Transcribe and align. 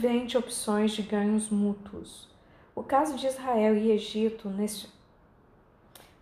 invente 0.00 0.38
opções 0.38 0.92
de 0.92 1.02
ganhos 1.02 1.50
mútuos. 1.50 2.26
O 2.74 2.82
caso 2.82 3.18
de 3.18 3.26
Israel 3.26 3.76
e 3.76 3.90
Egito 3.90 4.48
nesse 4.48 4.88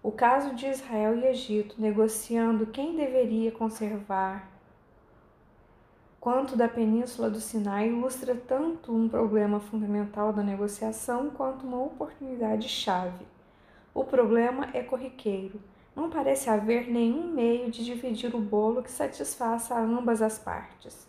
o 0.02 0.10
caso 0.10 0.52
de 0.56 0.66
Israel 0.66 1.16
e 1.16 1.26
Egito 1.26 1.76
negociando 1.78 2.66
quem 2.66 2.96
deveria 2.96 3.52
conservar 3.52 4.50
quanto 6.20 6.56
da 6.56 6.66
Península 6.66 7.30
do 7.30 7.40
Sinai 7.40 7.88
ilustra 7.88 8.34
tanto 8.34 8.92
um 8.92 9.08
problema 9.08 9.60
fundamental 9.60 10.32
da 10.32 10.42
negociação 10.42 11.30
quanto 11.30 11.64
uma 11.64 11.80
oportunidade 11.80 12.68
chave. 12.68 13.24
O 13.94 14.02
problema 14.02 14.70
é 14.74 14.82
corriqueiro. 14.82 15.60
Não 15.94 16.10
parece 16.10 16.50
haver 16.50 16.90
nenhum 16.90 17.32
meio 17.32 17.70
de 17.70 17.84
dividir 17.84 18.34
o 18.34 18.40
bolo 18.40 18.82
que 18.82 18.90
satisfaça 18.90 19.76
a 19.76 19.80
ambas 19.80 20.20
as 20.20 20.36
partes. 20.36 21.06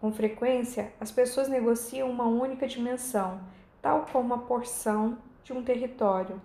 Com 0.00 0.12
frequência, 0.12 0.92
as 1.00 1.10
pessoas 1.10 1.48
negociam 1.48 2.10
uma 2.10 2.24
única 2.24 2.66
dimensão, 2.66 3.40
tal 3.80 4.06
como 4.12 4.34
a 4.34 4.38
porção 4.38 5.18
de 5.42 5.52
um 5.52 5.62
território. 5.62 6.40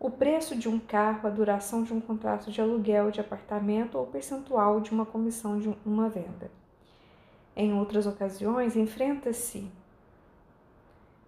O 0.00 0.10
preço 0.10 0.56
de 0.56 0.68
um 0.68 0.78
carro, 0.78 1.26
a 1.26 1.30
duração 1.30 1.82
de 1.82 1.92
um 1.92 2.00
contrato 2.00 2.50
de 2.50 2.60
aluguel 2.60 3.10
de 3.10 3.20
apartamento 3.20 3.98
ou 3.98 4.06
percentual 4.06 4.80
de 4.80 4.92
uma 4.92 5.04
comissão 5.04 5.58
de 5.58 5.76
uma 5.84 6.08
venda. 6.08 6.50
Em 7.56 7.74
outras 7.74 8.06
ocasiões, 8.06 8.76
enfrenta-se 8.76 9.68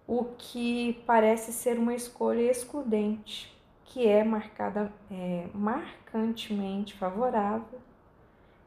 o 0.07 0.23
que 0.37 1.01
parece 1.05 1.51
ser 1.51 1.77
uma 1.77 1.93
escolha 1.93 2.49
excludente, 2.49 3.55
que 3.85 4.07
é 4.07 4.23
marcada 4.23 4.91
é, 5.11 5.47
marcantemente 5.53 6.93
favorável, 6.93 7.79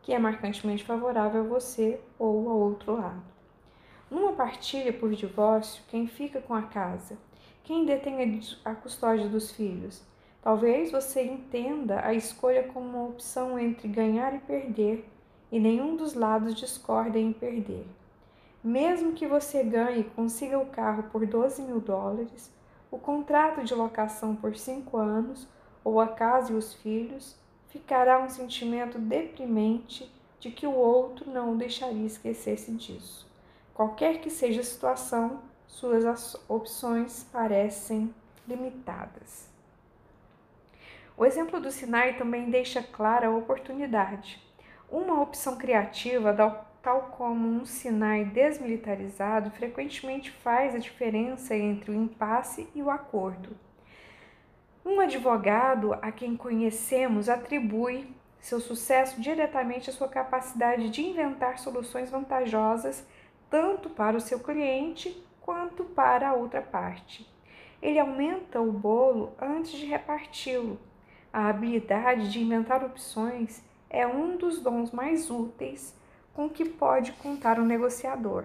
que 0.05 0.13
é 0.13 0.19
marcantemente 0.19 0.85
favorável 0.85 1.41
a 1.41 1.49
você 1.49 1.99
ou 2.19 2.49
ao 2.49 2.59
outro 2.59 2.93
lado. 2.93 3.23
Numa 4.11 4.35
partilha 4.35 4.93
por 4.93 5.11
divórcio, 5.11 5.83
quem 5.88 6.07
fica 6.07 6.43
com 6.43 6.55
a 6.55 6.63
casa? 6.63 7.16
Quem 7.65 7.87
detém 7.87 8.38
a 8.66 8.74
custódia 8.74 9.29
dos 9.29 9.51
filhos? 9.51 10.02
Talvez 10.43 10.93
você 10.93 11.24
entenda 11.24 12.05
a 12.05 12.13
escolha 12.13 12.65
como 12.65 12.87
uma 12.87 13.09
opção 13.09 13.59
entre 13.59 13.88
ganhar 13.88 14.35
e 14.35 14.41
perder 14.41 15.09
e 15.51 15.59
nenhum 15.59 15.96
dos 15.96 16.13
lados 16.13 16.55
discorda 16.55 17.18
em 17.18 17.33
perder. 17.33 17.87
Mesmo 18.63 19.15
que 19.15 19.27
você 19.27 19.63
ganhe 19.63 20.01
e 20.01 20.11
consiga 20.11 20.59
o 20.59 20.66
carro 20.66 21.05
por 21.05 21.27
12 21.27 21.63
mil 21.63 21.80
dólares, 21.80 22.52
o 22.91 22.99
contrato 22.99 23.65
de 23.65 23.74
locação 23.74 24.37
por 24.37 24.55
cinco 24.55 24.99
anos 24.99 25.49
ou 25.83 25.99
a 25.99 26.09
casa 26.09 26.52
e 26.52 26.57
os 26.57 26.74
filhos, 26.74 27.43
ficará 27.75 28.21
um 28.21 28.29
sentimento 28.29 29.01
deprimente 29.01 30.09
de 30.39 30.49
que 30.49 30.65
o 30.65 30.73
outro 30.73 31.29
não 31.29 31.53
o 31.53 31.57
deixaria 31.57 32.07
esquecer-se 32.07 32.71
disso. 32.71 33.29
Qualquer 33.75 34.21
que 34.21 34.30
seja 34.30 34.61
a 34.61 34.65
situação, 34.65 35.41
suas 35.67 36.37
opções 36.49 37.27
parecem 37.33 38.15
limitadas. 38.47 39.49
O 41.17 41.27
exemplo 41.27 41.61
do 41.61 41.73
Sinai 41.73 42.17
também 42.17 42.49
deixa 42.49 42.80
clara 42.80 43.27
a 43.27 43.37
oportunidade. 43.37 44.41
Uma 44.89 45.21
opção 45.21 45.57
criativa, 45.57 46.33
tal 46.80 47.02
como 47.17 47.49
um 47.49 47.65
Sinai 47.65 48.25
desmilitarizado, 48.25 49.51
frequentemente 49.51 50.30
faz 50.30 50.77
a 50.77 50.79
diferença 50.79 51.57
entre 51.57 51.91
o 51.91 51.95
impasse 51.95 52.69
e 52.73 52.80
o 52.80 52.89
acordo. 52.89 53.63
Um 54.85 55.01
advogado 55.01 55.95
a 55.95 56.13
quem 56.13 56.37
conhecemos 56.37 57.30
atribui 57.30 58.07
seu 58.38 58.60
sucesso 58.60 59.18
diretamente 59.18 59.88
à 59.88 59.93
sua 59.95 60.09
capacidade 60.09 60.90
de 60.90 61.01
inventar 61.01 61.59
soluções 61.59 62.10
vantajosas 62.10 63.07
tanto 63.49 63.88
para 63.88 64.15
o 64.15 64.21
seu 64.21 64.38
cliente 64.41 65.25
quanto 65.41 65.84
para 65.84 66.28
a 66.28 66.34
outra 66.34 66.60
parte. 66.60 67.27
Ele 67.81 67.99
aumenta 67.99 68.61
o 68.61 68.71
bolo 68.71 69.33
antes 69.41 69.72
de 69.72 69.87
reparti-lo. 69.87 70.78
A 71.33 71.49
habilidade 71.49 72.31
de 72.31 72.43
inventar 72.43 72.84
opções 72.84 73.62
é 73.89 74.06
um 74.06 74.37
dos 74.37 74.61
dons 74.61 74.91
mais 74.91 75.31
úteis 75.31 75.99
com 76.34 76.49
que 76.51 76.65
pode 76.65 77.12
contar 77.12 77.59
um 77.59 77.65
negociador. 77.65 78.45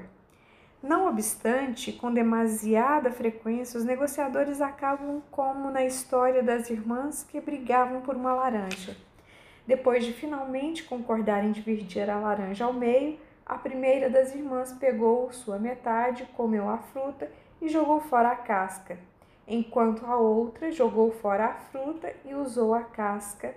Não 0.82 1.10
obstante, 1.10 1.92
com 1.92 2.14
demasiada 2.14 3.12
frequência, 3.12 3.78
os 3.78 3.84
negociadores 3.84 4.62
acabam 4.62 5.22
como 5.30 5.70
na 5.70 5.84
história 5.84 6.42
das 6.42 6.70
irmãs 6.70 7.22
que 7.22 7.42
brigavam 7.42 8.00
por 8.00 8.16
uma 8.16 8.34
laranja. 8.34 8.96
Depois 9.68 10.06
de 10.06 10.14
finalmente 10.14 10.84
concordarem 10.84 11.52
dividir 11.52 12.10
a 12.10 12.18
laranja 12.18 12.64
ao 12.64 12.72
meio, 12.72 13.20
a 13.46 13.58
primeira 13.58 14.10
das 14.10 14.34
irmãs 14.34 14.72
pegou 14.72 15.34
sua 15.34 15.60
metade, 15.60 16.26
comeu 16.38 16.70
a 16.70 16.78
fruta 16.78 17.30
e 17.62 17.68
jogou 17.68 18.00
fora 18.00 18.30
a 18.30 18.36
casca, 18.38 18.98
enquanto 19.46 20.06
a 20.06 20.16
outra 20.16 20.72
jogou 20.72 21.12
fora 21.12 21.46
a 21.46 21.54
fruta 21.56 22.14
e 22.24 22.34
usou 22.34 22.74
a 22.74 22.84
casca 22.84 23.54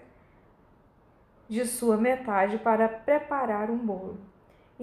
de 1.49 1.65
sua 1.67 1.97
metade 1.97 2.59
para 2.59 2.89
preparar 2.89 3.71
um 3.71 3.79
bolo. 3.79 4.32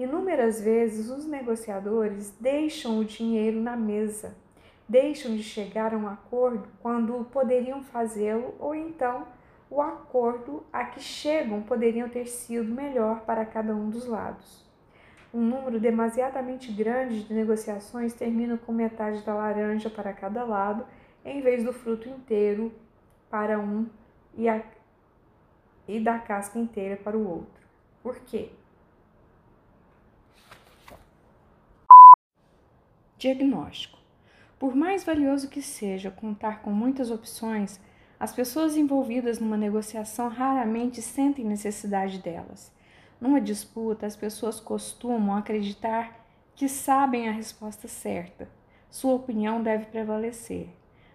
Inúmeras 0.00 0.62
vezes 0.62 1.10
os 1.10 1.26
negociadores 1.26 2.34
deixam 2.40 2.98
o 2.98 3.04
dinheiro 3.04 3.60
na 3.60 3.76
mesa, 3.76 4.34
deixam 4.88 5.36
de 5.36 5.42
chegar 5.42 5.92
a 5.92 5.96
um 5.98 6.08
acordo 6.08 6.66
quando 6.80 7.22
poderiam 7.30 7.82
fazê-lo, 7.82 8.54
ou 8.58 8.74
então 8.74 9.26
o 9.68 9.78
acordo 9.82 10.64
a 10.72 10.86
que 10.86 11.00
chegam 11.00 11.60
poderiam 11.60 12.08
ter 12.08 12.24
sido 12.24 12.74
melhor 12.74 13.26
para 13.26 13.44
cada 13.44 13.76
um 13.76 13.90
dos 13.90 14.06
lados. 14.06 14.64
Um 15.34 15.42
número 15.42 15.78
demasiadamente 15.78 16.72
grande 16.72 17.24
de 17.24 17.34
negociações 17.34 18.14
termina 18.14 18.56
com 18.56 18.72
metade 18.72 19.20
da 19.20 19.34
laranja 19.34 19.90
para 19.90 20.14
cada 20.14 20.44
lado, 20.44 20.86
em 21.22 21.42
vez 21.42 21.62
do 21.62 21.74
fruto 21.74 22.08
inteiro 22.08 22.72
para 23.28 23.60
um 23.60 23.86
e 24.34 24.48
a 24.48 24.62
e 25.86 26.00
da 26.00 26.18
casca 26.18 26.58
inteira 26.58 26.96
para 26.96 27.18
o 27.18 27.28
outro. 27.28 27.60
Por 28.02 28.18
quê? 28.20 28.48
Diagnóstico. 33.20 33.98
Por 34.58 34.74
mais 34.74 35.04
valioso 35.04 35.50
que 35.50 35.60
seja 35.60 36.10
contar 36.10 36.62
com 36.62 36.70
muitas 36.70 37.10
opções, 37.10 37.78
as 38.18 38.32
pessoas 38.32 38.78
envolvidas 38.78 39.38
numa 39.38 39.58
negociação 39.58 40.28
raramente 40.28 41.02
sentem 41.02 41.44
necessidade 41.44 42.18
delas. 42.20 42.72
Numa 43.20 43.38
disputa, 43.38 44.06
as 44.06 44.16
pessoas 44.16 44.58
costumam 44.58 45.36
acreditar 45.36 46.26
que 46.56 46.66
sabem 46.66 47.28
a 47.28 47.32
resposta 47.32 47.86
certa. 47.86 48.48
Sua 48.90 49.12
opinião 49.12 49.62
deve 49.62 49.84
prevalecer. 49.84 50.70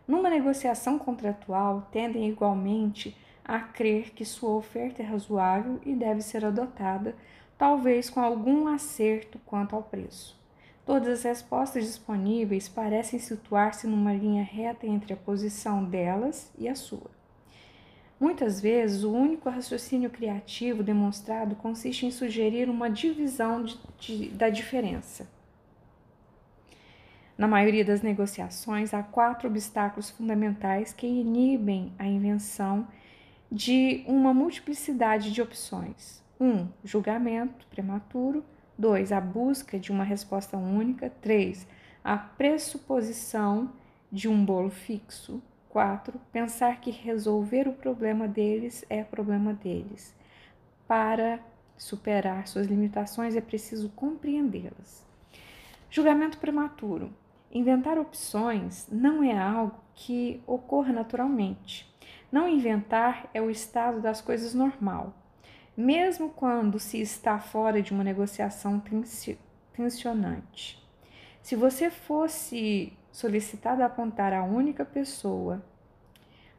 Numa 0.08 0.30
negociação 0.30 1.00
contratual, 1.00 1.90
tendem 1.92 2.30
igualmente 2.30 3.18
a 3.44 3.60
crer 3.60 4.12
que 4.12 4.24
sua 4.24 4.52
oferta 4.52 5.02
é 5.02 5.06
razoável 5.08 5.82
e 5.84 5.96
deve 5.96 6.22
ser 6.22 6.46
adotada, 6.46 7.16
talvez 7.58 8.12
com 8.12 8.20
algum 8.22 8.68
acerto 8.68 9.40
quanto 9.44 9.76
ao 9.76 9.82
preço. 9.82 10.45
Todas 10.86 11.08
as 11.20 11.24
respostas 11.24 11.84
disponíveis 11.84 12.70
parecem 12.70 13.18
situar-se 13.20 13.88
numa 13.88 14.14
linha 14.14 14.44
reta 14.44 14.86
entre 14.86 15.14
a 15.14 15.18
posição 15.18 15.84
delas 15.84 16.52
e 16.58 16.70
a 16.70 16.76
sua. 16.76 17.10
Muitas 18.20 18.62
vezes, 18.62 19.04
o 19.04 19.12
único 19.12 19.50
raciocínio 19.50 20.10
criativo 20.10 20.84
demonstrado 20.84 21.56
consiste 21.56 22.06
em 22.06 22.12
sugerir 22.12 22.70
uma 22.70 22.90
divisão 22.90 23.64
de, 23.64 23.78
de, 24.00 24.30
da 24.30 24.50
diferença. 24.50 25.28
Na 27.38 27.48
maioria 27.48 27.84
das 27.84 28.02
negociações, 28.02 28.94
há 28.94 29.04
quatro 29.04 29.50
obstáculos 29.50 30.10
fundamentais 30.10 30.94
que 30.94 31.06
inibem 31.06 31.92
a 32.00 32.08
invenção 32.08 32.88
de 33.52 34.04
uma 34.08 34.34
multiplicidade 34.34 35.32
de 35.32 35.42
opções. 35.42 36.24
1. 36.40 36.48
Um, 36.48 36.70
julgamento 36.84 37.66
prematuro. 37.68 38.46
2. 38.78 39.12
A 39.12 39.22
busca 39.22 39.80
de 39.80 39.92
uma 39.92 40.04
resposta 40.04 40.58
única. 40.58 41.10
3. 41.22 41.68
A 42.04 42.18
pressuposição 42.18 43.72
de 44.12 44.28
um 44.28 44.44
bolo 44.44 44.70
fixo. 44.70 45.42
4. 45.70 46.20
Pensar 46.32 46.80
que 46.80 46.92
resolver 46.92 47.68
o 47.68 47.74
problema 47.74 48.28
deles 48.28 48.86
é 48.90 49.04
problema 49.04 49.54
deles. 49.54 50.16
Para 50.88 51.40
superar 51.78 52.48
suas 52.48 52.68
limitações 52.68 53.36
é 53.36 53.42
preciso 53.42 53.90
compreendê-las. 53.90 55.06
Julgamento 55.90 56.38
prematuro. 56.38 57.12
Inventar 57.52 57.98
opções 57.98 58.88
não 58.92 59.24
é 59.24 59.38
algo 59.38 59.76
que 59.94 60.42
ocorra 60.46 60.92
naturalmente. 60.92 61.90
Não 62.32 62.50
inventar 62.50 63.30
é 63.34 63.42
o 63.42 63.50
estado 63.50 64.02
das 64.02 64.20
coisas 64.20 64.54
normal, 64.54 65.14
mesmo 65.76 66.30
quando 66.30 66.80
se 66.80 67.02
está 67.02 67.40
fora 67.40 67.82
de 67.82 67.92
uma 67.92 68.04
negociação 68.04 68.82
tensionante. 69.74 70.82
Se 71.42 71.56
você 71.56 71.90
fosse 71.90 72.94
solicitado 73.12 73.84
a 73.84 73.86
apontar 73.86 74.34
a 74.34 74.44
única 74.44 74.84
pessoa 74.84 75.64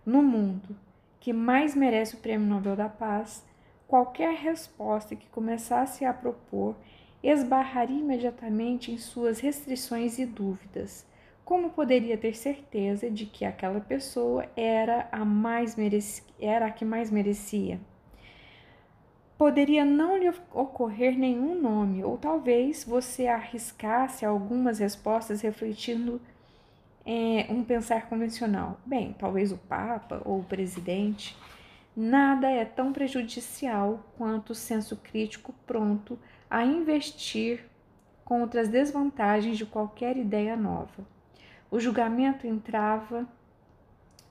no 0.05 0.23
mundo 0.23 0.77
que 1.19 1.33
mais 1.33 1.75
merece 1.75 2.15
o 2.15 2.19
Prêmio 2.19 2.47
Nobel 2.47 2.77
da 2.77 2.89
Paz, 2.89 3.45
qualquer 3.89 4.35
resposta 4.35 5.17
que 5.17 5.29
começasse 5.29 6.05
a 6.05 6.13
propor 6.13 6.77
esbarraria 7.23 7.99
imediatamente 7.99 8.93
em 8.93 8.99
suas 8.99 9.41
restrições 9.41 10.19
e 10.19 10.27
dúvidas. 10.27 11.07
Como 11.45 11.71
poderia 11.71 12.17
ter 12.17 12.37
certeza 12.37 13.11
de 13.11 13.27
que 13.27 13.45
aquela 13.45 13.81
pessoa 13.81 14.49
era 14.57 15.09
a 15.11 15.25
mais 15.25 15.75
mereci 15.75 16.23
era 16.39 16.67
a 16.67 16.71
que 16.71 16.85
mais 16.85 17.11
merecia? 17.11 17.81
Poderia 19.39 19.85
não 19.85 20.17
lhe 20.17 20.33
ocorrer 20.51 21.17
nenhum 21.19 21.61
nome, 21.61 22.03
ou 22.03 22.17
talvez 22.17 22.85
você 22.85 23.27
arriscasse 23.27 24.25
algumas 24.25 24.79
respostas 24.79 25.43
refletindo 25.43 26.21
é, 27.05 27.47
um 27.51 27.63
pensar 27.63 28.09
convencional. 28.09 28.81
Bem, 28.85 29.15
talvez 29.19 29.53
o 29.53 29.59
Papa 29.59 30.23
ou 30.25 30.41
o 30.41 30.45
presidente. 30.45 31.37
Nada 31.95 32.51
é 32.51 32.65
tão 32.65 32.93
prejudicial 32.93 34.05
quanto 34.17 34.51
o 34.51 34.55
senso 34.55 34.97
crítico 34.97 35.55
pronto 35.67 36.19
a 36.51 36.65
investir 36.65 37.65
contra 38.25 38.61
as 38.61 38.69
desvantagens 38.69 39.57
de 39.59 39.67
qualquer 39.67 40.17
ideia 40.17 40.57
nova. 40.57 41.07
O 41.71 41.79
julgamento 41.79 42.47
entrava 42.47 43.27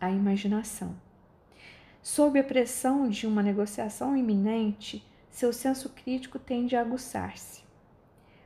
a 0.02 0.10
imaginação. 0.10 0.96
Sob 2.07 2.40
a 2.40 2.44
pressão 2.44 3.10
de 3.10 3.25
uma 3.25 3.42
negociação 3.42 4.16
iminente, 4.16 5.04
seu 5.28 5.52
senso 5.52 5.90
crítico 5.90 6.38
tende 6.38 6.75
a 6.75 6.81
aguçar-se. 6.81 7.63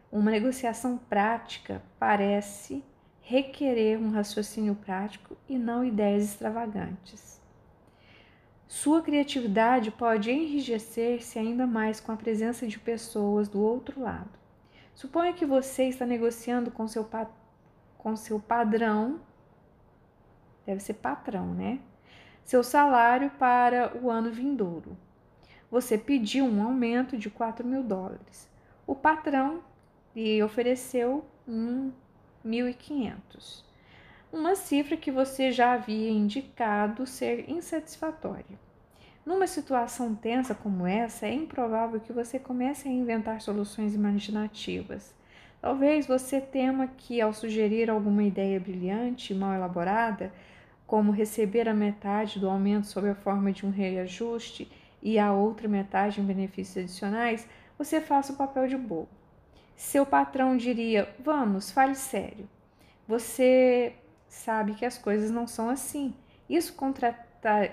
Uma 0.09 0.31
negociação 0.31 0.97
prática 0.97 1.83
parece 1.99 2.81
requerer 3.19 3.99
um 3.99 4.11
raciocínio 4.11 4.75
prático 4.75 5.35
e 5.45 5.57
não 5.57 5.83
ideias 5.83 6.23
extravagantes. 6.23 7.41
Sua 8.65 9.01
criatividade 9.01 9.91
pode 9.91 10.31
enrijecer-se 10.31 11.37
ainda 11.37 11.67
mais 11.67 11.99
com 11.99 12.13
a 12.13 12.17
presença 12.17 12.65
de 12.65 12.79
pessoas 12.79 13.49
do 13.49 13.61
outro 13.61 13.99
lado. 13.99 14.39
Suponha 14.95 15.33
que 15.33 15.45
você 15.45 15.83
está 15.83 16.05
negociando 16.05 16.71
com 16.71 16.87
seu, 16.87 17.05
com 17.97 18.15
seu 18.15 18.39
padrão, 18.39 19.19
deve 20.65 20.79
ser 20.79 20.93
patrão, 20.93 21.53
né? 21.53 21.81
Seu 22.49 22.63
salário 22.63 23.29
para 23.37 23.95
o 24.01 24.09
ano 24.09 24.31
vindouro. 24.31 24.97
Você 25.69 25.99
pediu 25.99 26.45
um 26.45 26.63
aumento 26.63 27.15
de 27.15 27.29
4 27.29 27.63
mil 27.63 27.83
dólares. 27.83 28.49
O 28.87 28.95
patrão 28.95 29.59
lhe 30.15 30.41
ofereceu 30.41 31.23
um 31.47 31.91
1.500, 32.43 33.63
uma 34.33 34.55
cifra 34.55 34.97
que 34.97 35.11
você 35.11 35.51
já 35.51 35.73
havia 35.73 36.09
indicado 36.09 37.05
ser 37.05 37.47
insatisfatória. 37.47 38.57
Numa 39.23 39.45
situação 39.45 40.15
tensa 40.15 40.55
como 40.55 40.87
essa, 40.87 41.27
é 41.27 41.31
improvável 41.31 41.99
que 41.99 42.11
você 42.11 42.39
comece 42.39 42.87
a 42.87 42.91
inventar 42.91 43.41
soluções 43.41 43.93
imaginativas. 43.93 45.13
Talvez 45.61 46.07
você 46.07 46.41
tema 46.41 46.87
que, 46.87 47.21
ao 47.21 47.31
sugerir 47.31 47.91
alguma 47.91 48.23
ideia 48.23 48.59
brilhante 48.59 49.33
e 49.33 49.35
mal 49.35 49.53
elaborada, 49.53 50.33
como 50.89 51.11
receber 51.11 51.69
a 51.69 51.73
metade 51.73 52.39
do 52.39 52.49
aumento 52.49 52.87
sob 52.87 53.07
a 53.07 53.13
forma 53.13 53.51
de 53.51 53.63
um 53.63 53.69
reajuste 53.69 54.67
e 55.03 55.19
a 55.19 55.31
outra 55.31 55.67
metade 55.67 56.19
em 56.19 56.25
benefícios 56.25 56.83
adicionais, 56.83 57.47
você 57.77 58.01
faça 58.01 58.33
o 58.33 58.35
papel 58.35 58.67
de 58.67 58.75
bobo. 58.75 59.07
Seu 59.75 60.03
patrão 60.03 60.57
diria: 60.57 61.07
Vamos, 61.19 61.69
fale 61.69 61.93
sério. 61.93 62.49
Você 63.07 63.93
sabe 64.27 64.73
que 64.73 64.83
as 64.83 64.97
coisas 64.97 65.29
não 65.29 65.45
são 65.45 65.69
assim. 65.69 66.15
Isso 66.49 66.75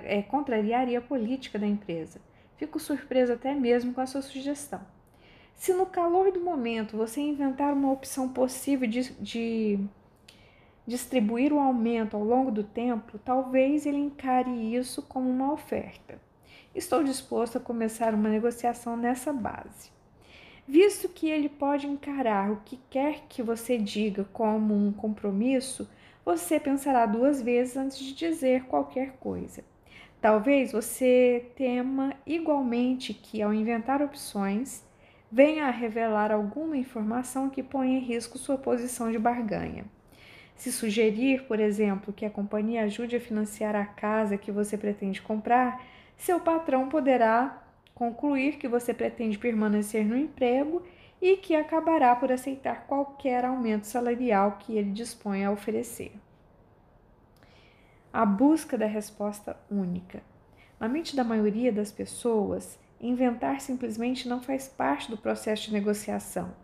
é, 0.05 0.21
contrariaria 0.21 0.99
a 0.99 1.03
política 1.03 1.59
da 1.59 1.67
empresa. 1.67 2.21
Fico 2.59 2.79
surpresa 2.79 3.33
até 3.33 3.55
mesmo 3.55 3.95
com 3.95 4.03
a 4.03 4.07
sua 4.07 4.21
sugestão. 4.21 4.83
Se 5.55 5.73
no 5.73 5.87
calor 5.87 6.31
do 6.33 6.41
momento 6.41 6.99
você 6.99 7.23
inventar 7.23 7.73
uma 7.73 7.91
opção 7.91 8.29
possível 8.29 8.87
de, 8.87 9.11
de 9.15 9.81
distribuir 10.87 11.53
o 11.53 11.59
aumento 11.59 12.17
ao 12.17 12.23
longo 12.23 12.51
do 12.51 12.63
tempo, 12.63 13.19
talvez 13.19 13.85
ele 13.87 13.99
encare 13.99 14.75
isso 14.75 15.03
como 15.03 15.29
uma 15.29 15.53
oferta. 15.53 16.21
Estou 16.75 17.03
disposto 17.03 17.59
a 17.59 17.61
começar 17.61 18.15
uma 18.15 18.29
negociação 18.29 18.97
nessa 18.97 19.33
base. 19.33 19.91
Visto 20.69 21.09
que 21.09 21.29
ele 21.29 21.49
pode 21.49 21.87
encarar 21.87 22.51
o 22.51 22.61
que 22.65 22.79
quer 22.91 23.25
que 23.29 23.43
você 23.43 23.79
diga 23.79 24.25
como 24.33 24.75
um 24.75 24.93
compromisso, 24.93 25.89
você 26.25 26.59
pensará 26.59 27.07
duas 27.07 27.41
vezes 27.41 27.77
antes 27.77 27.99
de 27.99 28.15
dizer 28.15 28.65
qualquer 28.65 29.13
coisa. 29.13 29.65
Talvez 30.21 30.73
você 30.73 31.53
tema 31.55 32.15
igualmente 32.27 33.15
que, 33.15 33.41
ao 33.41 33.55
inventar 33.55 34.03
opções, 34.03 34.85
venha 35.31 35.67
a 35.67 35.71
revelar 35.71 36.33
alguma 36.33 36.77
informação 36.77 37.49
que 37.49 37.63
ponha 37.63 37.99
em 37.99 38.03
risco 38.03 38.39
sua 38.39 38.59
posição 38.59 39.11
de 39.11 39.19
barganha. 39.19 39.85
Se 40.57 40.73
sugerir, 40.73 41.43
por 41.43 41.61
exemplo, 41.61 42.13
que 42.13 42.25
a 42.25 42.31
companhia 42.31 42.85
ajude 42.85 43.17
a 43.17 43.21
financiar 43.21 43.77
a 43.77 43.85
casa 43.85 44.39
que 44.39 44.51
você 44.51 44.77
pretende 44.77 45.21
comprar, 45.21 45.85
seu 46.17 46.41
patrão 46.41 46.89
poderá 46.89 47.63
concluir 47.95 48.57
que 48.57 48.67
você 48.67 48.93
pretende 48.93 49.39
permanecer 49.39 50.05
no 50.05 50.17
emprego 50.17 50.83
e 51.21 51.37
que 51.37 51.55
acabará 51.55 52.15
por 52.17 52.33
aceitar 52.33 52.87
qualquer 52.87 53.45
aumento 53.45 53.87
salarial 53.87 54.59
que 54.59 54.77
ele 54.77 54.91
disponha 54.91 55.49
a 55.49 55.53
oferecer. 55.53 56.13
A 58.13 58.25
busca 58.25 58.79
da 58.79 58.87
resposta 58.87 59.57
única. 59.71 60.23
Na 60.81 60.89
mente 60.89 61.15
da 61.15 61.25
maioria 61.25 61.73
das 61.73 61.93
pessoas, 61.93 62.79
inventar 63.01 63.61
simplesmente 63.61 64.29
não 64.29 64.43
faz 64.43 64.69
parte 64.69 65.11
do 65.11 65.19
processo 65.19 65.65
de 65.65 65.73
negociação. 65.73 66.55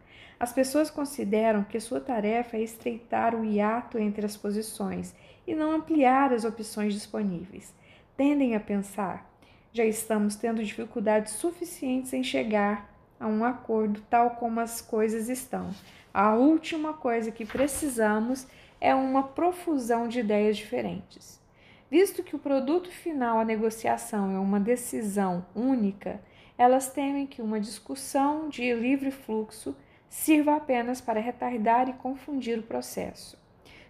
As 0.42 0.52
pessoas 0.52 0.90
consideram 0.90 1.62
que 1.62 1.78
sua 1.78 2.00
tarefa 2.00 2.56
é 2.56 2.62
estreitar 2.62 3.32
o 3.32 3.44
hiato 3.44 3.96
entre 3.96 4.26
as 4.26 4.36
posições 4.36 5.14
e 5.46 5.54
não 5.54 5.70
ampliar 5.70 6.32
as 6.32 6.44
opções 6.44 6.94
disponíveis. 6.94 7.72
Tendem 8.16 8.56
a 8.56 8.60
pensar: 8.60 9.32
já 9.72 9.84
estamos 9.84 10.34
tendo 10.34 10.64
dificuldades 10.64 11.34
suficientes 11.34 12.12
em 12.12 12.24
chegar 12.24 12.92
a 13.20 13.28
um 13.28 13.44
acordo 13.44 14.02
tal 14.10 14.30
como 14.30 14.58
as 14.58 14.80
coisas 14.80 15.28
estão. 15.28 15.70
A 16.12 16.34
última 16.34 16.92
coisa 16.92 17.30
que 17.30 17.46
precisamos 17.46 18.44
é 18.80 18.92
uma 18.96 19.22
profusão 19.22 20.08
de 20.08 20.18
ideias 20.18 20.56
diferentes. 20.56 21.40
Visto 21.88 22.20
que 22.24 22.34
o 22.34 22.40
produto 22.40 22.90
final 22.90 23.38
à 23.38 23.44
negociação 23.44 24.34
é 24.34 24.40
uma 24.40 24.58
decisão 24.58 25.46
única, 25.54 26.20
elas 26.58 26.92
temem 26.92 27.28
que 27.28 27.40
uma 27.40 27.60
discussão 27.60 28.48
de 28.48 28.74
livre 28.74 29.12
fluxo 29.12 29.76
sirva 30.12 30.56
apenas 30.56 31.00
para 31.00 31.20
retardar 31.20 31.88
e 31.88 31.94
confundir 31.94 32.58
o 32.58 32.62
processo. 32.62 33.38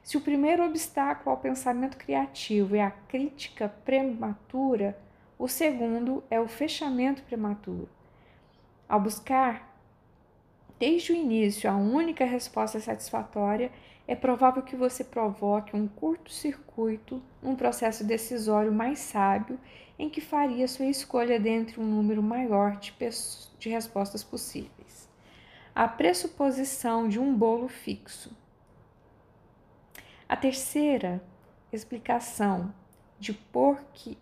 Se 0.05 0.17
o 0.17 0.21
primeiro 0.21 0.64
obstáculo 0.64 1.33
ao 1.33 1.37
pensamento 1.37 1.97
criativo 1.97 2.76
é 2.76 2.81
a 2.81 2.93
crítica 2.93 3.69
prematura, 3.85 4.97
o 5.37 5.49
segundo 5.49 6.23
é 6.31 6.38
o 6.38 6.47
fechamento 6.47 7.25
prematuro. 7.25 7.88
Ao 8.88 9.00
buscar 9.00 9.76
desde 10.79 11.11
o 11.11 11.17
início 11.17 11.69
a 11.69 11.75
única 11.75 12.25
resposta 12.25 12.79
satisfatória, 12.79 13.73
é 14.07 14.14
provável 14.14 14.62
que 14.62 14.76
você 14.76 15.02
provoque 15.02 15.75
um 15.75 15.88
curto-circuito 15.88 17.21
num 17.43 17.57
processo 17.57 18.05
decisório 18.05 18.71
mais 18.71 19.00
sábio 19.00 19.59
em 19.99 20.09
que 20.09 20.21
faria 20.21 20.69
sua 20.69 20.87
escolha 20.87 21.41
dentre 21.41 21.81
um 21.81 21.85
número 21.85 22.23
maior 22.23 22.76
de, 22.76 22.95
de 23.59 23.69
respostas 23.69 24.23
possíveis. 24.23 25.01
A 25.75 25.88
pressuposição 25.88 27.09
de 27.09 27.19
um 27.19 27.35
bolo 27.35 27.67
fixo. 27.67 28.37
A 30.29 30.37
terceira 30.37 31.23
explicação 31.73 32.75
de 33.19 33.33
por 33.33 33.81
que 33.95 34.19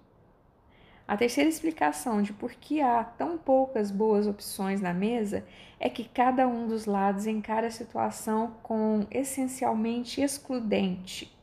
a 1.11 1.16
terceira 1.16 1.50
explicação 1.50 2.23
de 2.23 2.33
por 2.33 2.52
que 2.52 2.80
há 2.80 3.02
tão 3.02 3.37
poucas 3.37 3.90
boas 3.90 4.28
opções 4.28 4.80
na 4.80 4.95
mesa 4.95 5.45
é 5.80 5.90
que 5.90 6.04
cada 6.04 6.47
um 6.47 6.69
dos 6.69 6.87
lados 6.87 7.26
encara 7.26 7.66
a 7.66 7.71
situação 7.73 8.54
com 8.62 9.04
essencialmente 9.11 10.21
excludente. 10.21 11.37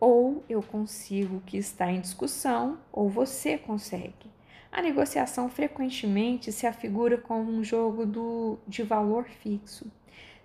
Ou 0.00 0.42
eu 0.48 0.62
consigo 0.62 1.36
o 1.36 1.40
que 1.42 1.58
está 1.58 1.92
em 1.92 2.00
discussão, 2.00 2.78
ou 2.90 3.06
você 3.06 3.58
consegue. 3.58 4.35
A 4.76 4.82
negociação 4.82 5.48
frequentemente 5.48 6.52
se 6.52 6.66
afigura 6.66 7.16
como 7.16 7.50
um 7.50 7.64
jogo 7.64 8.04
do, 8.04 8.58
de 8.68 8.82
valor 8.82 9.24
fixo. 9.24 9.90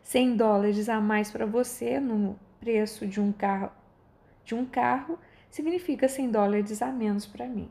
100 0.03 0.37
dólares 0.37 0.87
a 0.87 1.01
mais 1.01 1.29
para 1.29 1.45
você 1.45 1.99
no 1.99 2.39
preço 2.57 3.05
de 3.05 3.19
um 3.19 3.33
carro, 3.33 3.69
de 4.45 4.55
um 4.55 4.65
carro 4.65 5.19
significa 5.49 6.07
100 6.07 6.31
dólares 6.31 6.81
a 6.81 6.87
menos 6.93 7.25
para 7.25 7.45
mim. 7.45 7.69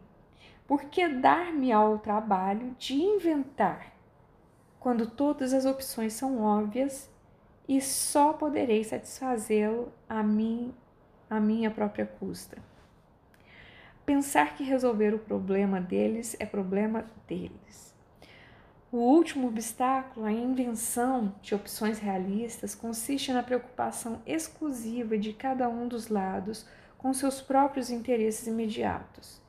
Por 0.67 0.85
que 0.85 1.09
dar-me 1.09 1.73
ao 1.73 1.99
trabalho 1.99 2.76
de 2.79 2.93
inventar 2.93 3.95
quando 4.79 5.07
todas 5.07 5.55
as 5.55 5.64
opções 5.64 6.12
são 6.12 6.43
óbvias 6.43 7.09
e 7.67 7.81
só 7.81 8.35
poderei 8.35 8.85
satisfazê-lo 8.85 9.90
a 10.07 10.23
mim 10.23 10.75
a 11.31 11.40
minha 11.40 11.71
própria 11.71 12.05
custa? 12.05 12.59
Pensar 14.12 14.57
que 14.57 14.64
resolver 14.64 15.14
o 15.14 15.21
problema 15.21 15.81
deles 15.81 16.35
é 16.40 16.45
problema 16.45 17.05
deles. 17.29 17.95
O 18.90 18.97
último 18.97 19.47
obstáculo 19.47 20.26
à 20.26 20.33
invenção 20.33 21.33
de 21.40 21.55
opções 21.55 22.00
realistas 22.00 22.75
consiste 22.75 23.33
na 23.33 23.40
preocupação 23.40 24.21
exclusiva 24.26 25.17
de 25.17 25.33
cada 25.33 25.69
um 25.69 25.87
dos 25.87 26.09
lados 26.09 26.67
com 26.99 27.14
seus 27.14 27.40
próprios 27.40 27.88
interesses 27.88 28.49
imediatos. 28.49 29.40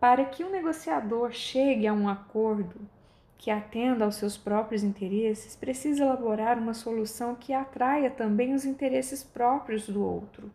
Para 0.00 0.24
que 0.24 0.42
o 0.42 0.50
negociador 0.50 1.32
chegue 1.32 1.86
a 1.86 1.92
um 1.92 2.08
acordo 2.08 2.88
que 3.36 3.50
atenda 3.50 4.06
aos 4.06 4.14
seus 4.14 4.34
próprios 4.34 4.82
interesses, 4.82 5.54
precisa 5.54 6.04
elaborar 6.04 6.58
uma 6.58 6.72
solução 6.72 7.34
que 7.34 7.52
atraia 7.52 8.08
também 8.08 8.54
os 8.54 8.64
interesses 8.64 9.22
próprios 9.22 9.86
do 9.86 10.02
outro. 10.02 10.50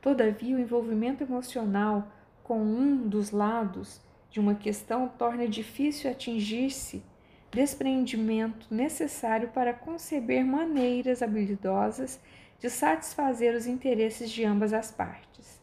Todavia, 0.00 0.56
o 0.56 0.60
envolvimento 0.60 1.22
emocional 1.22 2.08
com 2.48 2.58
um 2.58 3.06
dos 3.06 3.30
lados 3.30 4.00
de 4.30 4.40
uma 4.40 4.54
questão 4.54 5.06
torna 5.06 5.46
difícil 5.46 6.10
atingir-se 6.10 7.04
desprendimento 7.50 8.66
necessário 8.70 9.48
para 9.48 9.74
conceber 9.74 10.42
maneiras 10.46 11.22
habilidosas 11.22 12.18
de 12.58 12.70
satisfazer 12.70 13.54
os 13.54 13.66
interesses 13.66 14.30
de 14.30 14.46
ambas 14.46 14.72
as 14.72 14.90
partes. 14.90 15.60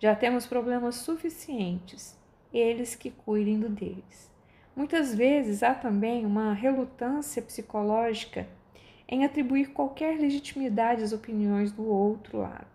Já 0.00 0.16
temos 0.16 0.46
problemas 0.46 0.96
suficientes, 0.96 2.18
eles 2.52 2.94
que 2.94 3.10
cuidem 3.10 3.60
do 3.60 3.68
deles. 3.68 4.32
Muitas 4.74 5.14
vezes 5.14 5.62
há 5.62 5.74
também 5.74 6.24
uma 6.24 6.54
relutância 6.54 7.42
psicológica 7.42 8.48
em 9.06 9.26
atribuir 9.26 9.72
qualquer 9.72 10.18
legitimidade 10.18 11.02
às 11.02 11.12
opiniões 11.12 11.70
do 11.70 11.86
outro 11.86 12.38
lado. 12.38 12.73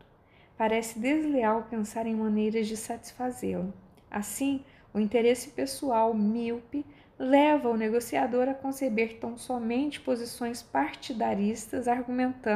Parece 0.60 1.00
desleal 1.00 1.63
pensar 1.70 2.06
em 2.06 2.13
maneiras 2.13 2.68
de 2.68 2.75
satisfazê-lo. 2.75 3.74
Assim, 4.12 4.66
o 4.94 5.00
interesse 5.00 5.51
pessoal 5.51 6.13
míope 6.13 6.86
leva 7.18 7.70
o 7.70 7.78
negociador 7.78 8.50
a 8.50 8.54
conceber 8.54 9.20
tão 9.22 9.38
somente 9.38 10.01
posições 10.01 10.62
partidaristas, 10.62 11.88
argumentos. 11.88 12.51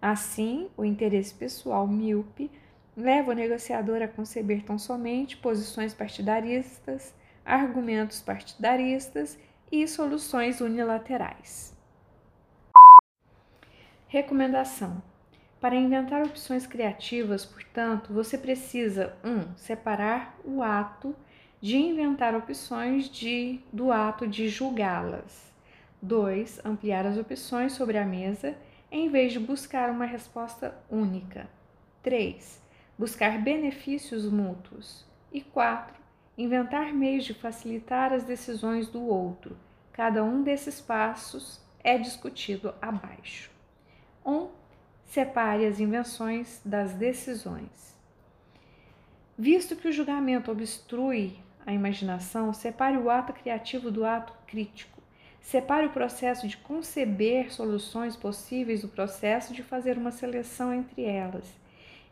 Assim, 0.00 0.70
o 0.78 0.82
interesse 0.82 1.34
pessoal 1.34 1.86
míope 1.86 2.50
leva 2.96 3.32
o 3.32 3.34
negociador 3.34 4.00
a 4.00 4.08
conceber 4.08 4.64
tão 4.64 4.78
somente 4.78 5.36
posições 5.36 5.92
partidaristas, 5.92 7.14
argumentos 7.44 8.22
partidaristas 8.22 9.38
e 9.70 9.86
soluções 9.86 10.62
unilaterais. 10.62 11.78
Recomendação: 14.12 15.00
Para 15.60 15.76
inventar 15.76 16.26
opções 16.26 16.66
criativas, 16.66 17.44
portanto, 17.44 18.12
você 18.12 18.36
precisa 18.36 19.16
1. 19.22 19.30
Um, 19.30 19.56
separar 19.56 20.36
o 20.44 20.64
ato 20.64 21.14
de 21.60 21.76
inventar 21.76 22.34
opções 22.34 23.08
de, 23.08 23.60
do 23.72 23.92
ato 23.92 24.26
de 24.26 24.48
julgá-las. 24.48 25.54
2. 26.02 26.60
Ampliar 26.64 27.06
as 27.06 27.16
opções 27.16 27.74
sobre 27.74 27.98
a 27.98 28.04
mesa 28.04 28.56
em 28.90 29.08
vez 29.08 29.32
de 29.32 29.38
buscar 29.38 29.88
uma 29.90 30.06
resposta 30.06 30.76
única. 30.90 31.48
3 32.02 32.60
buscar 32.98 33.40
benefícios 33.40 34.24
mútuos. 34.24 35.06
E 35.32 35.40
4. 35.40 35.94
Inventar 36.36 36.92
meios 36.92 37.24
de 37.24 37.32
facilitar 37.32 38.12
as 38.12 38.24
decisões 38.24 38.88
do 38.88 39.06
outro. 39.06 39.56
Cada 39.92 40.24
um 40.24 40.42
desses 40.42 40.80
passos 40.80 41.60
é 41.84 41.96
discutido 41.96 42.74
abaixo. 42.82 43.59
1. 44.24 44.32
Um, 44.32 44.48
separe 45.06 45.66
as 45.66 45.80
invenções 45.80 46.60
das 46.64 46.92
decisões. 46.92 47.98
Visto 49.36 49.74
que 49.74 49.88
o 49.88 49.92
julgamento 49.92 50.50
obstrui 50.50 51.38
a 51.66 51.72
imaginação, 51.72 52.52
separe 52.52 52.96
o 52.96 53.10
ato 53.10 53.32
criativo 53.32 53.90
do 53.90 54.04
ato 54.04 54.32
crítico. 54.46 55.00
Separe 55.40 55.86
o 55.86 55.90
processo 55.90 56.46
de 56.46 56.56
conceber 56.56 57.52
soluções 57.52 58.14
possíveis 58.14 58.82
do 58.82 58.88
processo 58.88 59.54
de 59.54 59.62
fazer 59.62 59.96
uma 59.96 60.10
seleção 60.10 60.72
entre 60.72 61.02
elas. 61.02 61.44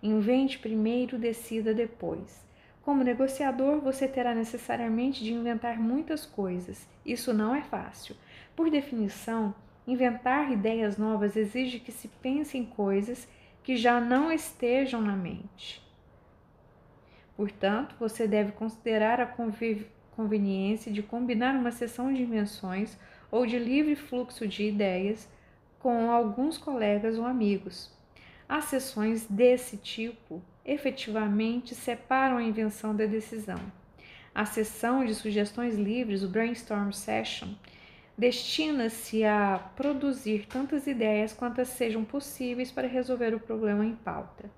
Invente 0.02 0.58
primeiro, 0.58 1.18
decida 1.18 1.74
depois. 1.74 2.42
Como 2.82 3.04
negociador, 3.04 3.80
você 3.80 4.08
terá 4.08 4.34
necessariamente 4.34 5.22
de 5.22 5.32
inventar 5.32 5.78
muitas 5.78 6.24
coisas. 6.24 6.88
Isso 7.04 7.34
não 7.34 7.54
é 7.54 7.60
fácil. 7.60 8.16
Por 8.56 8.70
definição, 8.70 9.54
inventar 9.88 10.52
ideias 10.52 10.98
novas 10.98 11.34
exige 11.34 11.80
que 11.80 11.90
se 11.90 12.08
pense 12.08 12.58
em 12.58 12.64
coisas 12.64 13.26
que 13.62 13.74
já 13.74 13.98
não 13.98 14.30
estejam 14.30 15.00
na 15.00 15.16
mente. 15.16 15.82
Portanto, 17.34 17.96
você 17.98 18.28
deve 18.28 18.52
considerar 18.52 19.18
a 19.18 19.34
conveniência 20.14 20.92
de 20.92 21.02
combinar 21.02 21.54
uma 21.54 21.70
sessão 21.70 22.12
de 22.12 22.22
invenções 22.22 22.98
ou 23.30 23.46
de 23.46 23.58
livre 23.58 23.96
fluxo 23.96 24.46
de 24.46 24.64
ideias 24.64 25.26
com 25.78 26.10
alguns 26.10 26.58
colegas 26.58 27.18
ou 27.18 27.24
amigos. 27.24 27.90
As 28.46 28.64
sessões 28.64 29.26
desse 29.26 29.78
tipo 29.78 30.42
efetivamente 30.64 31.74
separam 31.74 32.36
a 32.36 32.42
invenção 32.42 32.94
da 32.94 33.06
decisão. 33.06 33.60
A 34.34 34.44
sessão 34.44 35.04
de 35.04 35.14
sugestões 35.14 35.76
livres, 35.76 36.22
o 36.22 36.28
brainstorm 36.28 36.90
session, 36.90 37.54
destina-se 38.18 39.22
a 39.22 39.70
produzir 39.76 40.44
tantas 40.46 40.88
ideias 40.88 41.32
quantas 41.32 41.68
sejam 41.68 42.04
possíveis 42.04 42.72
para 42.72 42.88
resolver 42.88 43.32
o 43.32 43.38
problema 43.38 43.86
em 43.86 43.94
pauta. 43.94 44.50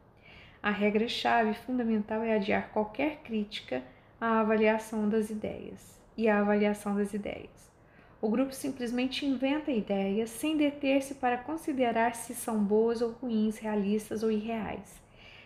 A 0.62 0.70
regra-chave 0.70 1.52
fundamental 1.52 2.22
é 2.22 2.34
adiar 2.34 2.70
qualquer 2.72 3.18
crítica 3.18 3.82
à 4.18 4.40
avaliação 4.40 5.06
das 5.10 5.28
ideias 5.28 6.00
e 6.16 6.26
à 6.26 6.40
avaliação 6.40 6.96
das 6.96 7.12
ideias. 7.12 7.70
O 8.20 8.30
grupo 8.30 8.54
simplesmente 8.54 9.26
inventa 9.26 9.70
ideias 9.70 10.30
sem 10.30 10.56
deter-se 10.56 11.14
para 11.14 11.38
considerar 11.38 12.14
se 12.14 12.34
são 12.34 12.62
boas 12.62 13.02
ou 13.02 13.12
ruins, 13.12 13.58
realistas 13.58 14.22
ou 14.22 14.30
irreais. 14.30 15.00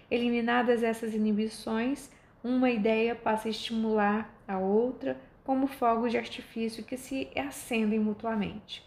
Eliminadas 0.08 0.82
essas 0.84 1.14
inibições, 1.14 2.10
uma 2.42 2.70
ideia 2.70 3.14
passa 3.14 3.48
a 3.48 3.50
estimular 3.50 4.32
a 4.46 4.58
outra 4.58 5.16
como 5.44 5.66
fogos 5.66 6.10
de 6.10 6.18
artifício 6.18 6.82
que 6.82 6.96
se 6.96 7.28
acendem 7.36 8.00
mutuamente. 8.00 8.82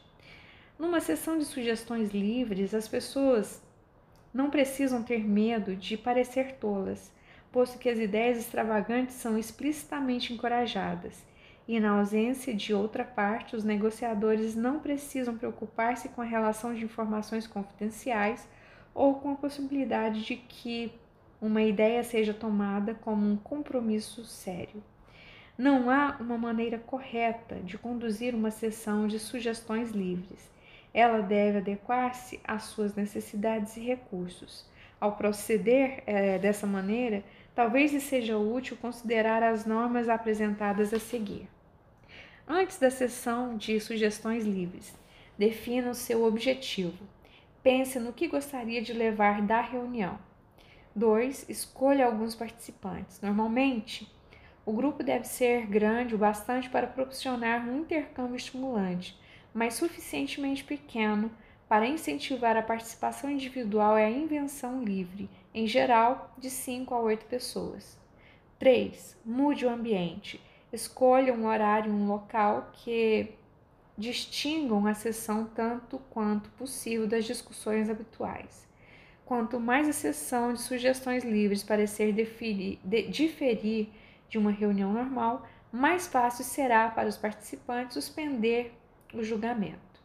Numa 0.78 1.00
sessão 1.00 1.38
de 1.38 1.46
sugestões 1.46 2.12
livres, 2.12 2.74
as 2.74 2.88
pessoas 2.88 3.62
não 4.34 4.50
precisam 4.50 5.02
ter 5.02 5.24
medo 5.24 5.76
de 5.76 5.96
parecer 5.96 6.56
tolas, 6.56 7.12
posto 7.52 7.80
que 7.80 7.90
as 7.90 7.98
ideias 7.98 8.38
extravagantes 8.38 9.16
são 9.16 9.38
explicitamente 9.38 10.34
encorajadas 10.34 11.26
e, 11.68 11.80
na 11.80 11.92
ausência 11.92 12.54
de 12.54 12.74
outra 12.74 13.04
parte, 13.04 13.56
os 13.56 13.64
negociadores 13.64 14.56
não 14.56 14.80
precisam 14.80 15.38
preocupar-se 15.38 16.10
com 16.10 16.22
a 16.22 16.26
relação 16.26 16.74
de 16.74 16.84
informações 16.84 17.46
confidenciais 17.46 18.48
ou 18.94 19.16
com 19.16 19.32
a 19.32 19.36
possibilidade 19.36 20.24
de 20.24 20.38
que 20.38 20.92
uma 21.42 21.62
ideia 21.62 22.04
seja 22.04 22.34
tomada 22.34 22.96
como 22.96 23.30
um 23.30 23.36
compromisso 23.36 24.24
sério. 24.26 24.82
Não 25.58 25.90
há 25.90 26.16
uma 26.20 26.38
maneira 26.38 26.78
correta 26.78 27.56
de 27.56 27.80
conduzir 27.80 28.36
uma 28.36 28.52
sessão 28.52 29.08
de 29.08 29.18
sugestões 29.18 29.90
livres. 29.90 30.52
Ela 30.94 31.20
deve 31.20 31.58
adequar-se 31.58 32.40
às 32.44 32.64
suas 32.64 32.94
necessidades 32.94 33.76
e 33.76 33.80
recursos. 33.80 34.70
Ao 35.02 35.16
proceder 35.16 36.04
é, 36.06 36.38
dessa 36.38 36.68
maneira, 36.68 37.24
talvez 37.56 37.92
lhe 37.92 38.00
seja 38.00 38.38
útil 38.38 38.78
considerar 38.78 39.42
as 39.42 39.66
normas 39.66 40.08
apresentadas 40.08 40.94
a 40.94 41.00
seguir. 41.00 41.48
Antes 42.48 42.78
da 42.78 42.92
sessão 42.92 43.58
de 43.58 43.80
sugestões 43.80 44.46
livres, 44.46 44.96
defina 45.40 45.90
o 45.90 45.96
seu 45.96 46.24
objetivo. 46.24 47.04
Pense 47.64 48.00
no 48.00 48.14
que 48.14 48.28
gostaria 48.28 48.82
de 48.82 48.94
levar 48.94 49.42
da 49.42 49.60
reunião. 49.60 50.20
2. 50.96 51.50
Escolha 51.50 52.06
alguns 52.06 52.36
participantes. 52.36 53.20
Normalmente, 53.22 54.08
o 54.68 54.74
grupo 54.74 55.02
deve 55.02 55.26
ser 55.26 55.66
grande 55.66 56.14
o 56.14 56.18
bastante 56.18 56.70
para 56.70 56.86
proporcionar 56.86 57.66
um 57.66 57.80
intercâmbio 57.80 58.36
estimulante, 58.36 59.18
mas 59.54 59.76
suficientemente 59.76 60.62
pequeno 60.62 61.32
para 61.70 61.88
incentivar 61.88 62.58
a 62.58 62.62
participação 62.62 63.32
individual 63.32 63.98
e 63.98 64.04
a 64.04 64.10
invenção 64.10 64.84
livre, 64.84 65.30
em 65.54 65.66
geral, 65.66 66.36
de 66.38 66.50
5 66.50 66.94
a 66.94 67.00
8 67.00 67.28
pessoas. 67.28 67.98
3. 68.60 69.16
Mude 69.24 69.66
o 69.66 69.70
ambiente. 69.70 70.42
Escolha 70.74 71.34
um 71.34 71.48
horário, 71.48 71.90
um 71.90 72.06
local 72.06 72.70
que 72.74 73.30
distingam 73.98 74.86
a 74.86 74.94
sessão 74.94 75.46
tanto 75.46 75.98
quanto 76.10 76.50
possível 76.52 77.08
das 77.08 77.24
discussões 77.24 77.90
habituais. 77.90 78.68
Quanto 79.26 79.62
mais 79.62 79.88
a 79.88 79.94
sessão 79.94 80.52
de 80.52 80.60
sugestões 80.60 81.24
livres 81.24 81.64
parecer 81.64 82.12
deferir, 82.12 82.80
de, 82.84 83.04
diferir 83.04 83.90
de 84.30 84.38
uma 84.38 84.52
reunião 84.52 84.94
normal, 84.94 85.46
mais 85.72 86.08
fácil 86.08 86.44
será 86.44 86.90
para 86.90 87.10
os 87.10 87.18
participantes 87.18 87.94
suspender 87.94 88.74
o 89.14 89.24
julgamento. 89.24 90.02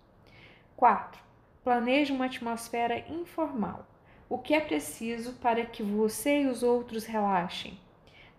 4. 0.76 1.20
Planeje 1.62 2.12
uma 2.12 2.26
atmosfera 2.26 2.98
informal. 3.08 3.86
O 4.28 4.38
que 4.38 4.54
é 4.54 4.60
preciso 4.60 5.34
para 5.34 5.64
que 5.64 5.82
você 5.82 6.42
e 6.42 6.46
os 6.46 6.62
outros 6.62 7.04
relaxem? 7.04 7.78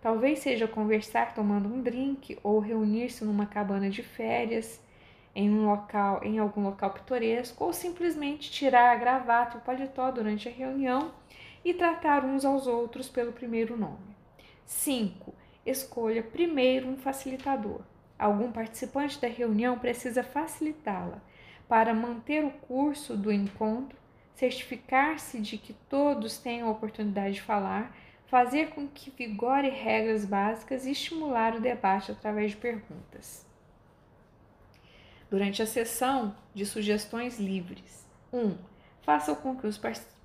Talvez 0.02 0.40
seja 0.40 0.68
conversar 0.68 1.34
tomando 1.34 1.66
um 1.66 1.80
drink 1.80 2.38
ou 2.42 2.58
reunir-se 2.58 3.24
numa 3.24 3.46
cabana 3.46 3.88
de 3.88 4.02
férias 4.02 4.82
em 5.34 5.50
um 5.50 5.66
local, 5.66 6.20
em 6.22 6.38
algum 6.38 6.62
local 6.62 6.90
pitoresco, 6.90 7.64
ou 7.64 7.72
simplesmente 7.72 8.50
tirar 8.50 8.92
a 8.92 8.96
gravata 8.96 9.56
e 9.56 9.60
o 9.60 9.62
paletó 9.62 10.10
durante 10.10 10.48
a 10.48 10.52
reunião 10.52 11.12
e 11.64 11.72
tratar 11.72 12.24
uns 12.24 12.44
aos 12.44 12.66
outros 12.66 13.08
pelo 13.08 13.32
primeiro 13.32 13.76
nome. 13.76 14.14
5. 14.66 15.34
Escolha 15.64 16.22
primeiro 16.22 16.88
um 16.88 16.96
facilitador. 16.96 17.80
Algum 18.18 18.52
participante 18.52 19.20
da 19.20 19.28
reunião 19.28 19.78
precisa 19.78 20.22
facilitá-la 20.22 21.22
para 21.68 21.94
manter 21.94 22.44
o 22.44 22.50
curso 22.50 23.16
do 23.16 23.32
encontro, 23.32 23.98
certificar-se 24.34 25.40
de 25.40 25.56
que 25.56 25.72
todos 25.88 26.38
tenham 26.38 26.68
a 26.68 26.72
oportunidade 26.72 27.34
de 27.34 27.42
falar, 27.42 27.96
fazer 28.26 28.70
com 28.70 28.86
que 28.86 29.10
vigore 29.10 29.70
regras 29.70 30.24
básicas 30.24 30.86
e 30.86 30.92
estimular 30.92 31.54
o 31.54 31.60
debate 31.60 32.12
através 32.12 32.50
de 32.50 32.56
perguntas 32.56 33.44
durante 35.34 35.60
a 35.60 35.66
sessão 35.66 36.32
de 36.54 36.64
sugestões 36.64 37.40
livres. 37.40 38.06
1. 38.32 38.38
Um, 38.38 38.56
faça 39.02 39.34
com 39.34 39.56
que 39.56 39.66
os 39.66 39.80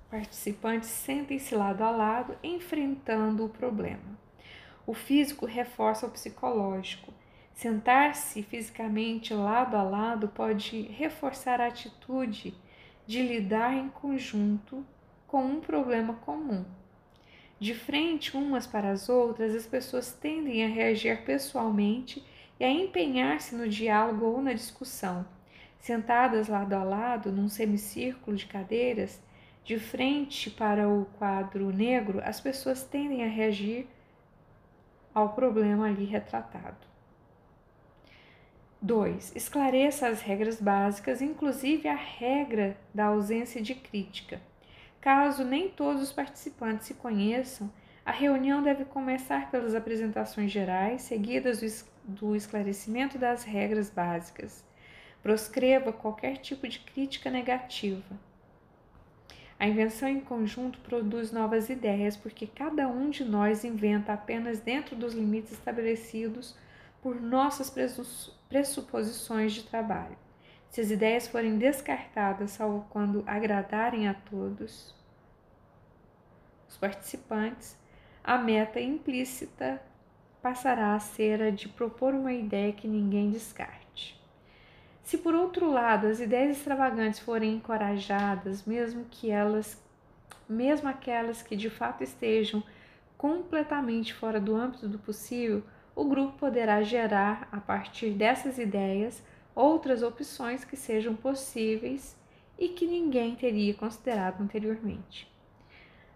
participantes 0.08 0.88
sentem-se 0.88 1.52
lado 1.52 1.82
a 1.82 1.90
lado, 1.90 2.36
enfrentando 2.44 3.44
o 3.44 3.48
problema. 3.48 4.18
O 4.86 4.94
físico 4.94 5.46
reforça 5.46 6.06
o 6.06 6.10
psicológico. 6.10 7.12
Sentar-se 7.52 8.42
fisicamente 8.42 9.34
lado 9.34 9.76
a 9.76 9.82
lado 9.82 10.28
pode 10.28 10.82
reforçar 10.82 11.60
a 11.60 11.66
atitude 11.66 12.54
de 13.06 13.22
lidar 13.22 13.74
em 13.74 13.88
conjunto 13.88 14.84
com 15.26 15.44
um 15.44 15.60
problema 15.60 16.14
comum. 16.14 16.64
De 17.58 17.74
frente 17.74 18.36
umas 18.36 18.66
para 18.66 18.90
as 18.90 19.08
outras, 19.08 19.54
as 19.54 19.66
pessoas 19.66 20.12
tendem 20.12 20.64
a 20.64 20.68
reagir 20.68 21.24
pessoalmente 21.24 22.24
e 22.58 22.64
a 22.64 22.70
empenhar-se 22.70 23.54
no 23.54 23.68
diálogo 23.68 24.24
ou 24.24 24.40
na 24.40 24.54
discussão. 24.54 25.26
Sentadas 25.78 26.48
lado 26.48 26.72
a 26.72 26.82
lado, 26.82 27.30
num 27.30 27.48
semicírculo 27.48 28.36
de 28.36 28.46
cadeiras, 28.46 29.22
de 29.64 29.78
frente 29.78 30.50
para 30.50 30.88
o 30.88 31.06
quadro 31.18 31.70
negro, 31.70 32.20
as 32.24 32.40
pessoas 32.40 32.82
tendem 32.82 33.24
a 33.24 33.28
reagir 33.28 33.86
ao 35.14 35.30
problema 35.30 35.86
ali 35.86 36.04
retratado. 36.04 36.88
2. 38.82 39.36
Esclareça 39.36 40.08
as 40.08 40.22
regras 40.22 40.60
básicas, 40.60 41.20
inclusive 41.20 41.86
a 41.86 41.94
regra 41.94 42.78
da 42.94 43.06
ausência 43.06 43.60
de 43.60 43.74
crítica. 43.74 44.40
Caso 45.00 45.44
nem 45.44 45.68
todos 45.68 46.02
os 46.02 46.12
participantes 46.12 46.86
se 46.86 46.94
conheçam, 46.94 47.70
a 48.04 48.10
reunião 48.10 48.62
deve 48.62 48.86
começar 48.86 49.50
pelas 49.50 49.74
apresentações 49.74 50.50
gerais, 50.50 51.02
seguidas 51.02 51.84
do 52.04 52.34
esclarecimento 52.34 53.18
das 53.18 53.44
regras 53.44 53.90
básicas. 53.90 54.64
Proscreva 55.22 55.92
qualquer 55.92 56.38
tipo 56.38 56.66
de 56.66 56.80
crítica 56.80 57.30
negativa. 57.30 58.18
A 59.60 59.68
invenção 59.68 60.08
em 60.08 60.20
conjunto 60.20 60.78
produz 60.78 61.30
novas 61.30 61.68
ideias 61.68 62.16
porque 62.16 62.46
cada 62.46 62.88
um 62.88 63.10
de 63.10 63.22
nós 63.22 63.62
inventa 63.62 64.14
apenas 64.14 64.58
dentro 64.58 64.96
dos 64.96 65.12
limites 65.12 65.52
estabelecidos 65.52 66.56
por 67.02 67.20
nossas 67.20 67.70
pressuposições 68.48 69.52
de 69.52 69.64
trabalho. 69.64 70.16
Se 70.70 70.80
as 70.80 70.90
ideias 70.90 71.28
forem 71.28 71.58
descartadas, 71.58 72.52
salvo 72.52 72.86
quando 72.88 73.22
agradarem 73.26 74.08
a 74.08 74.14
todos 74.14 74.94
os 76.66 76.78
participantes, 76.78 77.76
a 78.24 78.38
meta 78.38 78.80
implícita 78.80 79.82
passará 80.40 80.94
a 80.94 81.00
ser 81.00 81.42
a 81.42 81.50
de 81.50 81.68
propor 81.68 82.14
uma 82.14 82.32
ideia 82.32 82.72
que 82.72 82.88
ninguém 82.88 83.30
descarte. 83.30 83.79
Se 85.10 85.18
por 85.18 85.34
outro 85.34 85.68
lado 85.68 86.06
as 86.06 86.20
ideias 86.20 86.56
extravagantes 86.56 87.18
forem 87.18 87.56
encorajadas, 87.56 88.64
mesmo 88.64 89.04
que 89.10 89.28
elas, 89.28 89.76
mesmo 90.48 90.88
aquelas 90.88 91.42
que 91.42 91.56
de 91.56 91.68
fato 91.68 92.04
estejam 92.04 92.62
completamente 93.18 94.14
fora 94.14 94.40
do 94.40 94.54
âmbito 94.54 94.86
do 94.86 95.00
possível, 95.00 95.64
o 95.96 96.04
grupo 96.04 96.38
poderá 96.38 96.80
gerar 96.84 97.48
a 97.50 97.58
partir 97.58 98.10
dessas 98.10 98.56
ideias 98.56 99.20
outras 99.52 100.04
opções 100.04 100.64
que 100.64 100.76
sejam 100.76 101.16
possíveis 101.16 102.16
e 102.56 102.68
que 102.68 102.86
ninguém 102.86 103.34
teria 103.34 103.74
considerado 103.74 104.40
anteriormente. 104.40 105.28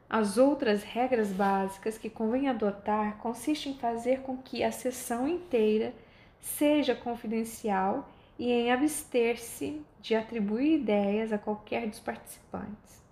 As 0.09 0.39
outras 0.39 0.85
regras 0.85 1.33
básicas 1.33 1.99
que 1.99 2.09
convém 2.09 2.49
adotar 2.49 3.17
consistem 3.17 3.73
em 3.73 3.77
fazer 3.77 4.21
com 4.21 4.37
que 4.37 4.63
a 4.63 4.71
sessão 4.71 5.27
inteira 5.27 5.93
seja 6.41 6.95
confidencial 6.95 8.09
e 8.39 8.51
em 8.51 8.73
abster-se 8.73 9.81
de 10.01 10.15
atribuir 10.15 10.81
ideias 10.81 11.33
a 11.33 11.39
qualquer 11.39 11.89
dos 11.89 12.01
participantes. 12.01 13.03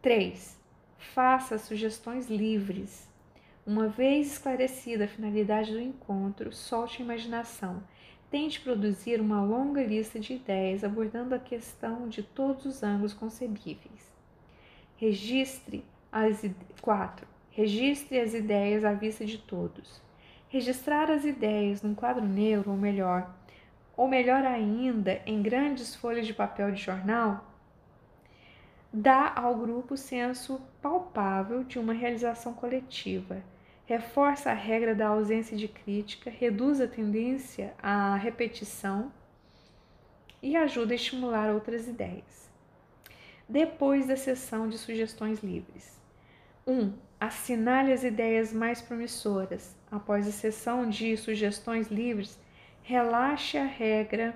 3. 0.00 0.58
Faça 0.98 1.58
sugestões 1.58 2.28
livres. 2.28 3.08
Uma 3.66 3.88
vez 3.88 4.32
esclarecida 4.32 5.04
a 5.04 5.08
finalidade 5.08 5.72
do 5.72 5.80
encontro, 5.80 6.52
solte 6.52 7.00
a 7.00 7.04
imaginação. 7.04 7.82
Tente 8.30 8.60
produzir 8.60 9.20
uma 9.20 9.42
longa 9.42 9.82
lista 9.82 10.18
de 10.18 10.34
ideias 10.34 10.82
abordando 10.82 11.34
a 11.34 11.38
questão 11.38 12.08
de 12.08 12.22
todos 12.22 12.64
os 12.64 12.82
ângulos 12.82 13.12
concebíveis. 13.12 14.12
Registre 14.96 15.84
as 16.10 16.44
4. 16.80 17.26
Registre 17.50 18.18
as 18.18 18.34
ideias 18.34 18.84
à 18.84 18.92
vista 18.92 19.24
de 19.24 19.38
todos. 19.38 20.00
Registrar 20.48 21.10
as 21.10 21.24
ideias 21.24 21.82
num 21.82 21.94
quadro 21.94 22.24
negro, 22.24 22.70
ou 22.70 22.76
melhor, 22.76 23.32
ou 23.96 24.08
melhor 24.08 24.44
ainda, 24.44 25.20
em 25.26 25.42
grandes 25.42 25.94
folhas 25.94 26.26
de 26.26 26.34
papel 26.34 26.72
de 26.72 26.82
jornal, 26.82 27.52
dá 28.92 29.32
ao 29.34 29.54
grupo 29.56 29.96
senso 29.96 30.60
palpável 30.80 31.64
de 31.64 31.78
uma 31.78 31.92
realização 31.92 32.52
coletiva, 32.52 33.42
reforça 33.86 34.50
a 34.50 34.54
regra 34.54 34.94
da 34.94 35.08
ausência 35.08 35.56
de 35.56 35.68
crítica, 35.68 36.30
reduz 36.30 36.80
a 36.80 36.86
tendência 36.86 37.74
à 37.82 38.16
repetição 38.16 39.12
e 40.42 40.56
ajuda 40.56 40.92
a 40.92 40.96
estimular 40.96 41.50
outras 41.50 41.86
ideias. 41.86 42.50
Depois 43.48 44.06
da 44.06 44.16
sessão 44.16 44.68
de 44.68 44.78
sugestões 44.78 45.42
livres. 45.42 46.00
1. 46.66 46.72
Um, 46.72 46.92
assinale 47.20 47.92
as 47.92 48.02
ideias 48.02 48.52
mais 48.52 48.80
promissoras. 48.80 49.76
Após 49.90 50.26
a 50.26 50.32
sessão 50.32 50.88
de 50.88 51.16
sugestões 51.16 51.88
livres, 51.88 52.38
relaxe 52.82 53.56
a 53.56 53.64
regra 53.64 54.34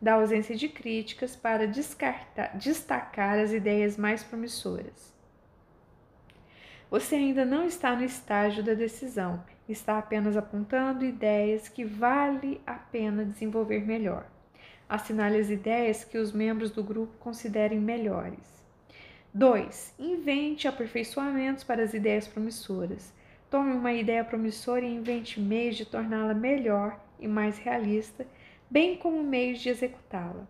da 0.00 0.14
ausência 0.14 0.56
de 0.56 0.68
críticas 0.68 1.36
para 1.36 1.66
destacar 1.66 3.38
as 3.38 3.52
ideias 3.52 3.96
mais 3.96 4.24
promissoras. 4.24 5.12
Você 6.90 7.14
ainda 7.14 7.44
não 7.44 7.64
está 7.64 7.96
no 7.96 8.04
estágio 8.04 8.62
da 8.62 8.74
decisão, 8.74 9.42
está 9.68 9.98
apenas 9.98 10.36
apontando 10.36 11.04
ideias 11.04 11.68
que 11.68 11.84
vale 11.84 12.60
a 12.66 12.74
pena 12.74 13.24
desenvolver 13.24 13.86
melhor. 13.86 14.26
Assinale 14.88 15.38
as 15.38 15.48
ideias 15.48 16.04
que 16.04 16.18
os 16.18 16.32
membros 16.32 16.70
do 16.70 16.82
grupo 16.82 17.16
considerem 17.18 17.80
melhores. 17.80 18.62
2. 19.32 19.94
Invente 19.98 20.68
aperfeiçoamentos 20.68 21.64
para 21.64 21.82
as 21.82 21.94
ideias 21.94 22.28
promissoras. 22.28 23.14
Tome 23.52 23.74
uma 23.74 23.92
ideia 23.92 24.24
promissora 24.24 24.82
e 24.82 24.94
invente 24.94 25.38
meios 25.38 25.76
de 25.76 25.84
torná-la 25.84 26.32
melhor 26.32 26.98
e 27.20 27.28
mais 27.28 27.58
realista, 27.58 28.26
bem 28.70 28.96
como 28.96 29.22
meios 29.22 29.60
de 29.60 29.68
executá-la. 29.68 30.48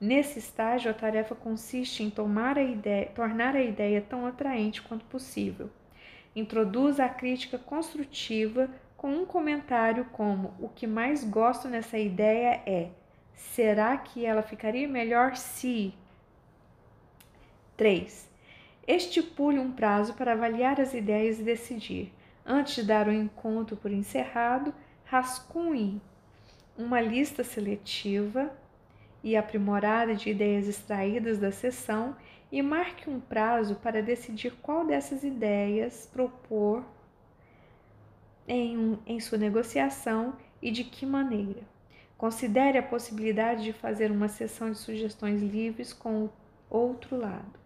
Nesse 0.00 0.38
estágio, 0.38 0.90
a 0.90 0.94
tarefa 0.94 1.34
consiste 1.34 2.02
em 2.02 2.08
tomar 2.08 2.56
a 2.56 2.62
ideia, 2.62 3.04
tornar 3.14 3.54
a 3.54 3.62
ideia 3.62 4.00
tão 4.00 4.26
atraente 4.26 4.80
quanto 4.80 5.04
possível. 5.04 5.68
Introduza 6.34 7.04
a 7.04 7.08
crítica 7.10 7.58
construtiva 7.58 8.70
com 8.96 9.10
um 9.10 9.26
comentário 9.26 10.06
como: 10.06 10.54
O 10.58 10.70
que 10.70 10.86
mais 10.86 11.22
gosto 11.22 11.68
nessa 11.68 11.98
ideia 11.98 12.62
é: 12.64 12.88
será 13.34 13.94
que 13.98 14.24
ela 14.24 14.40
ficaria 14.40 14.88
melhor 14.88 15.36
se 15.36 15.92
3. 17.76 18.26
Estipule 18.86 19.58
um 19.58 19.70
prazo 19.70 20.14
para 20.14 20.32
avaliar 20.32 20.80
as 20.80 20.94
ideias 20.94 21.38
e 21.40 21.42
decidir. 21.42 22.14
Antes 22.50 22.76
de 22.76 22.82
dar 22.82 23.06
o 23.06 23.12
encontro 23.12 23.76
por 23.76 23.90
encerrado, 23.90 24.72
rascunhe 25.04 26.00
uma 26.78 26.98
lista 26.98 27.44
seletiva 27.44 28.50
e 29.22 29.36
aprimorada 29.36 30.14
de 30.14 30.30
ideias 30.30 30.66
extraídas 30.66 31.36
da 31.38 31.52
sessão 31.52 32.16
e 32.50 32.62
marque 32.62 33.10
um 33.10 33.20
prazo 33.20 33.74
para 33.74 34.02
decidir 34.02 34.54
qual 34.62 34.86
dessas 34.86 35.24
ideias 35.24 36.08
propor 36.10 36.82
em, 38.46 38.98
em 39.06 39.20
sua 39.20 39.36
negociação 39.36 40.34
e 40.62 40.70
de 40.70 40.84
que 40.84 41.04
maneira. 41.04 41.60
Considere 42.16 42.78
a 42.78 42.82
possibilidade 42.82 43.62
de 43.62 43.74
fazer 43.74 44.10
uma 44.10 44.26
sessão 44.26 44.70
de 44.70 44.78
sugestões 44.78 45.42
livres 45.42 45.92
com 45.92 46.24
o 46.24 46.30
outro 46.70 47.14
lado. 47.14 47.58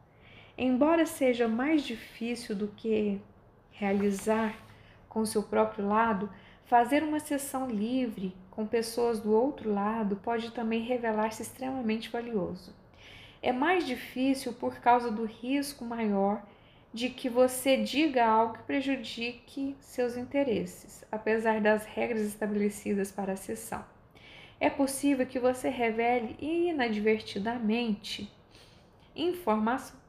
Embora 0.58 1.06
seja 1.06 1.46
mais 1.46 1.84
difícil 1.84 2.56
do 2.56 2.66
que 2.66 3.20
realizar 3.70 4.71
com 5.12 5.26
seu 5.26 5.42
próprio 5.42 5.86
lado, 5.86 6.30
fazer 6.64 7.02
uma 7.02 7.20
sessão 7.20 7.68
livre 7.68 8.34
com 8.50 8.66
pessoas 8.66 9.20
do 9.20 9.30
outro 9.30 9.70
lado 9.70 10.16
pode 10.16 10.52
também 10.52 10.80
revelar-se 10.80 11.42
extremamente 11.42 12.08
valioso. 12.08 12.74
É 13.42 13.52
mais 13.52 13.86
difícil 13.86 14.54
por 14.54 14.76
causa 14.76 15.10
do 15.10 15.26
risco 15.26 15.84
maior 15.84 16.42
de 16.94 17.10
que 17.10 17.28
você 17.28 17.76
diga 17.76 18.24
algo 18.24 18.54
que 18.54 18.62
prejudique 18.62 19.76
seus 19.80 20.16
interesses, 20.16 21.04
apesar 21.12 21.60
das 21.60 21.84
regras 21.84 22.22
estabelecidas 22.22 23.12
para 23.12 23.34
a 23.34 23.36
sessão. 23.36 23.84
É 24.58 24.70
possível 24.70 25.26
que 25.26 25.38
você 25.38 25.68
revele 25.68 26.36
inadvertidamente 26.40 28.32
informações 29.14 30.01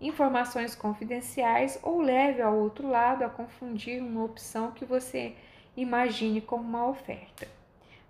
informações 0.00 0.76
confidenciais 0.76 1.78
ou 1.82 2.00
leve 2.00 2.40
ao 2.40 2.56
outro 2.56 2.88
lado 2.88 3.24
a 3.24 3.28
confundir 3.28 4.00
uma 4.00 4.24
opção 4.24 4.70
que 4.70 4.84
você 4.84 5.34
imagine 5.76 6.40
como 6.40 6.62
uma 6.62 6.86
oferta. 6.86 7.48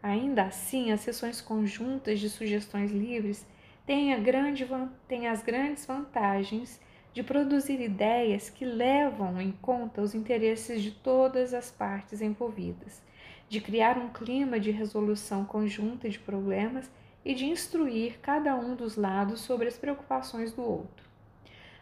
Ainda 0.03 0.44
assim, 0.44 0.92
as 0.92 1.01
sessões 1.01 1.40
conjuntas 1.40 2.20
de 2.20 2.29
sugestões 2.29 2.90
livres 2.90 3.46
têm, 3.87 4.22
grande, 4.22 4.66
têm 5.09 5.29
as 5.29 5.42
grandes 5.42 5.87
vantagens 5.87 6.81
de 7.12 7.22
produzir 7.22 7.81
ideias 7.81 8.51
que 8.51 8.64
levam 8.64 9.40
em 9.40 9.51
conta 9.51 10.03
os 10.03 10.14
interesses 10.14 10.83
de 10.83 10.90
todas 10.90 11.55
as 11.55 11.70
partes 11.70 12.20
envolvidas, 12.20 13.03
de 13.48 13.61
criar 13.61 13.96
um 13.96 14.11
clima 14.11 14.61
de 14.61 14.70
resolução 14.70 15.44
conjunta 15.44 16.09
de 16.09 16.18
problemas 16.18 16.88
e 17.24 17.35
de 17.35 17.46
instruir 17.46 18.18
cada 18.20 18.55
um 18.55 18.77
dos 18.77 18.94
lados 18.94 19.40
sobre 19.40 19.66
as 19.66 19.77
preocupações 19.77 20.53
do 20.53 20.62
outro 20.62 21.07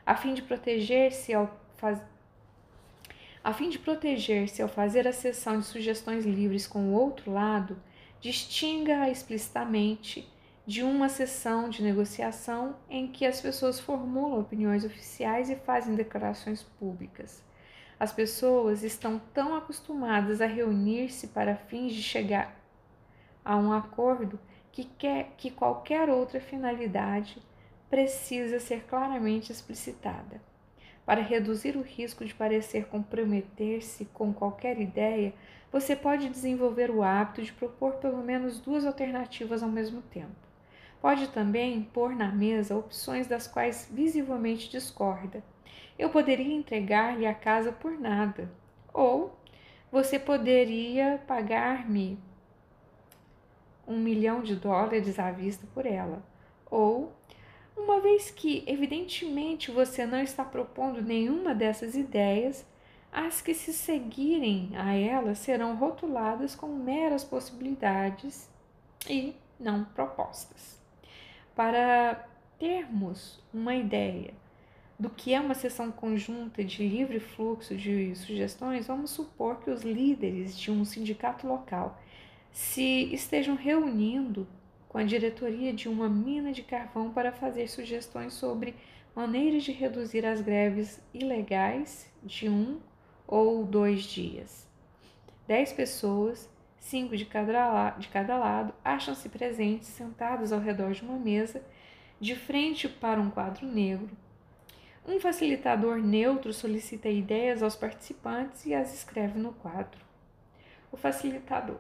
a 0.07 0.15
fim 0.15 0.33
de 0.33 0.43
proteger-se 0.43 1.35
ao 1.35 1.67
a 3.45 3.53
fim 3.53 3.69
de 3.69 3.79
proteger-se 3.79 4.63
ao 4.63 4.69
fazer 4.69 5.07
a 5.07 5.13
sessão 5.13 5.59
de 5.61 5.67
sugestões 5.67 6.25
livres 6.25 6.67
com 6.67 6.89
o 6.89 6.93
outro 6.93 7.33
lado, 7.33 7.77
distinga-a 8.21 9.11
explicitamente 9.11 10.29
de 10.67 10.83
uma 10.83 11.09
sessão 11.09 11.69
de 11.69 11.83
negociação 11.83 12.77
em 12.91 13.07
que 13.07 13.25
as 13.25 13.41
pessoas 13.41 13.79
formulam 13.79 14.41
opiniões 14.41 14.85
oficiais 14.85 15.49
e 15.49 15.55
fazem 15.55 15.95
declarações 15.95 16.63
públicas. 16.63 17.45
As 18.01 18.13
pessoas 18.13 18.83
estão 18.83 19.21
tão 19.33 19.55
acostumadas 19.55 20.41
a 20.41 20.47
reunir-se 20.47 21.29
para 21.29 21.57
fins 21.57 21.93
de 21.93 22.03
chegar 22.03 22.55
a 23.45 23.57
um 23.57 23.73
acordo 23.73 24.41
que, 24.73 24.85
quer, 24.85 25.35
que 25.37 25.51
qualquer 25.51 26.09
outra 26.11 26.41
finalidade 26.41 27.41
precisa 27.89 28.59
ser 28.59 28.85
claramente 28.85 29.53
explicitada. 29.53 30.41
Para 31.05 31.23
reduzir 31.23 31.77
o 31.77 31.83
risco 31.83 32.25
de 32.25 32.35
parecer 32.35 32.87
comprometer-se 32.87 34.07
com 34.07 34.33
qualquer 34.33 34.81
ideia, 34.81 35.33
você 35.71 35.95
pode 35.95 36.29
desenvolver 36.29 36.91
o 36.91 37.03
hábito 37.03 37.43
de 37.43 37.53
propor 37.53 37.95
pelo 37.95 38.23
menos 38.23 38.59
duas 38.59 38.85
alternativas 38.85 39.63
ao 39.63 39.69
mesmo 39.69 40.03
tempo. 40.03 40.35
Pode 41.01 41.29
também 41.29 41.83
pôr 41.93 42.17
na 42.17 42.33
mesa 42.33 42.77
opções 42.77 43.27
das 43.27 43.47
quais 43.47 43.89
visivelmente 43.93 44.69
discorda. 44.69 45.45
Eu 45.99 46.11
poderia 46.11 46.55
entregar-lhe 46.55 47.27
a 47.27 47.35
casa 47.35 47.71
por 47.71 47.93
nada, 47.93 48.51
ou 48.93 49.39
você 49.93 50.19
poderia 50.19 51.23
pagar-me 51.27 52.19
um 53.87 53.99
milhão 53.99 54.43
de 54.43 54.57
dólares 54.57 55.19
à 55.19 55.31
vista 55.31 55.67
por 55.73 55.87
ela, 55.87 56.23
ou 56.69 57.13
uma 57.77 58.01
vez 58.01 58.31
que, 58.31 58.65
evidentemente, 58.67 59.71
você 59.71 60.07
não 60.07 60.21
está 60.21 60.45
propondo 60.45 61.03
nenhuma 61.03 61.55
dessas 61.55 61.95
ideias, 61.95 62.67
as 63.13 63.41
que 63.41 63.55
se 63.55 63.73
seguirem 63.73 64.71
a 64.77 64.95
elas 64.95 65.39
serão 65.39 65.77
rotuladas 65.77 66.55
como 66.55 66.75
meras 66.75 67.25
possibilidades 67.25 68.49
e 69.09 69.35
não 69.59 69.85
propostas. 69.85 70.81
Para 71.55 72.27
termos 72.59 73.41
uma 73.53 73.75
ideia 73.75 74.35
do 74.99 75.11
que 75.11 75.35
é 75.35 75.41
uma 75.41 75.55
sessão 75.55 75.93
conjunta 75.93 76.65
de 76.65 76.87
livre 76.87 77.21
fluxo 77.21 77.77
de 77.77 78.15
sugestões, 78.17 78.87
vamos 78.87 79.11
supor 79.11 79.61
que 79.61 79.71
os 79.71 79.83
líderes 79.83 80.59
de 80.59 80.71
um 80.71 80.85
sindicato 80.85 81.47
local 81.47 81.99
se 82.53 83.13
estejam 83.13 83.55
reunindo 83.55 84.47
com 84.89 84.99
a 84.99 85.05
diretoria 85.05 85.73
de 85.73 85.89
uma 85.89 86.09
mina 86.09 86.53
de 86.53 86.63
carvão 86.63 87.13
para 87.13 87.33
fazer 87.33 87.69
sugestões 87.69 88.33
sobre 88.35 88.75
maneiras 89.15 89.65
de 89.65 89.73
reduzir 89.73 90.27
as 90.27 90.41
greves 90.41 91.01
ilegais 91.15 92.11
de 92.23 92.49
um 92.49 92.79
ou 93.27 93.65
dois 93.65 94.03
dias. 94.03 94.67
Dez 95.47 95.73
pessoas, 95.73 96.49
cinco 96.79 97.17
de 97.17 97.25
cada, 97.25 97.91
de 97.91 98.09
cada 98.09 98.37
lado, 98.37 98.75
acham-se 98.85 99.29
presentes 99.29 99.89
sentadas 99.89 100.53
ao 100.53 100.61
redor 100.61 100.93
de 100.93 101.03
uma 101.03 101.19
mesa, 101.19 101.63
de 102.21 102.35
frente 102.35 102.89
para 102.89 103.21
um 103.21 103.31
quadro 103.31 103.67
negro. 103.67 104.11
Um 105.07 105.21
facilitador 105.21 105.99
neutro 105.99 106.53
solicita 106.53 107.09
ideias 107.09 107.63
aos 107.63 107.77
participantes 107.77 108.67
e 108.67 108.75
as 108.75 108.93
escreve 108.93 109.39
no 109.39 109.53
quadro. 109.53 110.01
O 110.91 110.97
facilitador. 110.97 111.79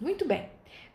Muito 0.00 0.26
bem. 0.26 0.48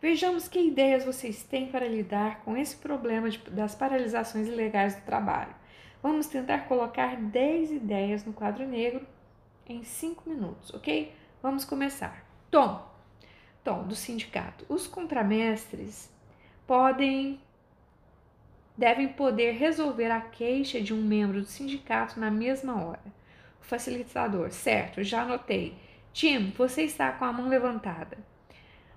Vejamos 0.04 0.48
que 0.48 0.58
ideias 0.58 1.02
vocês 1.02 1.44
têm 1.44 1.68
para 1.68 1.88
lidar 1.88 2.40
com 2.40 2.54
esse 2.54 2.76
problema 2.76 3.30
de, 3.30 3.38
das 3.50 3.74
paralisações 3.74 4.46
ilegais 4.46 4.94
do 4.94 5.00
trabalho. 5.00 5.54
Vamos 6.02 6.26
tentar 6.26 6.68
colocar 6.68 7.16
10 7.16 7.70
ideias 7.70 8.22
no 8.22 8.34
quadro 8.34 8.68
negro 8.68 9.06
em 9.66 9.82
5 9.82 10.28
minutos, 10.28 10.74
ok? 10.74 11.10
Vamos 11.42 11.64
começar. 11.64 12.22
Tom, 12.50 12.86
Tom, 13.64 13.84
do 13.84 13.94
sindicato. 13.94 14.66
Os 14.68 14.86
contramestres 14.86 16.12
podem 16.66 17.40
devem 18.76 19.08
poder 19.08 19.52
resolver 19.52 20.10
a 20.10 20.20
queixa 20.20 20.82
de 20.82 20.92
um 20.92 21.02
membro 21.02 21.40
do 21.40 21.46
sindicato 21.46 22.20
na 22.20 22.30
mesma 22.30 22.84
hora. 22.84 23.06
O 23.58 23.64
facilitador, 23.64 24.50
certo, 24.50 25.02
já 25.02 25.22
anotei. 25.22 25.78
Tim, 26.12 26.50
você 26.50 26.82
está 26.82 27.10
com 27.10 27.24
a 27.24 27.32
mão 27.32 27.48
levantada. 27.48 28.33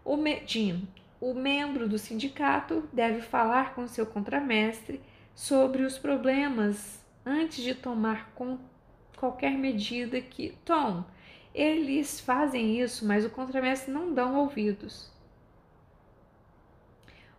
O 0.10 0.18
Jim, 0.46 0.88
o 1.20 1.34
membro 1.34 1.86
do 1.86 2.00
sindicato, 2.00 2.88
deve 2.94 3.20
falar 3.20 3.76
com 3.76 3.86
seu 3.90 4.06
contramestre 4.06 5.02
sobre 5.36 5.84
os 5.84 5.98
problemas 5.98 7.06
antes 7.26 7.62
de 7.62 7.76
tomar 7.76 8.34
qualquer 9.18 9.52
medida 9.58 10.22
que. 10.22 10.58
Tom, 10.64 11.04
eles 11.54 12.22
fazem 12.22 12.80
isso, 12.80 13.06
mas 13.06 13.26
o 13.26 13.30
contramestre 13.30 13.92
não 13.92 14.14
dão 14.14 14.38
ouvidos. 14.38 15.12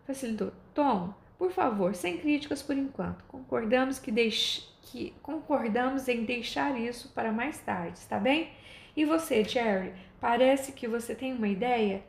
Facilitador, 0.07 0.53
Tom, 0.75 1.15
por 1.39 1.51
favor, 1.51 1.95
sem 1.95 2.19
críticas 2.19 2.63
por 2.63 2.77
enquanto. 2.77 3.25
Concordamos 3.25 3.99
que, 3.99 4.13
deix... 4.13 4.71
que 4.83 5.15
concordamos 5.23 6.07
em 6.07 6.23
deixar 6.23 6.79
isso 6.79 7.09
para 7.15 7.33
mais 7.33 7.59
tarde, 7.61 7.97
está 7.97 8.19
bem? 8.19 8.53
E 8.95 9.07
você, 9.07 9.43
Jerry, 9.43 9.95
parece 10.21 10.73
que 10.73 10.87
você 10.87 11.15
tem 11.15 11.33
uma 11.33 11.49
ideia? 11.49 12.05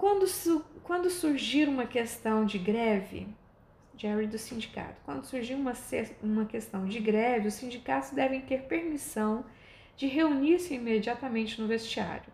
Quando, 0.00 0.26
su 0.26 0.64
quando 0.82 1.10
surgir 1.10 1.68
uma 1.68 1.84
questão 1.84 2.46
de 2.46 2.56
greve, 2.56 3.28
Jerry 3.94 4.26
do 4.26 4.38
sindicato, 4.38 4.98
quando 5.04 5.24
surgir 5.24 5.52
uma, 5.52 5.74
uma 6.22 6.46
questão 6.46 6.86
de 6.86 6.98
greve, 6.98 7.48
os 7.48 7.52
sindicatos 7.52 8.12
devem 8.12 8.40
ter 8.40 8.62
permissão 8.62 9.44
de 9.98 10.06
reunir-se 10.06 10.72
imediatamente 10.72 11.60
no 11.60 11.68
vestiário. 11.68 12.32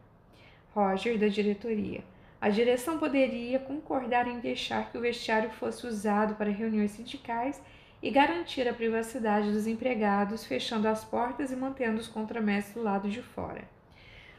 Roger, 0.73 1.19
da 1.19 1.27
diretoria. 1.27 2.05
A 2.41 2.51
direção 2.51 3.01
poderia 3.01 3.59
concordar 3.59 4.29
em 4.29 4.39
deixar 4.39 4.89
que 4.93 4.97
o 4.97 5.01
vestiário 5.01 5.51
fosse 5.51 5.89
usado 5.89 6.37
para 6.37 6.49
reuniões 6.49 6.93
sindicais 6.93 7.61
e 8.01 8.13
garantir 8.13 8.69
a 8.69 8.75
privacidade 8.75 9.51
dos 9.51 9.67
empregados, 9.67 10.47
fechando 10.47 10.87
as 10.87 11.05
portas 11.05 11.51
e 11.51 11.57
mantendo 11.57 11.99
os 11.99 12.07
contramestres 12.07 12.77
do 12.77 12.85
lado 12.85 13.09
de 13.09 13.23
fora. 13.23 13.65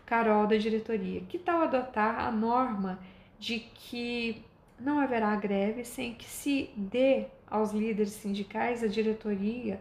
Carol, 0.05 0.47
da 0.47 0.55
diretoria. 0.55 1.19
Que 1.27 1.37
tal 1.37 1.63
adotar 1.63 2.21
a 2.21 2.31
norma 2.31 2.97
de 3.39 3.59
que 3.59 4.43
não 4.79 4.99
haverá 4.99 5.35
greve 5.35 5.83
sem 5.83 6.13
que 6.13 6.25
se 6.25 6.69
dê 6.75 7.25
aos 7.49 7.71
líderes 7.71 8.11
sindicais, 8.11 8.83
a 8.83 8.87
diretoria 8.87 9.79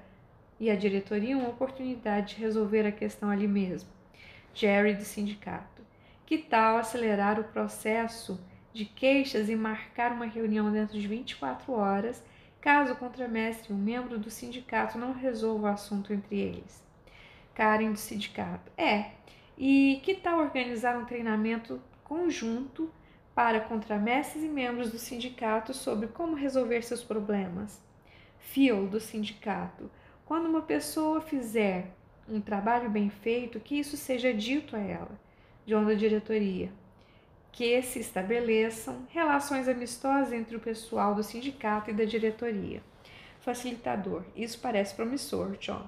e 0.59 0.71
a 0.71 0.77
diretoria 0.77 1.37
uma 1.37 1.51
oportunidade 1.51 2.35
de 2.35 2.41
resolver 2.41 2.87
a 2.87 2.93
questão 2.93 3.29
ali 3.29 3.47
mesmo. 3.47 3.91
Jerry 4.55 4.95
do 4.95 5.05
sindicato. 5.05 5.83
Que 6.25 6.39
tal 6.39 6.79
acelerar 6.79 7.39
o 7.39 7.45
processo 7.45 8.41
de 8.73 8.85
queixas 8.85 9.49
e 9.49 9.57
marcar 9.57 10.13
uma 10.13 10.27
reunião 10.27 10.73
dentro 10.73 10.99
de 10.99 11.07
24 11.07 11.73
horas, 11.73 12.23
caso 12.61 12.95
o 12.95 12.97
contramestre 12.97 13.73
um 13.73 13.77
membro 13.77 14.19
do 14.19 14.31
sindicato 14.31 14.99
não 14.99 15.13
resolva 15.13 15.69
o 15.69 15.73
assunto 15.73 16.13
entre 16.13 16.39
eles? 16.39 16.85
Karen 17.55 17.93
do 17.93 17.99
sindicato. 17.99 18.71
É. 18.77 19.11
E 19.57 20.01
que 20.03 20.15
tal 20.15 20.41
organizar 20.41 20.99
um 20.99 21.05
treinamento 21.05 21.81
conjunto 22.05 22.91
para 23.37 23.61
contramestres 23.61 24.43
e 24.43 24.49
membros 24.49 24.91
do 24.91 24.99
sindicato 24.99 25.75
sobre 25.75 26.09
como 26.09 26.35
resolver 26.35 26.81
seus 26.81 27.05
problemas. 27.05 27.79
Phil, 28.39 28.87
do 28.87 28.99
sindicato. 28.99 29.91
Quando 30.25 30.47
uma 30.47 30.63
pessoa 30.63 31.21
fizer 31.21 31.91
um 32.27 32.41
trabalho 32.41 32.89
bem 32.89 33.11
feito, 33.11 33.61
que 33.61 33.79
isso 33.79 33.95
seja 33.95 34.33
dito 34.33 34.75
a 34.75 34.79
ela, 34.79 35.21
John 35.67 35.85
da 35.85 35.93
diretoria, 35.93 36.73
que 37.53 37.83
se 37.83 37.99
estabeleçam 37.99 39.07
relações 39.11 39.69
amistosas 39.69 40.33
entre 40.33 40.57
o 40.57 40.61
pessoal 40.61 41.15
do 41.15 41.23
sindicato 41.23 41.91
e 41.91 41.95
da 41.95 42.07
diretoria. 42.07 42.83
Facilitador, 43.41 44.25
isso 44.35 44.59
parece 44.61 44.95
promissor, 44.95 45.59
John. 45.59 45.87